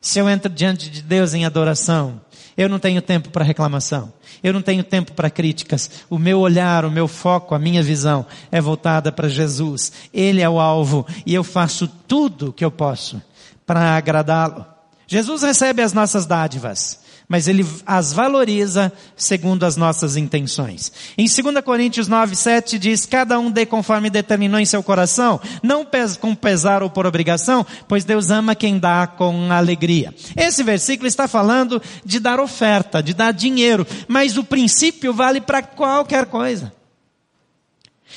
se 0.00 0.18
eu 0.18 0.28
entro 0.28 0.50
diante 0.50 0.88
de 0.88 1.02
Deus 1.02 1.34
em 1.34 1.44
adoração, 1.44 2.20
eu 2.56 2.68
não 2.68 2.78
tenho 2.78 3.02
tempo 3.02 3.30
para 3.30 3.44
reclamação. 3.44 4.12
Eu 4.42 4.52
não 4.52 4.62
tenho 4.62 4.82
tempo 4.82 5.12
para 5.12 5.30
críticas. 5.30 5.90
O 6.08 6.18
meu 6.18 6.40
olhar, 6.40 6.84
o 6.84 6.90
meu 6.90 7.06
foco, 7.06 7.54
a 7.54 7.58
minha 7.58 7.82
visão 7.82 8.26
é 8.50 8.60
voltada 8.60 9.12
para 9.12 9.28
Jesus. 9.28 9.92
Ele 10.12 10.40
é 10.40 10.48
o 10.48 10.58
alvo 10.58 11.06
e 11.26 11.34
eu 11.34 11.44
faço 11.44 11.86
tudo 11.86 12.48
o 12.48 12.52
que 12.52 12.64
eu 12.64 12.70
posso 12.70 13.20
para 13.66 13.96
agradá-lo. 13.96 14.64
Jesus 15.06 15.42
recebe 15.42 15.82
as 15.82 15.92
nossas 15.92 16.24
dádivas 16.26 17.00
mas 17.30 17.46
ele 17.46 17.64
as 17.86 18.12
valoriza 18.12 18.92
segundo 19.16 19.62
as 19.62 19.76
nossas 19.76 20.16
intenções. 20.16 20.90
Em 21.16 21.26
2 21.26 21.64
Coríntios 21.64 22.08
9, 22.08 22.34
7 22.34 22.76
diz, 22.76 23.06
cada 23.06 23.38
um 23.38 23.52
dê 23.52 23.64
conforme 23.64 24.10
determinou 24.10 24.58
em 24.58 24.66
seu 24.66 24.82
coração, 24.82 25.40
não 25.62 25.86
com 26.18 26.34
pesar 26.34 26.82
ou 26.82 26.90
por 26.90 27.06
obrigação, 27.06 27.64
pois 27.86 28.02
Deus 28.02 28.30
ama 28.30 28.56
quem 28.56 28.80
dá 28.80 29.06
com 29.06 29.52
alegria. 29.52 30.12
Esse 30.36 30.64
versículo 30.64 31.06
está 31.06 31.28
falando 31.28 31.80
de 32.04 32.18
dar 32.18 32.40
oferta, 32.40 33.00
de 33.00 33.14
dar 33.14 33.32
dinheiro, 33.32 33.86
mas 34.08 34.36
o 34.36 34.42
princípio 34.42 35.14
vale 35.14 35.40
para 35.40 35.62
qualquer 35.62 36.26
coisa. 36.26 36.79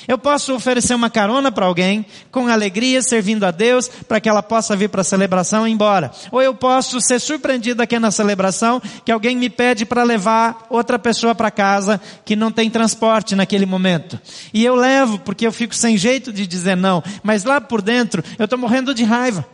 Eu 0.06 0.18
posso 0.18 0.54
oferecer 0.54 0.94
uma 0.94 1.08
carona 1.08 1.50
para 1.50 1.66
alguém, 1.66 2.04
com 2.30 2.48
alegria, 2.48 3.00
servindo 3.02 3.44
a 3.44 3.50
Deus, 3.50 3.88
para 3.88 4.20
que 4.20 4.28
ela 4.28 4.42
possa 4.42 4.76
vir 4.76 4.88
para 4.88 5.00
a 5.00 5.04
celebração 5.04 5.66
e 5.66 5.70
ir 5.70 5.74
embora. 5.74 6.10
Ou 6.30 6.42
eu 6.42 6.54
posso 6.54 7.00
ser 7.00 7.20
surpreendido 7.20 7.82
aqui 7.82 7.98
na 7.98 8.10
celebração, 8.10 8.82
que 9.04 9.12
alguém 9.12 9.36
me 9.36 9.48
pede 9.48 9.84
para 9.84 10.02
levar 10.02 10.66
outra 10.68 10.98
pessoa 10.98 11.34
para 11.34 11.50
casa, 11.50 12.00
que 12.24 12.36
não 12.36 12.50
tem 12.50 12.68
transporte 12.68 13.34
naquele 13.34 13.66
momento. 13.66 14.20
E 14.52 14.64
eu 14.64 14.74
levo, 14.74 15.18
porque 15.18 15.46
eu 15.46 15.52
fico 15.52 15.74
sem 15.74 15.96
jeito 15.96 16.32
de 16.32 16.46
dizer 16.46 16.76
não. 16.76 17.02
Mas 17.22 17.44
lá 17.44 17.60
por 17.60 17.80
dentro, 17.80 18.22
eu 18.38 18.44
estou 18.44 18.58
morrendo 18.58 18.94
de 18.94 19.04
raiva. 19.04 19.46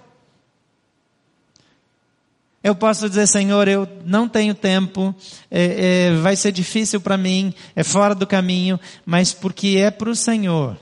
Eu 2.62 2.75
posso 2.75 3.09
dizer, 3.09 3.27
Senhor, 3.27 3.66
eu 3.68 3.88
não 4.05 4.29
tenho 4.29 4.55
tempo, 4.55 5.14
é, 5.51 6.09
é, 6.09 6.16
vai 6.16 6.37
ser 6.37 6.53
difícil 6.53 7.01
para 7.01 7.16
mim, 7.16 7.55
é 7.75 7.83
fora 7.83 8.14
do 8.14 8.27
caminho, 8.27 8.79
mas 9.07 9.33
porque 9.33 9.79
é 9.79 9.90
para 9.90 10.11
o 10.11 10.14
Senhor, 10.14 10.77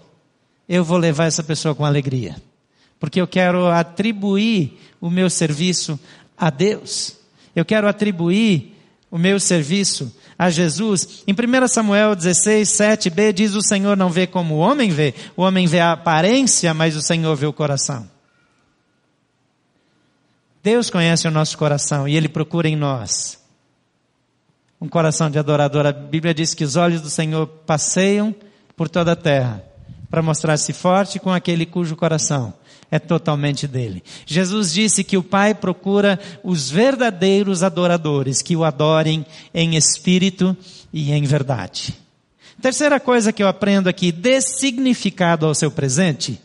eu 0.68 0.84
vou 0.84 0.98
levar 0.98 1.26
essa 1.26 1.42
pessoa 1.42 1.76
com 1.76 1.84
alegria. 1.84 2.34
Porque 2.98 3.20
eu 3.20 3.28
quero 3.28 3.68
atribuir 3.68 4.76
o 5.00 5.08
meu 5.08 5.30
serviço 5.30 5.98
a 6.36 6.50
Deus. 6.50 7.16
Eu 7.54 7.64
quero 7.64 7.88
atribuir 7.88 8.74
o 9.08 9.16
meu 9.16 9.38
serviço 9.38 10.12
a 10.36 10.50
Jesus. 10.50 11.22
Em 11.26 11.32
1 11.32 11.68
Samuel 11.68 12.16
16, 12.16 12.68
7b 12.68 13.32
diz 13.32 13.54
o 13.54 13.62
Senhor 13.62 13.96
não 13.96 14.10
vê 14.10 14.26
como 14.26 14.56
o 14.56 14.58
homem 14.58 14.90
vê. 14.90 15.14
O 15.36 15.42
homem 15.42 15.66
vê 15.66 15.78
a 15.78 15.92
aparência, 15.92 16.74
mas 16.74 16.96
o 16.96 17.02
Senhor 17.02 17.36
vê 17.36 17.46
o 17.46 17.52
coração. 17.52 18.17
Deus 20.68 20.90
conhece 20.90 21.26
o 21.26 21.30
nosso 21.30 21.56
coração 21.56 22.06
e 22.06 22.14
Ele 22.14 22.28
procura 22.28 22.68
em 22.68 22.76
nós 22.76 23.38
um 24.78 24.86
coração 24.86 25.30
de 25.30 25.38
adorador. 25.38 25.86
A 25.86 25.92
Bíblia 25.92 26.34
diz 26.34 26.52
que 26.52 26.62
os 26.62 26.76
olhos 26.76 27.00
do 27.00 27.08
Senhor 27.08 27.46
passeiam 27.46 28.34
por 28.76 28.86
toda 28.86 29.12
a 29.12 29.16
terra 29.16 29.64
para 30.10 30.20
mostrar-se 30.20 30.74
forte 30.74 31.18
com 31.18 31.32
aquele 31.32 31.64
cujo 31.64 31.96
coração 31.96 32.52
é 32.90 32.98
totalmente 32.98 33.66
dele. 33.66 34.04
Jesus 34.26 34.70
disse 34.70 35.02
que 35.02 35.16
o 35.16 35.22
Pai 35.22 35.54
procura 35.54 36.20
os 36.44 36.68
verdadeiros 36.68 37.62
adoradores 37.62 38.42
que 38.42 38.54
o 38.54 38.62
adorem 38.62 39.24
em 39.54 39.74
espírito 39.74 40.54
e 40.92 41.12
em 41.12 41.22
verdade. 41.22 41.94
Terceira 42.60 43.00
coisa 43.00 43.32
que 43.32 43.42
eu 43.42 43.48
aprendo 43.48 43.88
aqui, 43.88 44.12
dê 44.12 44.38
significado 44.42 45.46
ao 45.46 45.54
seu 45.54 45.70
presente 45.70 46.38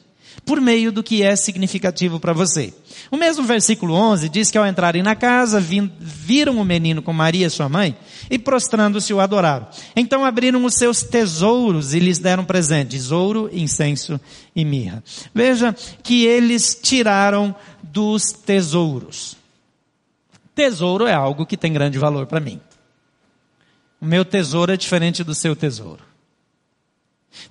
por 0.46 0.60
meio 0.60 0.92
do 0.92 1.04
que 1.04 1.24
é 1.24 1.36
significativo 1.36 2.20
para 2.20 2.34
você. 2.34 2.74
O 3.10 3.18
mesmo 3.18 3.44
versículo 3.46 3.94
11 3.94 4.30
diz 4.30 4.52
que 4.52 4.58
ao 4.58 4.68
entrarem 4.68 5.02
na 5.02 5.16
casa, 5.16 5.60
viram 5.60 6.58
o 6.58 6.66
menino 6.66 7.02
com 7.02 7.14
Maria, 7.14 7.50
sua 7.50 7.70
mãe, 7.70 7.96
e 8.30 8.38
prostrando-se 8.38 9.14
o 9.14 9.20
adoraram. 9.20 9.68
Então 9.96 10.26
abriram 10.26 10.64
os 10.66 10.76
seus 10.76 11.04
tesouros 11.04 11.94
e 11.94 12.00
lhes 12.00 12.20
deram 12.20 12.44
presentes, 12.44 13.12
ouro, 13.12 13.50
incenso 13.54 14.20
e 14.56 14.66
mirra. 14.66 15.04
Veja 15.34 15.74
que 16.02 16.26
eles 16.26 16.80
tiraram 16.82 17.56
dos 17.82 18.32
tesouros. 18.32 19.38
Tesouro 20.56 21.08
é 21.08 21.14
algo 21.14 21.46
que 21.46 21.58
tem 21.58 21.74
grande 21.74 21.98
valor 21.98 22.28
para 22.28 22.40
mim. 22.40 22.60
O 24.00 24.06
meu 24.06 24.26
tesouro 24.26 24.72
é 24.72 24.78
diferente 24.78 25.24
do 25.24 25.34
seu 25.34 25.56
tesouro. 25.56 26.13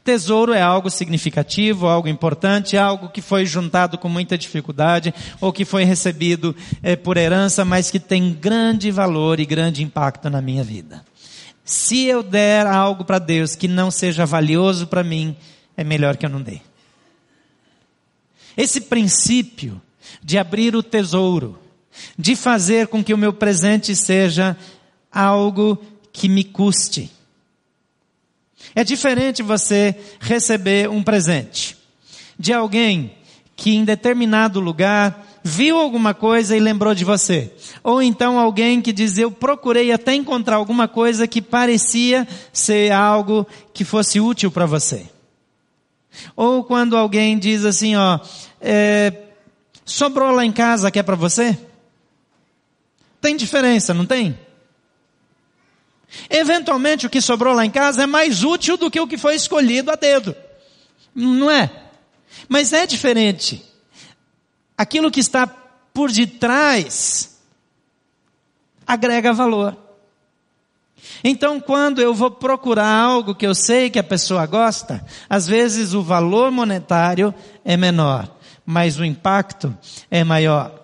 Tesouro 0.04 0.52
é 0.52 0.60
algo 0.60 0.90
significativo, 0.90 1.86
algo 1.86 2.08
importante, 2.08 2.76
algo 2.76 3.08
que 3.08 3.20
foi 3.20 3.46
juntado 3.46 3.98
com 3.98 4.08
muita 4.08 4.36
dificuldade 4.36 5.14
ou 5.40 5.52
que 5.52 5.64
foi 5.64 5.84
recebido 5.84 6.54
é, 6.82 6.96
por 6.96 7.16
herança, 7.16 7.64
mas 7.64 7.90
que 7.90 8.00
tem 8.00 8.32
grande 8.32 8.90
valor 8.90 9.38
e 9.38 9.46
grande 9.46 9.82
impacto 9.82 10.28
na 10.28 10.40
minha 10.40 10.64
vida. 10.64 11.04
Se 11.64 12.04
eu 12.04 12.22
der 12.22 12.66
algo 12.66 13.04
para 13.04 13.18
Deus 13.18 13.54
que 13.54 13.68
não 13.68 13.90
seja 13.90 14.26
valioso 14.26 14.86
para 14.86 15.04
mim, 15.04 15.36
é 15.76 15.84
melhor 15.84 16.16
que 16.16 16.26
eu 16.26 16.30
não 16.30 16.42
dê. 16.42 16.60
Esse 18.56 18.80
princípio 18.82 19.80
de 20.22 20.36
abrir 20.36 20.74
o 20.74 20.82
tesouro, 20.82 21.58
de 22.18 22.34
fazer 22.34 22.88
com 22.88 23.02
que 23.02 23.14
o 23.14 23.18
meu 23.18 23.32
presente 23.32 23.94
seja 23.94 24.56
algo 25.10 25.80
que 26.12 26.28
me 26.28 26.44
custe 26.44 27.10
é 28.74 28.84
diferente 28.84 29.42
você 29.42 29.94
receber 30.20 30.88
um 30.88 31.02
presente 31.02 31.76
de 32.38 32.52
alguém 32.52 33.14
que 33.54 33.74
em 33.74 33.84
determinado 33.84 34.60
lugar 34.60 35.26
viu 35.44 35.78
alguma 35.78 36.14
coisa 36.14 36.56
e 36.56 36.60
lembrou 36.60 36.94
de 36.94 37.04
você. 37.04 37.52
Ou 37.82 38.02
então 38.02 38.38
alguém 38.38 38.80
que 38.80 38.92
diz, 38.92 39.18
eu 39.18 39.30
procurei 39.30 39.92
até 39.92 40.14
encontrar 40.14 40.56
alguma 40.56 40.88
coisa 40.88 41.26
que 41.26 41.42
parecia 41.42 42.26
ser 42.52 42.92
algo 42.92 43.46
que 43.72 43.84
fosse 43.84 44.20
útil 44.20 44.50
para 44.50 44.66
você. 44.66 45.06
Ou 46.36 46.62
quando 46.62 46.96
alguém 46.96 47.38
diz 47.38 47.64
assim, 47.64 47.96
ó, 47.96 48.18
é, 48.60 49.12
sobrou 49.84 50.30
lá 50.30 50.44
em 50.44 50.52
casa 50.52 50.90
que 50.90 50.98
é 50.98 51.02
para 51.02 51.16
você? 51.16 51.58
Tem 53.20 53.36
diferença, 53.36 53.94
não 53.94 54.04
tem? 54.04 54.38
Eventualmente 56.28 57.06
o 57.06 57.10
que 57.10 57.20
sobrou 57.20 57.54
lá 57.54 57.64
em 57.64 57.70
casa 57.70 58.02
é 58.02 58.06
mais 58.06 58.44
útil 58.44 58.76
do 58.76 58.90
que 58.90 59.00
o 59.00 59.06
que 59.06 59.16
foi 59.18 59.34
escolhido 59.34 59.90
a 59.90 59.96
dedo. 59.96 60.34
Não 61.14 61.50
é? 61.50 61.70
Mas 62.48 62.72
é 62.72 62.86
diferente. 62.86 63.64
Aquilo 64.76 65.10
que 65.10 65.20
está 65.20 65.46
por 65.46 66.10
detrás 66.10 67.38
agrega 68.86 69.32
valor. 69.32 69.76
Então, 71.24 71.60
quando 71.60 72.00
eu 72.00 72.14
vou 72.14 72.30
procurar 72.30 72.86
algo 72.86 73.34
que 73.34 73.46
eu 73.46 73.54
sei 73.54 73.90
que 73.90 73.98
a 73.98 74.04
pessoa 74.04 74.46
gosta, 74.46 75.04
às 75.28 75.46
vezes 75.46 75.94
o 75.94 76.02
valor 76.02 76.50
monetário 76.50 77.34
é 77.64 77.76
menor, 77.76 78.28
mas 78.64 78.98
o 78.98 79.04
impacto 79.04 79.76
é 80.10 80.24
maior. 80.24 80.81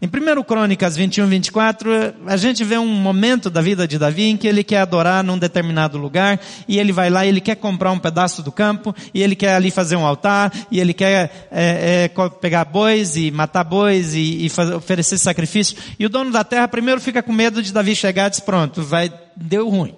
Em 0.00 0.06
1 0.06 0.42
Crônicas 0.42 0.94
21, 0.94 1.26
24, 1.26 2.14
a 2.26 2.36
gente 2.36 2.62
vê 2.62 2.76
um 2.76 2.86
momento 2.86 3.48
da 3.48 3.62
vida 3.62 3.88
de 3.88 3.98
Davi 3.98 4.24
em 4.24 4.36
que 4.36 4.46
ele 4.46 4.62
quer 4.62 4.80
adorar 4.80 5.24
num 5.24 5.38
determinado 5.38 5.96
lugar, 5.96 6.38
e 6.68 6.78
ele 6.78 6.92
vai 6.92 7.08
lá 7.08 7.24
ele 7.24 7.40
quer 7.40 7.56
comprar 7.56 7.92
um 7.92 7.98
pedaço 7.98 8.42
do 8.42 8.52
campo, 8.52 8.94
e 9.14 9.22
ele 9.22 9.34
quer 9.34 9.54
ali 9.54 9.70
fazer 9.70 9.96
um 9.96 10.04
altar, 10.04 10.52
e 10.70 10.78
ele 10.78 10.92
quer 10.92 11.48
é, 11.50 12.10
é, 12.14 12.28
pegar 12.40 12.66
bois 12.66 13.16
e 13.16 13.30
matar 13.30 13.64
bois 13.64 14.14
e, 14.14 14.44
e 14.44 14.48
fazer, 14.50 14.74
oferecer 14.74 15.16
sacrifício. 15.16 15.78
E 15.98 16.04
o 16.04 16.10
dono 16.10 16.30
da 16.30 16.44
terra 16.44 16.68
primeiro 16.68 17.00
fica 17.00 17.22
com 17.22 17.32
medo 17.32 17.62
de 17.62 17.72
Davi 17.72 17.96
chegar 17.96 18.26
e 18.26 18.30
diz, 18.30 18.40
pronto, 18.40 18.82
vai, 18.82 19.10
deu 19.34 19.66
ruim. 19.70 19.94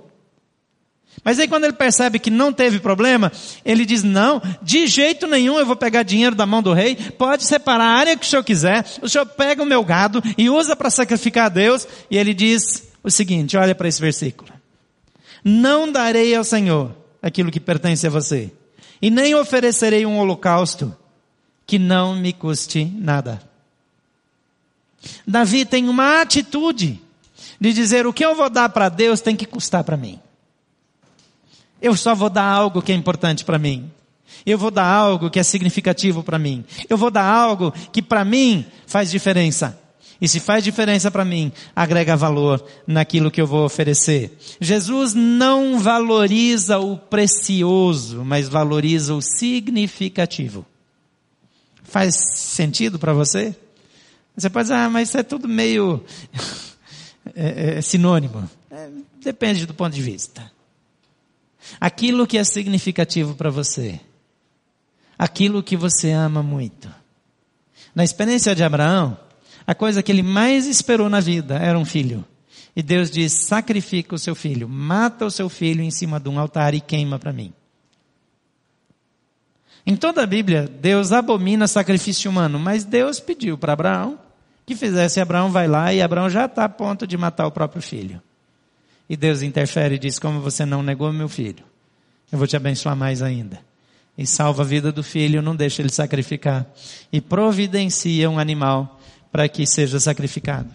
Mas 1.25 1.39
aí 1.39 1.49
quando 1.49 1.65
ele 1.65 1.73
percebe 1.73 2.19
que 2.19 2.31
não 2.31 2.53
teve 2.53 2.79
problema, 2.79 3.33
ele 3.65 3.85
diz, 3.85 4.03
não, 4.03 4.41
de 4.63 4.87
jeito 4.87 5.27
nenhum 5.27 5.59
eu 5.59 5.67
vou 5.67 5.77
pegar 5.77 6.03
dinheiro 6.03 6.35
da 6.35 6.47
mão 6.47 6.63
do 6.63 6.73
rei, 6.73 6.97
pode 6.97 7.45
separar 7.45 7.85
a 7.85 7.99
área 7.99 8.17
que 8.17 8.25
o 8.25 8.29
senhor 8.29 8.45
quiser, 8.45 8.85
o 9.03 9.09
senhor 9.09 9.27
pega 9.27 9.63
o 9.63 9.67
meu 9.67 9.85
gado 9.85 10.23
e 10.37 10.49
usa 10.49 10.77
para 10.77 10.91
sacrificar 10.91 11.47
a 11.47 11.51
Deus, 11.51 11.87
e 12.11 12.17
ele 12.17 12.35
diz 12.35 12.89
o 13.03 13.11
seguinte, 13.11 13.57
olha 13.57 13.75
para 13.75 13.89
esse 13.89 14.01
versículo. 14.01 14.51
Não 15.45 15.91
darei 15.91 16.35
ao 16.35 16.45
Senhor 16.45 16.95
aquilo 17.23 17.51
que 17.51 17.61
pertence 17.61 18.07
a 18.07 18.11
você, 18.11 18.53
e 19.01 19.11
nem 19.11 19.35
oferecerei 19.35 20.05
um 20.05 20.19
holocausto 20.19 20.95
que 21.67 21.79
não 21.79 22.17
me 22.17 22.33
custe 22.33 22.85
nada. 22.85 23.41
Davi 25.27 25.65
tem 25.65 25.89
uma 25.89 26.21
atitude 26.21 27.01
de 27.61 27.73
dizer 27.73 28.07
o 28.07 28.13
que 28.13 28.25
eu 28.25 28.35
vou 28.35 28.51
dar 28.51 28.69
para 28.69 28.89
Deus 28.89 29.21
tem 29.21 29.37
que 29.37 29.47
custar 29.47 29.85
para 29.85 29.97
mim. 29.97 30.19
Eu 31.81 31.97
só 31.97 32.15
vou 32.15 32.31
dar 32.31 32.45
algo 32.45 32.83
que 32.83 32.93
é 32.93 32.95
importante 32.95 33.45
para 33.45 33.59
mim. 33.59 33.91
Eu 34.45 34.59
vou 34.59 34.71
dar 34.71 34.87
algo 34.87 35.31
que 35.31 35.39
é 35.39 35.43
significativo 35.43 36.23
para 36.23 36.39
mim. 36.39 36.65
Eu 36.89 36.97
vou 36.97 37.11
dar 37.11 37.25
algo 37.25 37.73
que 37.93 38.03
para 38.03 38.25
mim 38.25 38.65
faz 38.87 39.11
diferença. 39.11 39.79
E 40.21 40.27
se 40.27 40.41
faz 40.41 40.65
diferença 40.65 41.11
para 41.11 41.25
mim, 41.25 41.53
agrega 41.77 42.17
valor 42.17 42.65
naquilo 42.87 43.31
que 43.31 43.41
eu 43.41 43.47
vou 43.47 43.65
oferecer. 43.65 44.37
Jesus 44.61 45.15
não 45.15 45.79
valoriza 45.79 46.79
o 46.79 46.97
precioso, 46.97 48.25
mas 48.25 48.49
valoriza 48.49 49.15
o 49.15 49.23
significativo. 49.23 50.67
Faz 51.85 52.17
sentido 52.17 52.99
para 52.99 53.13
você? 53.13 53.55
Você 54.37 54.51
pode 54.51 54.65
dizer, 54.65 54.75
ah, 54.75 54.91
mas 54.91 55.09
isso 55.09 55.19
é 55.19 55.23
tudo 55.23 55.49
meio 55.49 56.05
é, 57.35 57.79
é, 57.79 57.81
sinônimo. 57.81 58.49
É, 58.71 58.89
depende 59.23 59.67
do 59.67 59.75
ponto 59.75 59.95
de 59.95 60.03
vista. 60.03 60.51
Aquilo 61.81 62.27
que 62.27 62.39
é 62.39 62.45
significativo 62.45 63.35
para 63.35 63.51
você. 63.51 64.01
Aquilo 65.19 65.63
que 65.63 65.77
você 65.77 66.11
ama 66.11 66.43
muito. 66.43 66.89
Na 67.95 68.05
experiência 68.05 68.55
de 68.55 68.63
Abraão, 68.63 69.19
a 69.67 69.75
coisa 69.75 70.03
que 70.03 70.13
ele 70.13 70.23
mais 70.23 70.67
esperou 70.67 71.09
na 71.09 71.21
vida 71.21 71.57
era 71.57 71.79
um 71.79 71.85
filho. 71.85 72.25
E 72.75 72.83
Deus 72.83 73.11
diz: 73.11 73.33
sacrifica 73.33 74.15
o 74.15 74.19
seu 74.19 74.35
filho, 74.35 74.69
mata 74.69 75.27
o 75.27 75.31
seu 75.31 75.49
filho 75.49 75.83
em 75.83 75.91
cima 75.91 76.21
de 76.21 76.29
um 76.29 76.39
altar 76.39 76.75
e 76.75 76.81
queima 76.81 77.19
para 77.19 77.33
mim. 77.33 77.53
Em 79.85 79.97
toda 79.97 80.23
a 80.23 80.27
Bíblia, 80.27 80.69
Deus 80.69 81.13
abomina 81.13 81.67
sacrifício 81.67 82.31
humano, 82.31 82.59
mas 82.59 82.85
Deus 82.85 83.21
pediu 83.21 83.57
para 83.57 83.73
Abraão 83.73 84.19
que 84.67 84.77
fizesse. 84.77 85.19
Abraão 85.19 85.51
vai 85.51 85.67
lá 85.67 85.93
e 85.93 86.03
Abraão 86.03 86.29
já 86.29 86.45
está 86.45 86.65
a 86.65 86.69
ponto 86.69 87.07
de 87.07 87.17
matar 87.17 87.47
o 87.47 87.51
próprio 87.51 87.81
filho. 87.81 88.23
E 89.09 89.17
Deus 89.17 89.43
interfere 89.43 89.95
e 89.95 89.99
diz: 89.99 90.19
Como 90.19 90.41
você 90.41 90.67
não 90.67 90.83
negou 90.83 91.13
meu 91.13 91.29
filho, 91.29 91.65
eu 92.31 92.39
vou 92.39 92.47
te 92.47 92.57
abençoar 92.57 92.95
mais 92.95 93.23
ainda. 93.23 93.61
E 94.17 94.27
salva 94.27 94.63
a 94.63 94.67
vida 94.67 94.91
do 94.91 95.03
filho, 95.03 95.41
não 95.41 95.55
deixa 95.55 95.81
ele 95.81 95.93
sacrificar. 95.93 96.67
E 97.13 97.21
providencia 97.21 98.29
um 98.29 98.39
animal 98.39 99.01
para 99.31 99.49
que 99.49 99.65
seja 99.67 100.01
sacrificado. 100.01 100.75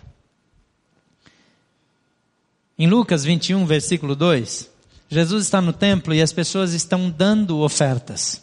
Em 2.79 2.87
Lucas 2.87 3.23
21, 3.23 3.65
versículo 3.65 4.15
2, 4.15 4.69
Jesus 5.09 5.43
está 5.43 5.61
no 5.61 5.73
templo 5.73 6.13
e 6.13 6.21
as 6.21 6.33
pessoas 6.33 6.73
estão 6.73 7.09
dando 7.09 7.59
ofertas. 7.59 8.41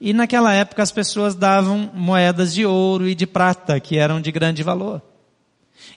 E 0.00 0.12
naquela 0.12 0.52
época 0.52 0.82
as 0.82 0.90
pessoas 0.90 1.34
davam 1.34 1.90
moedas 1.94 2.52
de 2.52 2.66
ouro 2.66 3.08
e 3.08 3.14
de 3.14 3.26
prata, 3.26 3.78
que 3.78 3.96
eram 3.96 4.20
de 4.20 4.32
grande 4.32 4.62
valor. 4.62 5.00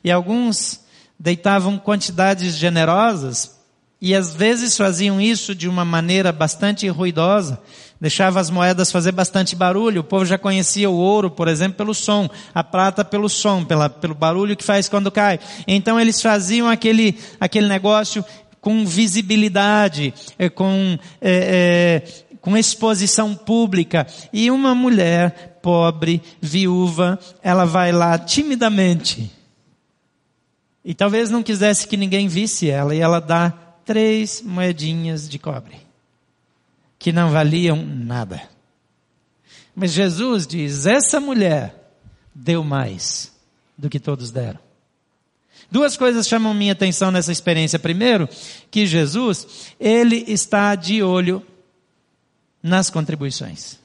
E 0.03 0.11
alguns 0.11 0.84
deitavam 1.19 1.77
quantidades 1.77 2.55
generosas 2.55 3.55
e 4.01 4.13
às 4.13 4.35
vezes 4.35 4.75
faziam 4.75 5.19
isso 5.19 5.55
de 5.55 5.67
uma 5.67 5.85
maneira 5.85 6.31
bastante 6.31 6.87
ruidosa, 6.87 7.59
deixava 7.99 8.39
as 8.39 8.49
moedas 8.49 8.91
fazer 8.91 9.11
bastante 9.11 9.55
barulho. 9.55 10.01
O 10.01 10.03
povo 10.03 10.25
já 10.25 10.37
conhecia 10.37 10.89
o 10.89 10.95
ouro, 10.95 11.31
por 11.31 11.47
exemplo, 11.47 11.77
pelo 11.77 11.93
som, 11.93 12.29
a 12.53 12.63
prata 12.63 13.05
pelo 13.05 13.29
som, 13.29 13.63
pela, 13.63 13.89
pelo 13.89 14.13
barulho 14.13 14.55
que 14.55 14.63
faz 14.63 14.89
quando 14.89 15.09
cai. 15.09 15.39
Então 15.65 15.99
eles 15.99 16.21
faziam 16.21 16.69
aquele, 16.69 17.17
aquele 17.39 17.67
negócio 17.67 18.23
com 18.59 18.85
visibilidade, 18.85 20.13
eh, 20.37 20.49
com 20.49 20.97
é, 21.21 22.03
é, 22.03 22.25
com 22.41 22.55
exposição 22.55 23.33
pública. 23.33 24.05
E 24.31 24.51
uma 24.51 24.75
mulher 24.75 25.57
pobre, 25.63 26.21
viúva, 26.39 27.17
ela 27.41 27.65
vai 27.65 27.91
lá 27.91 28.19
timidamente. 28.19 29.31
E 30.85 30.93
talvez 30.93 31.31
não 31.31 31.41
quisesse 31.41 31.87
que 31.87 31.97
ninguém 31.97 32.27
visse 32.27 32.69
ela, 32.69 32.93
e 32.93 32.99
ela 32.99 33.19
dá 33.19 33.49
três 33.83 34.43
moedinhas 34.43 35.27
de 35.27 35.39
cobre, 35.39 35.77
que 36.99 37.11
não 37.11 37.31
valiam 37.31 37.83
nada. 37.83 38.47
Mas 39.75 39.91
Jesus 39.91 40.45
diz: 40.45 40.85
essa 40.85 41.19
mulher 41.19 41.73
deu 42.35 42.63
mais 42.63 43.33
do 43.75 43.89
que 43.89 43.99
todos 43.99 44.29
deram. 44.29 44.59
Duas 45.71 45.97
coisas 45.97 46.27
chamam 46.27 46.53
minha 46.53 46.73
atenção 46.73 47.09
nessa 47.09 47.31
experiência. 47.31 47.79
Primeiro, 47.79 48.29
que 48.69 48.85
Jesus, 48.85 49.73
ele 49.79 50.23
está 50.27 50.75
de 50.75 51.01
olho 51.01 51.43
nas 52.61 52.91
contribuições. 52.91 53.79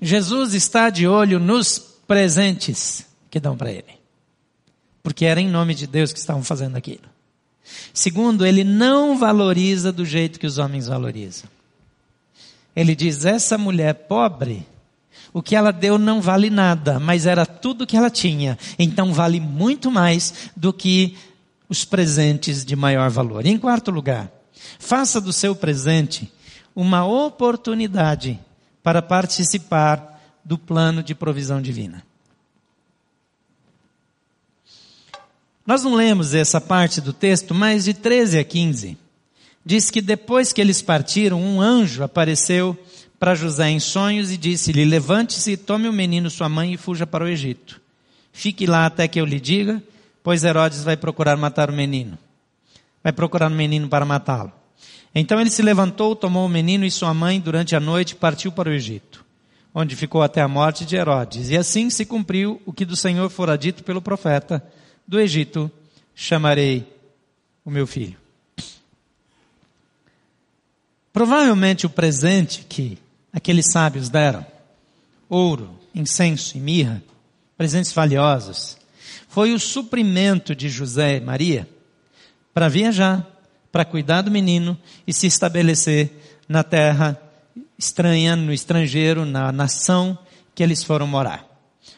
Jesus 0.00 0.54
está 0.54 0.90
de 0.90 1.08
olho 1.08 1.40
nos 1.40 1.78
presentes 2.06 3.04
que 3.28 3.40
dão 3.40 3.56
para 3.56 3.72
ele. 3.72 3.95
Porque 5.06 5.24
era 5.24 5.40
em 5.40 5.48
nome 5.48 5.72
de 5.72 5.86
Deus 5.86 6.12
que 6.12 6.18
estavam 6.18 6.42
fazendo 6.42 6.74
aquilo. 6.74 7.08
Segundo, 7.94 8.44
ele 8.44 8.64
não 8.64 9.16
valoriza 9.16 9.92
do 9.92 10.04
jeito 10.04 10.40
que 10.40 10.46
os 10.48 10.58
homens 10.58 10.88
valorizam. 10.88 11.48
Ele 12.74 12.96
diz: 12.96 13.24
essa 13.24 13.56
mulher 13.56 13.94
pobre, 13.94 14.66
o 15.32 15.40
que 15.40 15.54
ela 15.54 15.70
deu 15.70 15.96
não 15.96 16.20
vale 16.20 16.50
nada, 16.50 16.98
mas 16.98 17.24
era 17.24 17.46
tudo 17.46 17.86
que 17.86 17.96
ela 17.96 18.10
tinha. 18.10 18.58
Então 18.76 19.12
vale 19.12 19.38
muito 19.38 19.92
mais 19.92 20.50
do 20.56 20.72
que 20.72 21.16
os 21.68 21.84
presentes 21.84 22.64
de 22.64 22.74
maior 22.74 23.08
valor. 23.08 23.46
Em 23.46 23.56
quarto 23.56 23.92
lugar, 23.92 24.32
Faça 24.78 25.20
do 25.20 25.32
seu 25.32 25.54
presente 25.54 26.32
uma 26.74 27.06
oportunidade 27.06 28.40
para 28.82 29.00
participar 29.00 30.20
do 30.44 30.58
plano 30.58 31.02
de 31.02 31.14
provisão 31.14 31.60
divina. 31.60 32.02
Nós 35.66 35.82
não 35.82 35.94
lemos 35.94 36.32
essa 36.32 36.60
parte 36.60 37.00
do 37.00 37.12
texto, 37.12 37.52
mas 37.52 37.84
de 37.84 37.92
13 37.92 38.38
a 38.38 38.44
15, 38.44 38.96
diz 39.64 39.90
que 39.90 40.00
depois 40.00 40.52
que 40.52 40.60
eles 40.60 40.80
partiram, 40.80 41.42
um 41.42 41.60
anjo 41.60 42.04
apareceu 42.04 42.78
para 43.18 43.34
José 43.34 43.70
em 43.70 43.80
sonhos 43.80 44.30
e 44.30 44.36
disse-lhe: 44.36 44.84
Levante-se, 44.84 45.56
tome 45.56 45.88
o 45.88 45.92
menino, 45.92 46.30
sua 46.30 46.48
mãe, 46.48 46.74
e 46.74 46.76
fuja 46.76 47.06
para 47.06 47.24
o 47.24 47.28
Egito. 47.28 47.80
Fique 48.32 48.66
lá 48.66 48.86
até 48.86 49.08
que 49.08 49.20
eu 49.20 49.24
lhe 49.24 49.40
diga, 49.40 49.82
pois 50.22 50.44
Herodes 50.44 50.84
vai 50.84 50.96
procurar 50.96 51.36
matar 51.36 51.68
o 51.68 51.72
menino. 51.72 52.16
Vai 53.02 53.12
procurar 53.12 53.50
o 53.50 53.54
menino 53.54 53.88
para 53.88 54.04
matá-lo. 54.04 54.52
Então 55.14 55.40
ele 55.40 55.50
se 55.50 55.62
levantou, 55.62 56.14
tomou 56.14 56.44
o 56.44 56.48
menino 56.48 56.84
e 56.84 56.90
sua 56.90 57.14
mãe 57.14 57.40
durante 57.40 57.74
a 57.74 57.80
noite 57.80 58.10
e 58.10 58.16
partiu 58.16 58.52
para 58.52 58.68
o 58.68 58.72
Egito, 58.72 59.24
onde 59.74 59.96
ficou 59.96 60.22
até 60.22 60.42
a 60.42 60.48
morte 60.48 60.84
de 60.84 60.94
Herodes. 60.94 61.50
E 61.50 61.56
assim 61.56 61.88
se 61.88 62.04
cumpriu 62.04 62.60
o 62.66 62.72
que 62.72 62.84
do 62.84 62.94
Senhor 62.94 63.30
fora 63.30 63.56
dito 63.56 63.82
pelo 63.82 64.02
profeta: 64.02 64.62
Do 65.06 65.20
Egito 65.20 65.70
chamarei 66.14 66.86
o 67.64 67.70
meu 67.70 67.86
filho. 67.86 68.16
Provavelmente 71.12 71.86
o 71.86 71.90
presente 71.90 72.66
que 72.68 72.98
aqueles 73.32 73.70
sábios 73.72 74.08
deram, 74.08 74.44
ouro, 75.28 75.78
incenso 75.94 76.56
e 76.56 76.60
mirra, 76.60 77.02
presentes 77.56 77.92
valiosos, 77.92 78.76
foi 79.28 79.52
o 79.52 79.58
suprimento 79.58 80.54
de 80.54 80.68
José 80.68 81.16
e 81.16 81.20
Maria 81.20 81.68
para 82.52 82.68
viajar 82.68 83.26
para 83.76 83.84
cuidar 83.84 84.22
do 84.22 84.30
menino 84.30 84.74
e 85.06 85.12
se 85.12 85.26
estabelecer 85.26 86.10
na 86.48 86.64
terra 86.64 87.20
estranha, 87.78 88.34
no 88.34 88.50
estrangeiro, 88.50 89.26
na 89.26 89.52
nação 89.52 90.18
que 90.54 90.62
eles 90.62 90.82
foram 90.82 91.06
morar. 91.06 91.46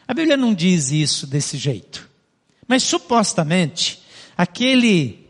A 0.05 0.13
Bíblia 0.13 0.35
não 0.35 0.53
diz 0.53 0.91
isso 0.91 1.25
desse 1.25 1.57
jeito. 1.57 2.08
Mas 2.69 2.83
supostamente, 2.83 3.99
aquele, 4.37 5.27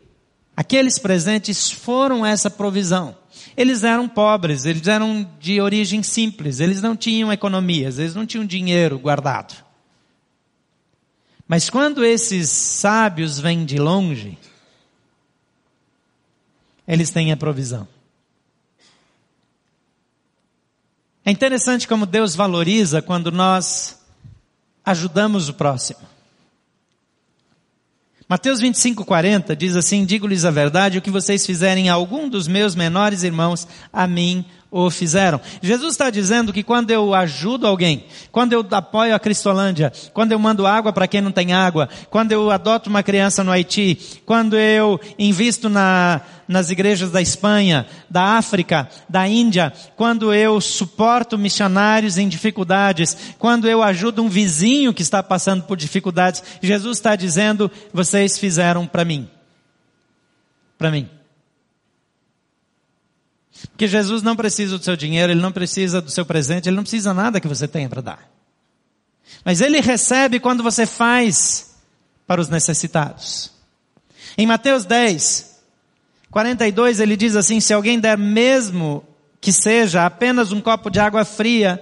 aqueles 0.58 1.00
presentes 1.00 1.72
foram 1.72 2.26
essa 2.26 2.50
provisão. 2.50 3.18
Eles 3.56 3.86
eram 3.86 4.10
pobres, 4.10 4.66
eles 4.66 4.86
eram 4.90 5.26
de 5.40 5.62
origem 5.62 6.04
simples, 6.04 6.60
eles 6.60 6.82
não 6.82 6.98
tinham 6.98 7.32
economias, 7.32 7.98
eles 7.98 8.14
não 8.14 8.26
tinham 8.26 8.46
dinheiro 8.46 9.00
guardado. 9.00 9.56
Mas 11.48 11.70
quando 11.70 12.04
esses 12.04 12.50
sábios 12.50 13.40
vêm 13.40 13.64
de 13.64 13.78
longe, 13.78 14.38
eles 16.86 17.10
têm 17.10 17.32
a 17.32 17.38
provisão. 17.38 17.88
É 21.24 21.32
interessante 21.32 21.88
como 21.88 22.06
Deus 22.06 22.36
valoriza 22.36 23.02
quando 23.02 23.32
nós 23.32 23.98
ajudamos 24.84 25.48
o 25.48 25.54
próximo. 25.54 26.19
Mateus 28.30 28.60
25, 28.60 29.04
40 29.06 29.56
diz 29.56 29.76
assim: 29.76 30.06
Digo-lhes 30.06 30.46
a 30.46 30.52
verdade, 30.52 31.00
o 31.00 31.02
que 31.02 31.10
vocês 31.10 31.44
fizerem 31.44 31.90
a 31.90 31.96
algum 31.96 32.30
dos 32.30 32.48
meus 32.48 32.76
menores 32.76 33.24
irmãos, 33.24 33.68
a 33.92 34.06
mim 34.06 34.46
o 34.72 34.90
fizeram. 34.92 35.42
Jesus 35.62 35.94
está 35.94 36.10
dizendo 36.10 36.54
que 36.54 36.62
quando 36.62 36.92
eu 36.92 37.16
ajudo 37.16 37.66
alguém, 37.66 38.06
quando 38.32 38.54
eu 38.54 38.66
apoio 38.72 39.16
a 39.16 39.20
Cristolândia, 39.20 39.92
quando 40.14 40.32
eu 40.32 40.40
mando 40.40 40.68
água 40.68 40.94
para 40.94 41.08
quem 41.08 41.22
não 41.22 41.32
tem 41.32 41.54
água, 41.54 41.90
quando 42.10 42.32
eu 42.32 42.52
adoto 42.52 42.90
uma 42.90 43.02
criança 43.02 43.44
no 43.44 43.52
Haiti, 43.52 44.22
quando 44.26 44.56
eu 44.56 45.00
invisto 45.18 45.70
na, 45.70 46.22
nas 46.48 46.70
igrejas 46.70 47.10
da 47.10 47.20
Espanha, 47.20 47.88
da 48.10 48.38
África, 48.38 48.88
da 49.10 49.28
Índia, 49.28 49.74
quando 49.96 50.32
eu 50.34 50.62
suporto 50.62 51.38
missionários 51.38 52.20
em 52.20 52.30
dificuldades, 52.30 53.18
quando 53.40 53.68
eu 53.68 53.82
ajudo 53.82 54.22
um 54.22 54.30
vizinho 54.30 54.94
que 54.94 55.02
está 55.02 55.24
passando 55.24 55.64
por 55.64 55.78
dificuldades, 55.78 56.44
Jesus 56.62 56.98
está 56.98 57.16
dizendo, 57.16 57.72
vocês 57.92 58.38
fizeram 58.38 58.86
para 58.86 59.04
mim. 59.04 59.28
Para 60.78 60.92
mim. 60.92 61.19
Porque 63.68 63.88
Jesus 63.88 64.22
não 64.22 64.36
precisa 64.36 64.78
do 64.78 64.84
seu 64.84 64.96
dinheiro, 64.96 65.32
ele 65.32 65.42
não 65.42 65.52
precisa 65.52 66.02
do 66.02 66.10
seu 66.10 66.26
presente, 66.26 66.70
ele 66.70 66.76
não 66.76 66.84
precisa 66.84 67.14
nada 67.14 67.40
que 67.40 67.48
você 67.48 67.68
tenha 67.68 67.90
para 67.90 68.02
dar. 68.02 68.30
Mas 69.44 69.62
ele 69.62 69.80
recebe 69.80 70.40
quando 70.40 70.64
você 70.64 70.86
faz 70.86 71.76
para 72.26 72.42
os 72.42 72.50
necessitados. 72.50 73.52
Em 74.38 74.46
Mateus 74.46 74.86
10, 74.86 75.60
42, 76.32 77.00
ele 77.00 77.18
diz 77.18 77.36
assim: 77.36 77.60
se 77.60 77.74
alguém 77.74 78.00
der 78.00 78.18
mesmo 78.18 79.04
que 79.42 79.52
seja 79.52 80.06
apenas 80.06 80.52
um 80.52 80.62
copo 80.62 80.90
de 80.90 81.00
água 81.00 81.26
fria 81.26 81.82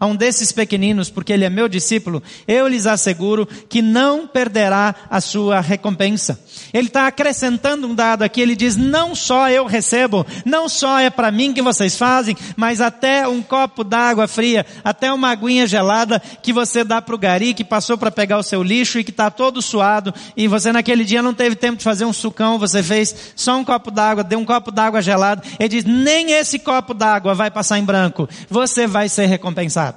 a 0.00 0.06
um 0.06 0.14
desses 0.14 0.52
pequeninos, 0.52 1.10
porque 1.10 1.32
ele 1.32 1.44
é 1.44 1.50
meu 1.50 1.68
discípulo, 1.68 2.22
eu 2.46 2.68
lhes 2.68 2.86
asseguro 2.86 3.46
que 3.68 3.82
não 3.82 4.28
perderá 4.28 4.94
a 5.10 5.20
sua 5.20 5.60
recompensa. 5.60 6.38
Ele 6.72 6.86
está 6.86 7.08
acrescentando 7.08 7.86
um 7.88 7.94
dado 7.94 8.22
aqui, 8.22 8.40
ele 8.40 8.54
diz, 8.54 8.76
não 8.76 9.14
só 9.14 9.50
eu 9.50 9.66
recebo, 9.66 10.24
não 10.44 10.68
só 10.68 11.00
é 11.00 11.10
para 11.10 11.32
mim 11.32 11.52
que 11.52 11.62
vocês 11.62 11.96
fazem, 11.96 12.36
mas 12.56 12.80
até 12.80 13.26
um 13.26 13.42
copo 13.42 13.82
d'água 13.82 14.28
fria, 14.28 14.64
até 14.84 15.12
uma 15.12 15.30
aguinha 15.30 15.66
gelada 15.66 16.20
que 16.42 16.52
você 16.52 16.84
dá 16.84 17.02
para 17.02 17.14
o 17.14 17.18
gari 17.18 17.52
que 17.52 17.64
passou 17.64 17.98
para 17.98 18.10
pegar 18.10 18.38
o 18.38 18.42
seu 18.42 18.62
lixo 18.62 19.00
e 19.00 19.04
que 19.04 19.10
está 19.10 19.30
todo 19.30 19.60
suado, 19.60 20.14
e 20.36 20.46
você 20.46 20.70
naquele 20.70 21.04
dia 21.04 21.22
não 21.22 21.34
teve 21.34 21.56
tempo 21.56 21.76
de 21.78 21.84
fazer 21.84 22.04
um 22.04 22.12
sucão, 22.12 22.58
você 22.58 22.82
fez 22.82 23.32
só 23.34 23.56
um 23.56 23.64
copo 23.64 23.90
d'água, 23.90 24.22
deu 24.22 24.38
um 24.38 24.44
copo 24.44 24.70
d'água 24.70 25.02
gelado, 25.02 25.42
ele 25.58 25.68
diz, 25.68 25.84
nem 25.84 26.32
esse 26.32 26.58
copo 26.60 26.94
d'água 26.94 27.34
vai 27.34 27.50
passar 27.50 27.78
em 27.78 27.84
branco, 27.84 28.28
você 28.48 28.86
vai 28.86 29.08
ser 29.08 29.26
recompensado. 29.26 29.87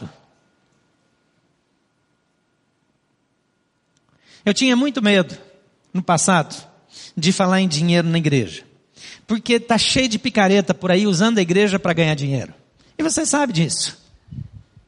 Eu 4.45 4.53
tinha 4.53 4.75
muito 4.75 5.01
medo 5.01 5.37
no 5.93 6.01
passado 6.01 6.55
de 7.15 7.31
falar 7.31 7.61
em 7.61 7.67
dinheiro 7.67 8.07
na 8.07 8.17
igreja. 8.17 8.63
Porque 9.27 9.53
está 9.53 9.77
cheio 9.77 10.07
de 10.07 10.19
picareta 10.19 10.73
por 10.73 10.91
aí 10.91 11.07
usando 11.07 11.37
a 11.37 11.41
igreja 11.41 11.79
para 11.79 11.93
ganhar 11.93 12.15
dinheiro. 12.15 12.53
E 12.97 13.03
você 13.03 13.25
sabe 13.25 13.53
disso. 13.53 13.97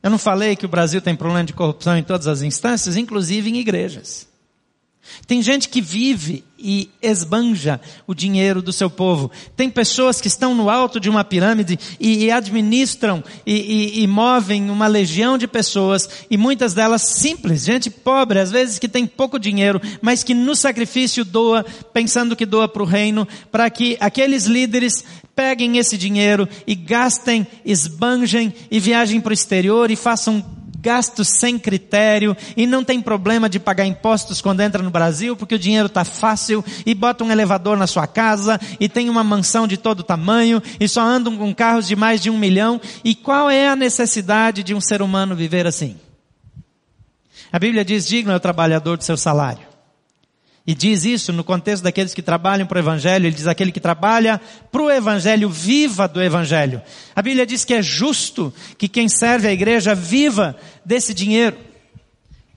Eu 0.02 0.10
não 0.10 0.18
falei 0.18 0.56
que 0.56 0.66
o 0.66 0.70
Brasil 0.70 1.02
tem 1.02 1.16
problema 1.16 1.46
de 1.46 1.54
corrupção 1.54 1.98
em 1.98 2.04
todas 2.04 2.28
as 2.28 2.42
instâncias, 2.42 2.98
inclusive 2.98 3.50
em 3.50 3.58
igrejas. 3.58 4.28
Tem 5.26 5.42
gente 5.42 5.70
que 5.70 5.82
vive 5.82 6.44
e 6.64 6.90
esbanja 7.02 7.82
o 8.08 8.14
dinheiro 8.16 8.62
do 8.62 8.72
seu 8.72 8.90
povo. 8.90 9.30
Tem 9.56 9.70
pessoas 9.70 10.22
que 10.22 10.30
estão 10.30 10.56
no 10.56 10.70
alto 10.70 11.00
de 11.00 11.10
uma 11.10 11.26
pirâmide 11.26 11.78
e, 12.00 12.24
e 12.24 12.32
administram 12.32 13.22
e, 13.46 13.54
e, 13.54 14.04
e, 14.04 14.08
movem 14.08 14.70
uma 14.70 14.88
legião 14.88 15.38
de 15.38 15.46
pessoas 15.46 16.10
e 16.32 16.38
muitas 16.38 16.74
delas 16.74 17.02
simples, 17.02 17.66
gente 17.66 17.90
pobre, 17.90 18.40
às 18.40 18.50
vezes 18.50 18.80
que 18.80 18.88
tem 18.88 19.06
pouco 19.06 19.38
dinheiro, 19.38 19.82
mas 20.02 20.24
que 20.24 20.34
no 20.34 20.56
sacrifício 20.56 21.26
doa, 21.26 21.66
pensando 21.92 22.36
que 22.36 22.46
doa 22.46 22.68
para 22.68 22.84
o 22.84 22.86
reino, 22.86 23.28
para 23.52 23.70
que 23.70 23.98
aqueles 24.00 24.46
líderes 24.46 25.04
peguem 25.36 25.78
esse 25.78 25.98
dinheiro 25.98 26.48
e 26.66 26.76
gastem, 26.76 27.46
esbanjem 27.66 28.54
e 28.70 28.80
viajem 28.80 29.20
para 29.20 29.32
o 29.32 29.34
exterior 29.34 29.92
e 29.92 29.96
façam 29.96 30.44
gastos 30.84 31.30
sem 31.30 31.58
critério 31.58 32.36
e 32.58 32.68
não 32.68 32.84
tem 32.84 33.02
problema 33.02 33.48
de 33.48 33.58
pagar 33.58 33.86
impostos 33.86 34.42
quando 34.42 34.60
entra 34.60 34.84
no 34.84 34.92
Brasil 34.92 35.34
porque 35.34 35.56
o 35.56 35.60
dinheiro 35.60 35.88
está 35.88 36.04
fácil 36.04 36.64
e 36.86 36.94
bota 36.94 37.24
um 37.24 37.32
elevador 37.32 37.78
na 37.78 37.88
sua 37.88 38.06
casa 38.06 38.60
e 38.82 38.90
tem 38.90 39.10
uma 39.10 39.24
mansão 39.24 39.66
de 39.66 39.78
todo 39.78 40.04
tamanho 40.04 40.62
e 40.82 40.88
só 40.90 41.02
andam 41.02 41.38
com 41.38 41.56
carros 41.56 41.88
de 41.88 41.96
mais 41.96 42.22
de 42.22 42.30
um 42.30 42.38
milhão. 42.38 42.82
E 43.02 43.16
qual 43.16 43.50
é 43.50 43.70
a 43.70 43.78
necessidade 43.78 44.62
de 44.62 44.76
um 44.76 44.82
ser 44.82 45.02
humano 45.02 45.38
viver 45.38 45.66
assim? 45.66 45.96
A 47.50 47.58
Bíblia 47.58 47.86
diz: 47.86 48.06
digno 48.06 48.34
é 48.34 48.36
o 48.36 48.40
trabalhador 48.40 48.98
do 48.98 49.06
seu 49.06 49.16
salário. 49.16 49.73
E 50.66 50.74
diz 50.74 51.04
isso 51.04 51.34
no 51.34 51.44
contexto 51.44 51.84
daqueles 51.84 52.14
que 52.14 52.22
trabalham 52.22 52.66
para 52.66 52.78
o 52.78 52.80
Evangelho, 52.80 53.26
ele 53.26 53.36
diz 53.36 53.48
aquele 53.48 53.72
que 53.72 53.82
trabalha 53.82 54.40
para 54.72 54.82
o 54.82 54.90
Evangelho, 54.90 55.50
viva 55.50 56.08
do 56.08 56.22
Evangelho. 56.22 56.82
A 57.14 57.22
Bíblia 57.22 57.46
diz 57.46 57.66
que 57.66 57.74
é 57.74 57.82
justo 57.82 58.54
que 58.78 58.88
quem 58.88 59.10
serve 59.10 59.48
a 59.48 59.52
igreja 59.52 59.94
viva 59.94 60.56
desse 60.86 61.14
dinheiro. 61.14 61.58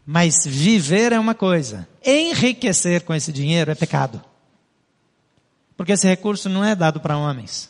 Mas 0.07 0.46
viver 0.46 1.11
é 1.11 1.18
uma 1.18 1.34
coisa, 1.34 1.88
enriquecer 2.04 3.02
com 3.02 3.12
esse 3.12 3.32
dinheiro 3.32 3.72
é 3.72 3.74
pecado. 3.74 4.22
Porque 5.76 5.92
esse 5.92 6.07
recurso 6.07 6.48
não 6.48 6.64
é 6.64 6.76
dado 6.76 7.00
para 7.00 7.18
homens. 7.18 7.68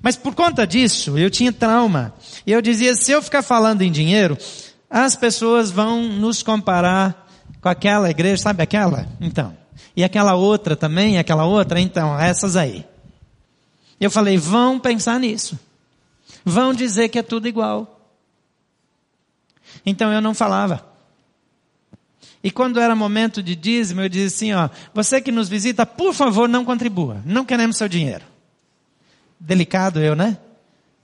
Mas 0.00 0.16
por 0.16 0.34
conta 0.34 0.66
disso, 0.66 1.18
eu 1.18 1.28
tinha 1.28 1.52
trauma. 1.52 2.14
E 2.46 2.52
eu 2.52 2.62
dizia, 2.62 2.94
se 2.94 3.12
eu 3.12 3.20
ficar 3.20 3.42
falando 3.42 3.82
em 3.82 3.92
dinheiro, 3.92 4.38
as 4.90 5.16
pessoas 5.16 5.70
vão 5.70 6.02
nos 6.02 6.42
comparar 6.42 7.28
com 7.60 7.68
aquela 7.68 8.10
igreja, 8.10 8.42
sabe 8.42 8.62
aquela? 8.62 9.06
Então. 9.20 9.56
E 9.96 10.04
aquela 10.04 10.34
outra 10.34 10.76
também, 10.76 11.18
aquela 11.18 11.44
outra, 11.44 11.80
então, 11.80 12.18
essas 12.18 12.56
aí. 12.56 12.86
Eu 14.00 14.10
falei, 14.10 14.38
vão 14.38 14.78
pensar 14.78 15.18
nisso. 15.18 15.58
Vão 16.44 16.72
dizer 16.72 17.08
que 17.08 17.18
é 17.18 17.22
tudo 17.22 17.48
igual. 17.48 18.00
Então 19.84 20.12
eu 20.12 20.20
não 20.20 20.34
falava. 20.34 20.86
E 22.42 22.50
quando 22.50 22.78
era 22.78 22.94
momento 22.94 23.42
de 23.42 23.56
dízimo, 23.56 24.00
eu 24.00 24.08
dizia 24.08 24.26
assim, 24.26 24.52
ó, 24.52 24.68
você 24.94 25.20
que 25.20 25.32
nos 25.32 25.48
visita, 25.48 25.84
por 25.84 26.14
favor, 26.14 26.48
não 26.48 26.64
contribua. 26.64 27.20
Não 27.24 27.44
queremos 27.44 27.76
seu 27.76 27.88
dinheiro. 27.88 28.24
Delicado 29.40 30.00
eu, 30.00 30.14
né? 30.14 30.38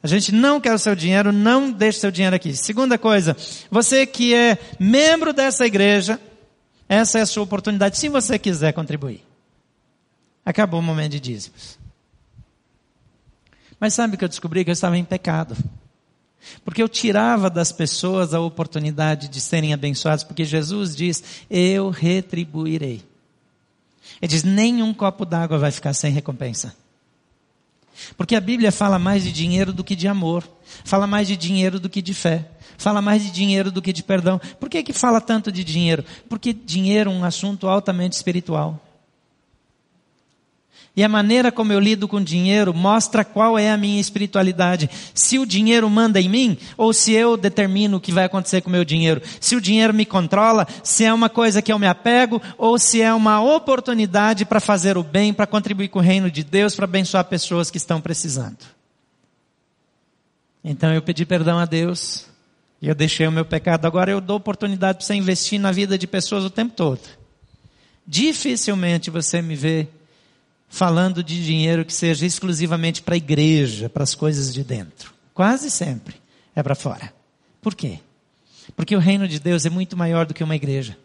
A 0.05 0.07
gente 0.07 0.33
não 0.33 0.61
quer 0.61 0.75
o 0.75 0.79
seu 0.79 0.95
dinheiro, 0.95 1.33
não 1.33 1.73
deixe 1.73 1.99
seu 1.99 2.11
dinheiro 2.11 2.37
aqui. 2.37 2.55
Segunda 2.55 2.99
coisa, 2.99 3.35
você 3.71 4.05
que 4.05 4.35
é 4.35 4.59
membro 4.79 5.33
dessa 5.33 5.65
igreja, 5.65 6.21
essa 6.87 7.21
é 7.21 7.23
a 7.23 7.27
sua 7.27 7.43
oportunidade, 7.43 7.97
se 7.97 8.11
você 8.11 8.39
quiser 8.39 8.75
contribuir. 8.75 9.25
Acabou 10.45 10.81
o 10.81 10.83
momento 10.83 11.13
de 11.13 11.21
dízimos. 11.21 11.79
Mas 13.81 13.95
sabe 13.95 14.15
o 14.15 14.19
que 14.19 14.25
eu 14.27 14.29
descobri? 14.29 14.63
Que 14.63 14.69
eu 14.69 14.75
estava 14.75 14.99
em 14.99 15.05
pecado. 15.07 15.57
Porque 16.67 16.83
eu 16.83 16.89
tirava 16.89 17.49
das 17.49 17.73
pessoas 17.73 18.35
a 18.35 18.41
oportunidade 18.41 19.27
de 19.29 19.41
serem 19.41 19.73
abençoadas, 19.73 20.23
porque 20.23 20.45
Jesus 20.45 20.95
diz, 20.95 21.25
eu 21.49 21.89
retribuirei. 21.89 23.03
Ele 24.21 24.29
diz, 24.29 24.45
nenhum 24.45 24.93
copo 24.93 25.25
d'água 25.25 25.57
vai 25.57 25.71
ficar 25.71 25.95
sem 25.95 26.13
recompensa. 26.13 26.77
Porque 28.17 28.35
a 28.37 28.41
Bíblia 28.41 28.73
fala 28.73 28.99
mais 28.99 29.25
de 29.25 29.33
dinheiro 29.33 29.73
do 29.73 29.85
que 29.85 29.97
de 29.97 30.09
amor, 30.09 30.45
fala 30.85 31.07
mais 31.07 31.29
de 31.29 31.37
dinheiro 31.37 31.81
do 31.81 31.89
que 31.89 32.03
de 32.03 32.13
fé, 32.13 32.49
fala 32.77 33.01
mais 33.01 33.23
de 33.23 33.31
dinheiro 33.31 33.71
do 33.71 33.81
que 33.81 33.93
de 33.93 34.03
perdão. 34.03 34.41
Por 34.61 34.69
que 34.69 34.83
que 34.83 34.93
fala 34.93 35.21
tanto 35.21 35.51
de 35.51 35.65
dinheiro? 35.65 36.05
Porque 36.29 36.53
dinheiro 36.53 37.11
é 37.11 37.15
um 37.15 37.25
assunto 37.25 37.69
altamente 37.69 38.15
espiritual. 38.15 38.84
E 40.97 41.03
a 41.03 41.09
maneira 41.09 41.51
como 41.51 41.73
eu 41.73 41.81
lido 41.81 42.07
com 42.07 42.23
dinheiro 42.23 42.73
mostra 42.73 43.25
qual 43.25 43.59
é 43.59 43.71
a 43.71 43.77
minha 43.77 44.01
espiritualidade. 44.01 44.89
Se 45.13 45.41
o 45.41 45.47
dinheiro 45.47 45.91
manda 45.91 46.21
em 46.21 46.29
mim, 46.29 46.57
ou 46.77 46.93
se 46.93 47.13
eu 47.13 47.37
determino 47.37 47.97
o 47.97 48.01
que 48.01 48.13
vai 48.13 48.25
acontecer 48.25 48.61
com 48.61 48.69
o 48.69 48.73
meu 48.73 48.85
dinheiro. 48.85 49.21
Se 49.41 49.57
o 49.57 49.61
dinheiro 49.61 49.93
me 49.93 50.07
controla, 50.07 50.69
se 50.85 51.05
é 51.05 51.13
uma 51.13 51.29
coisa 51.29 51.61
que 51.61 51.73
eu 51.73 51.81
me 51.81 51.87
apego, 51.89 52.41
ou 52.57 52.79
se 52.79 53.03
é 53.03 53.13
uma 53.13 53.43
oportunidade 53.43 54.45
para 54.45 54.61
fazer 54.61 54.97
o 54.97 55.03
bem, 55.03 55.35
para 55.35 55.49
contribuir 55.49 55.89
com 55.89 55.99
o 55.99 56.03
reino 56.03 56.31
de 56.31 56.45
Deus, 56.45 56.77
para 56.77 56.85
abençoar 56.85 57.25
pessoas 57.25 57.73
que 57.73 57.77
estão 57.77 58.01
precisando. 58.01 58.59
Então 60.63 60.95
eu 60.95 61.03
pedi 61.03 61.27
perdão 61.27 61.59
a 61.59 61.65
Deus, 61.65 62.27
e 62.81 62.87
eu 62.87 62.95
deixei 62.95 63.27
o 63.27 63.33
meu 63.33 63.45
pecado. 63.45 63.85
Agora 63.85 64.13
eu 64.13 64.21
dou 64.21 64.37
oportunidade 64.37 64.99
para 64.99 65.07
você 65.07 65.15
investir 65.15 65.59
na 65.59 65.73
vida 65.73 65.99
de 65.99 66.07
pessoas 66.07 66.45
o 66.45 66.51
tempo 66.51 66.73
todo. 66.77 67.01
Dificilmente 68.07 69.11
você 69.11 69.43
me 69.43 69.57
vê 69.57 69.89
falando 70.75 71.23
de 71.23 71.41
dinheiro 71.45 71.85
que 71.85 71.95
seja 71.95 72.27
exclusivamente 72.27 73.01
para 73.01 73.15
a 73.15 73.17
igreja, 73.17 73.89
para 73.89 74.03
as 74.03 74.13
coisas 74.13 74.53
de 74.53 74.65
dentro. 74.65 75.15
Quase 75.33 75.71
sempre 75.71 76.17
é 76.53 76.65
para 76.65 76.75
fora. 76.75 77.15
Por 77.63 77.77
quê? 77.77 78.01
Porque 78.75 78.97
o 78.97 78.99
reino 78.99 79.29
de 79.29 79.39
Deus 79.39 79.65
é 79.65 79.71
muito 79.71 79.97
maior 79.97 80.27
do 80.27 80.35
que 80.35 80.43
uma 80.43 80.57
igreja. 80.57 80.99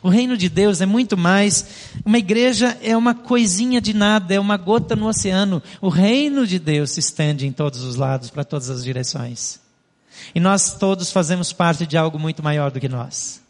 O 0.00 0.08
reino 0.08 0.36
de 0.36 0.48
Deus 0.48 0.80
é 0.80 0.86
muito 0.86 1.16
mais. 1.16 1.66
Uma 2.04 2.18
igreja 2.18 2.78
é 2.80 2.96
uma 2.96 3.12
coisinha 3.12 3.80
de 3.80 3.92
nada, 3.92 4.32
é 4.32 4.38
uma 4.38 4.56
gota 4.56 4.94
no 4.94 5.08
oceano. 5.08 5.60
O 5.80 5.88
reino 5.88 6.46
de 6.46 6.60
Deus 6.60 6.92
se 6.92 7.00
estende 7.00 7.44
em 7.44 7.50
todos 7.50 7.82
os 7.82 7.96
lados, 7.96 8.30
para 8.30 8.44
todas 8.44 8.70
as 8.70 8.84
direções. 8.84 9.58
E 10.32 10.38
nós 10.38 10.74
todos 10.74 11.10
fazemos 11.10 11.52
parte 11.52 11.88
de 11.88 11.96
algo 11.96 12.20
muito 12.20 12.40
maior 12.40 12.70
do 12.70 12.78
que 12.78 12.88
nós. 12.88 13.42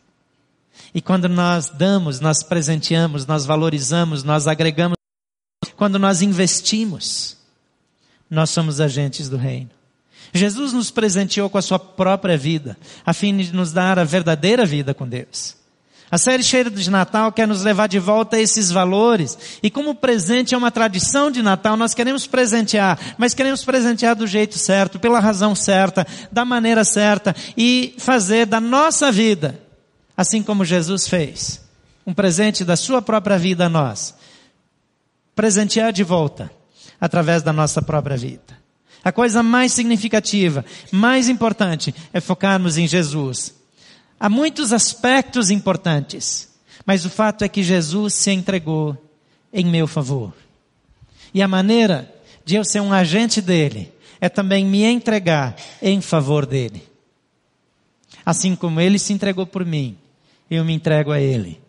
E 0.95 1.03
quando 1.03 1.29
nós 1.29 1.69
damos, 1.69 2.21
nós 2.21 2.43
presenteamos, 2.43 3.27
nós 3.27 3.45
valorizamos, 3.45 4.25
nós 4.25 4.47
agregamos, 4.47 4.97
quando 5.77 5.99
nós 5.99 6.23
investimos, 6.23 7.37
nós 8.31 8.51
somos 8.51 8.81
agentes 8.81 9.29
do 9.29 9.37
reino. 9.37 9.71
Jesus 10.33 10.73
nos 10.73 10.91
presenteou 10.91 11.49
com 11.49 11.59
a 11.59 11.63
sua 11.63 11.79
própria 11.79 12.37
vida, 12.37 12.77
a 13.05 13.13
fim 13.13 13.37
de 13.37 13.53
nos 13.53 13.73
dar 13.73 13.99
a 13.99 14.05
verdadeira 14.05 14.67
vida 14.67 14.93
com 14.93 15.09
Deus. 15.09 15.57
A 16.09 16.19
série 16.19 16.43
Cheiro 16.43 16.71
de 16.71 16.89
Natal 16.89 17.33
quer 17.33 17.49
nos 17.49 17.63
levar 17.63 17.89
de 17.89 17.99
volta 17.99 18.37
a 18.37 18.41
esses 18.41 18.71
valores. 18.71 19.59
E 19.61 19.69
como 19.69 19.95
presente 19.95 20.55
é 20.55 20.59
uma 20.59 20.71
tradição 20.71 21.33
de 21.33 21.43
Natal, 21.43 21.77
nós 21.77 21.95
queremos 21.95 22.29
presentear, 22.29 22.99
mas 23.19 23.35
queremos 23.35 23.65
presentear 23.65 24.15
do 24.15 24.27
jeito 24.27 24.57
certo, 24.57 25.01
pela 25.01 25.19
razão 25.19 25.55
certa, 25.55 26.07
da 26.31 26.45
maneira 26.45 26.85
certa 26.85 27.35
e 27.57 27.95
fazer 27.99 28.47
da 28.47 28.61
nossa 28.61 29.11
vida, 29.11 29.61
assim 30.17 30.45
como 30.45 30.65
Jesus 30.65 31.09
fez, 31.09 31.61
um 32.07 32.15
presente 32.15 32.65
da 32.65 32.77
sua 32.77 33.03
própria 33.03 33.37
vida 33.37 33.67
a 33.67 33.69
nós. 33.69 34.15
Presentear 35.37 35.93
de 35.93 36.03
volta, 36.03 36.51
através 37.01 37.43
da 37.43 37.53
nossa 37.53 37.81
própria 37.81 38.17
vida. 38.17 38.57
A 39.05 39.13
coisa 39.13 39.41
mais 39.41 39.71
significativa, 39.71 40.65
mais 40.91 41.29
importante, 41.29 41.95
é 42.13 42.21
focarmos 42.21 42.77
em 42.77 42.89
Jesus 42.89 43.55
Há 44.19 44.29
muitos 44.29 44.73
aspectos 44.73 45.51
importantes, 45.51 46.49
mas 46.87 47.05
o 47.05 47.11
fato 47.11 47.45
é 47.45 47.49
que 47.49 47.63
Jesus 47.63 48.15
se 48.15 48.31
entregou 48.31 48.97
em 49.53 49.65
meu 49.67 49.87
favor. 49.87 50.33
E 51.35 51.43
a 51.43 51.49
maneira 51.49 52.13
de 52.45 52.55
eu 52.55 52.65
ser 52.65 52.81
um 52.81 52.93
agente 52.93 53.43
dele 53.43 53.93
é 54.21 54.29
também 54.29 54.65
me 54.65 54.85
entregar 54.85 55.55
em 55.83 56.01
favor 56.01 56.47
dele. 56.47 56.83
Assim 58.25 58.57
como 58.57 58.81
ele 58.81 58.99
se 58.99 59.13
entregou 59.13 59.47
por 59.47 59.65
mim, 59.65 59.99
eu 60.51 60.65
me 60.65 60.73
entrego 60.73 61.13
a 61.13 61.21
ele. 61.21 61.61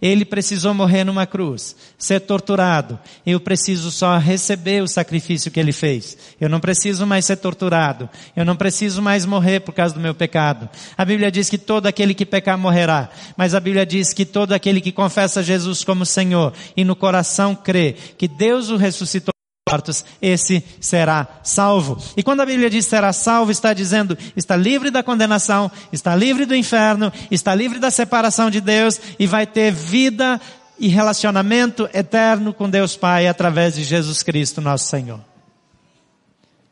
Ele 0.00 0.24
precisou 0.24 0.74
morrer 0.74 1.04
numa 1.04 1.26
cruz, 1.26 1.74
ser 1.96 2.20
torturado. 2.20 2.98
Eu 3.24 3.40
preciso 3.40 3.90
só 3.90 4.18
receber 4.18 4.82
o 4.82 4.88
sacrifício 4.88 5.50
que 5.50 5.58
ele 5.58 5.72
fez. 5.72 6.16
Eu 6.40 6.48
não 6.48 6.60
preciso 6.60 7.06
mais 7.06 7.24
ser 7.24 7.36
torturado. 7.36 8.08
Eu 8.34 8.44
não 8.44 8.56
preciso 8.56 9.00
mais 9.00 9.24
morrer 9.24 9.60
por 9.60 9.72
causa 9.72 9.94
do 9.94 10.00
meu 10.00 10.14
pecado. 10.14 10.68
A 10.96 11.04
Bíblia 11.04 11.30
diz 11.30 11.48
que 11.48 11.58
todo 11.58 11.86
aquele 11.86 12.14
que 12.14 12.26
pecar 12.26 12.58
morrerá. 12.58 13.10
Mas 13.36 13.54
a 13.54 13.60
Bíblia 13.60 13.86
diz 13.86 14.12
que 14.12 14.24
todo 14.24 14.52
aquele 14.52 14.80
que 14.80 14.92
confessa 14.92 15.42
Jesus 15.42 15.84
como 15.84 16.04
Senhor 16.04 16.52
e 16.76 16.84
no 16.84 16.96
coração 16.96 17.54
crê 17.54 17.94
que 18.18 18.28
Deus 18.28 18.70
o 18.70 18.76
ressuscitou 18.76 19.35
mortos, 19.68 20.04
esse 20.22 20.62
será 20.80 21.26
salvo. 21.42 22.00
E 22.16 22.22
quando 22.22 22.40
a 22.40 22.46
Bíblia 22.46 22.70
diz 22.70 22.86
será 22.86 23.12
salvo, 23.12 23.50
está 23.50 23.72
dizendo 23.74 24.16
está 24.36 24.54
livre 24.54 24.92
da 24.92 25.02
condenação, 25.02 25.68
está 25.92 26.14
livre 26.14 26.46
do 26.46 26.54
inferno, 26.54 27.12
está 27.32 27.52
livre 27.52 27.80
da 27.80 27.90
separação 27.90 28.48
de 28.48 28.60
Deus 28.60 29.00
e 29.18 29.26
vai 29.26 29.44
ter 29.44 29.72
vida 29.72 30.40
e 30.78 30.86
relacionamento 30.86 31.88
eterno 31.92 32.54
com 32.54 32.70
Deus 32.70 32.96
Pai 32.96 33.26
através 33.26 33.74
de 33.74 33.82
Jesus 33.82 34.22
Cristo, 34.22 34.60
nosso 34.60 34.86
Senhor. 34.86 35.18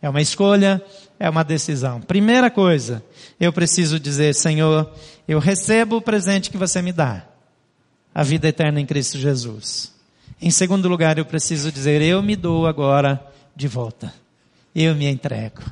É 0.01 0.09
uma 0.09 0.21
escolha, 0.21 0.81
é 1.19 1.29
uma 1.29 1.43
decisão. 1.43 2.01
Primeira 2.01 2.49
coisa, 2.49 3.03
eu 3.41 3.53
preciso 3.53 3.99
dizer, 3.99 4.37
Senhor, 4.37 4.89
eu 5.27 5.41
recebo 5.41 5.97
o 5.97 6.03
presente 6.03 6.49
que 6.49 6.57
você 6.57 6.81
me 6.81 6.93
dá. 6.93 7.25
A 8.15 8.23
vida 8.23 8.47
eterna 8.47 8.81
em 8.81 8.87
Cristo 8.87 9.19
Jesus. 9.19 9.94
Em 10.41 10.51
segundo 10.51 10.89
lugar, 10.89 11.19
eu 11.19 11.25
preciso 11.25 11.71
dizer, 11.73 12.03
eu 12.03 12.23
me 12.23 12.37
dou 12.37 12.67
agora 12.67 13.25
de 13.55 13.69
volta. 13.69 14.13
Eu 14.75 14.95
me 14.95 15.07
entrego. 15.07 15.63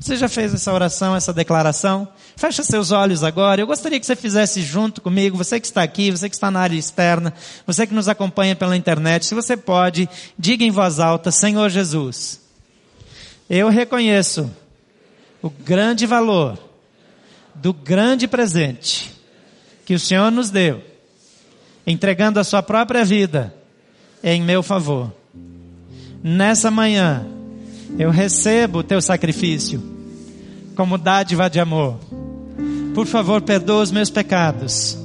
Você 0.00 0.16
já 0.16 0.28
fez 0.28 0.54
essa 0.54 0.72
oração, 0.72 1.16
essa 1.16 1.32
declaração? 1.32 2.06
Fecha 2.36 2.62
seus 2.62 2.92
olhos 2.92 3.24
agora. 3.24 3.60
Eu 3.60 3.66
gostaria 3.66 3.98
que 3.98 4.06
você 4.06 4.14
fizesse 4.14 4.62
junto 4.62 5.00
comigo, 5.00 5.36
você 5.36 5.58
que 5.58 5.66
está 5.66 5.82
aqui, 5.82 6.10
você 6.10 6.28
que 6.28 6.36
está 6.36 6.50
na 6.50 6.60
área 6.60 6.76
externa, 6.76 7.34
você 7.66 7.86
que 7.86 7.94
nos 7.94 8.08
acompanha 8.08 8.54
pela 8.54 8.76
internet, 8.76 9.26
se 9.26 9.34
você 9.34 9.56
pode, 9.56 10.08
diga 10.38 10.64
em 10.64 10.70
voz 10.70 11.00
alta, 11.00 11.32
Senhor 11.32 11.68
Jesus, 11.68 12.40
eu 13.50 13.68
reconheço 13.68 14.48
o 15.42 15.50
grande 15.50 16.06
valor 16.06 16.56
do 17.56 17.72
grande 17.72 18.28
presente 18.28 19.12
que 19.84 19.94
o 19.94 19.98
Senhor 19.98 20.30
nos 20.30 20.48
deu, 20.48 20.82
entregando 21.84 22.38
a 22.38 22.44
sua 22.44 22.62
própria 22.62 23.04
vida 23.04 23.57
em 24.22 24.42
meu 24.42 24.62
favor. 24.62 25.12
Nessa 26.22 26.70
manhã, 26.70 27.26
eu 27.98 28.10
recebo 28.10 28.80
o 28.80 28.82
teu 28.82 29.00
sacrifício 29.00 29.82
como 30.74 30.98
dádiva 30.98 31.48
de 31.48 31.60
amor. 31.60 31.96
Por 32.94 33.06
favor, 33.06 33.40
perdoa 33.42 33.82
os 33.82 33.92
meus 33.92 34.10
pecados, 34.10 34.98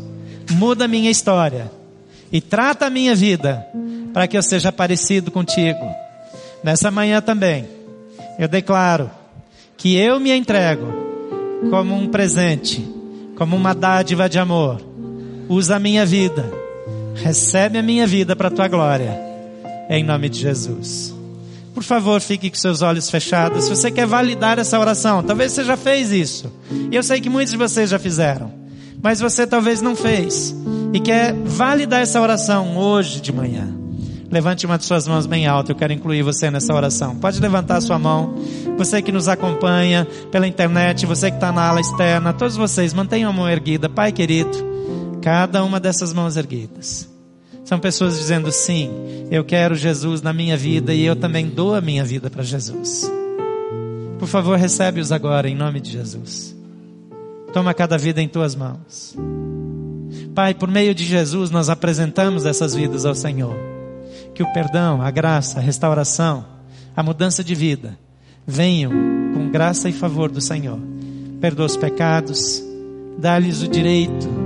muda 0.51 0.86
a 0.86 0.88
minha 0.88 1.11
história 1.11 1.72
e 2.32 2.41
trata 2.41 2.88
a 2.88 2.89
minha 2.89 3.16
vida 3.16 3.66
para 4.14 4.28
que 4.28 4.38
eu 4.38 4.41
seja 4.41 4.72
parecido 4.72 5.32
contigo. 5.32 5.86
Nessa 6.64 6.89
manhã 6.89 7.22
também, 7.22 7.68
eu 8.39 8.47
declaro 8.47 9.09
que 9.78 9.95
eu 9.95 10.20
me 10.20 10.32
entrego 10.32 10.88
como 11.70 11.95
um 11.95 12.07
presente, 12.07 12.88
como 13.36 13.55
uma 13.55 13.74
dádiva 13.74 14.28
de 14.28 14.39
amor. 14.39 14.82
Usa 15.49 15.76
a 15.76 15.80
minha 15.80 16.05
vida 16.05 16.62
Recebe 17.16 17.78
a 17.78 17.84
minha 17.84 18.05
vida 18.07 18.36
para 18.36 18.47
a 18.47 18.51
tua 18.51 18.68
glória. 18.68 19.18
Em 19.89 20.03
nome 20.03 20.30
de 20.30 20.39
Jesus. 20.39 21.14
Por 21.74 21.84
favor, 21.84 22.22
fique 22.22 22.49
com 22.49 22.55
seus 22.55 22.82
olhos 22.82 23.09
fechados. 23.09 23.66
Se 23.66 23.70
você 23.70 23.89
quer 23.89 24.05
validar 24.05 24.59
essa 24.59 24.80
oração, 24.80 25.24
talvez 25.24 25.51
você 25.51 25.64
já 25.64 25.76
fez 25.76 26.11
isso. 26.11 26.51
E 26.91 26.95
eu 26.95 27.01
sei 27.01 27.20
que 27.20 27.30
muitos 27.30 27.51
de 27.51 27.57
vocês 27.57 27.89
já 27.89 27.97
fizeram. 27.97 28.51
Mas 29.01 29.20
você 29.20 29.45
talvez 29.47 29.82
não 29.82 29.95
fez. 29.95 30.55
E 30.93 30.99
quer 30.99 31.34
validar 31.34 32.01
essa 32.01 32.22
oração 32.22 32.78
hoje 32.78 33.20
de 33.20 33.34
manhã. 33.34 33.74
Levante 34.32 34.66
uma 34.66 34.78
de 34.78 34.86
suas 34.86 35.07
mãos 35.07 35.26
bem 35.26 35.47
alta. 35.47 35.72
Eu 35.72 35.76
quero 35.76 35.93
incluir 35.93 36.22
você 36.24 36.49
nessa 36.49 36.74
oração. 36.74 37.16
Pode 37.16 37.39
levantar 37.39 37.78
a 37.78 37.82
sua 37.82 37.99
mão. 37.99 38.36
Você 38.78 39.01
que 39.01 39.11
nos 39.11 39.28
acompanha 39.28 40.07
pela 40.32 40.47
internet, 40.47 41.05
você 41.05 41.30
que 41.30 41.38
está 41.38 41.51
na 41.51 41.68
ala 41.68 41.82
externa, 41.82 42.34
todos 42.34 42.55
vocês, 42.55 42.93
mantenham 42.93 43.30
a 43.30 43.34
mão 43.34 43.49
erguida. 43.49 43.89
Pai 43.89 44.11
querido. 44.11 44.72
Cada 45.24 45.63
uma 45.63 45.80
dessas 45.80 46.11
mãos 46.11 46.36
erguidas. 46.36 47.09
São 47.63 47.80
pessoas 47.80 48.17
dizendo 48.17 48.51
sim, 48.51 48.89
eu 49.32 49.41
quero 49.45 49.74
Jesus 49.74 50.21
na 50.21 50.34
minha 50.34 50.57
vida 50.57 50.93
e 50.93 51.05
eu 51.05 51.15
também 51.15 51.47
dou 51.47 51.74
a 51.74 51.80
minha 51.80 52.03
vida 52.03 52.30
para 52.30 52.43
Jesus. 52.43 53.09
Por 54.19 54.28
favor, 54.28 54.57
recebe-os 54.57 55.13
agora 55.13 55.47
em 55.47 55.55
nome 55.55 55.80
de 55.80 55.91
Jesus. 55.91 56.53
Toma 57.53 57.74
cada 57.74 57.97
vida 57.97 58.21
em 58.21 58.28
tuas 58.28 58.53
mãos. 58.53 59.15
Pai, 60.36 60.53
por 60.53 60.69
meio 60.69 60.93
de 60.93 61.05
Jesus 61.05 61.49
nós 61.49 61.69
apresentamos 61.69 62.45
essas 62.45 62.76
vidas 62.76 63.05
ao 63.05 63.15
Senhor. 63.15 63.55
Que 64.36 64.43
o 64.43 64.51
perdão, 64.51 65.01
a 65.01 65.09
graça, 65.09 65.59
a 65.59 65.61
restauração, 65.61 66.45
a 66.93 67.01
mudança 67.01 67.41
de 67.41 67.55
vida 67.55 67.97
venham 68.45 68.91
com 69.34 69.49
graça 69.49 69.88
e 69.88 69.93
favor 69.93 70.30
do 70.30 70.41
Senhor. 70.41 70.80
Perdoa 71.39 71.67
os 71.67 71.78
pecados, 71.78 72.61
dá-lhes 73.17 73.61
o 73.61 73.69
direito 73.69 74.43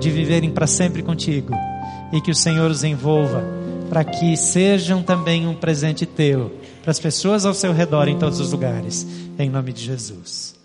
de 0.00 0.10
viverem 0.10 0.50
para 0.50 0.66
sempre 0.66 1.02
contigo 1.02 1.54
e 2.12 2.20
que 2.20 2.30
o 2.30 2.34
Senhor 2.34 2.70
os 2.70 2.82
envolva 2.82 3.44
para 3.88 4.04
que 4.04 4.36
sejam 4.36 5.02
também 5.02 5.46
um 5.46 5.54
presente 5.54 6.06
teu 6.06 6.52
para 6.82 6.90
as 6.90 6.98
pessoas 6.98 7.44
ao 7.44 7.54
seu 7.54 7.72
redor 7.72 8.08
em 8.08 8.18
todos 8.18 8.40
os 8.40 8.52
lugares. 8.52 9.06
Em 9.38 9.50
nome 9.50 9.72
de 9.72 9.84
Jesus. 9.84 10.59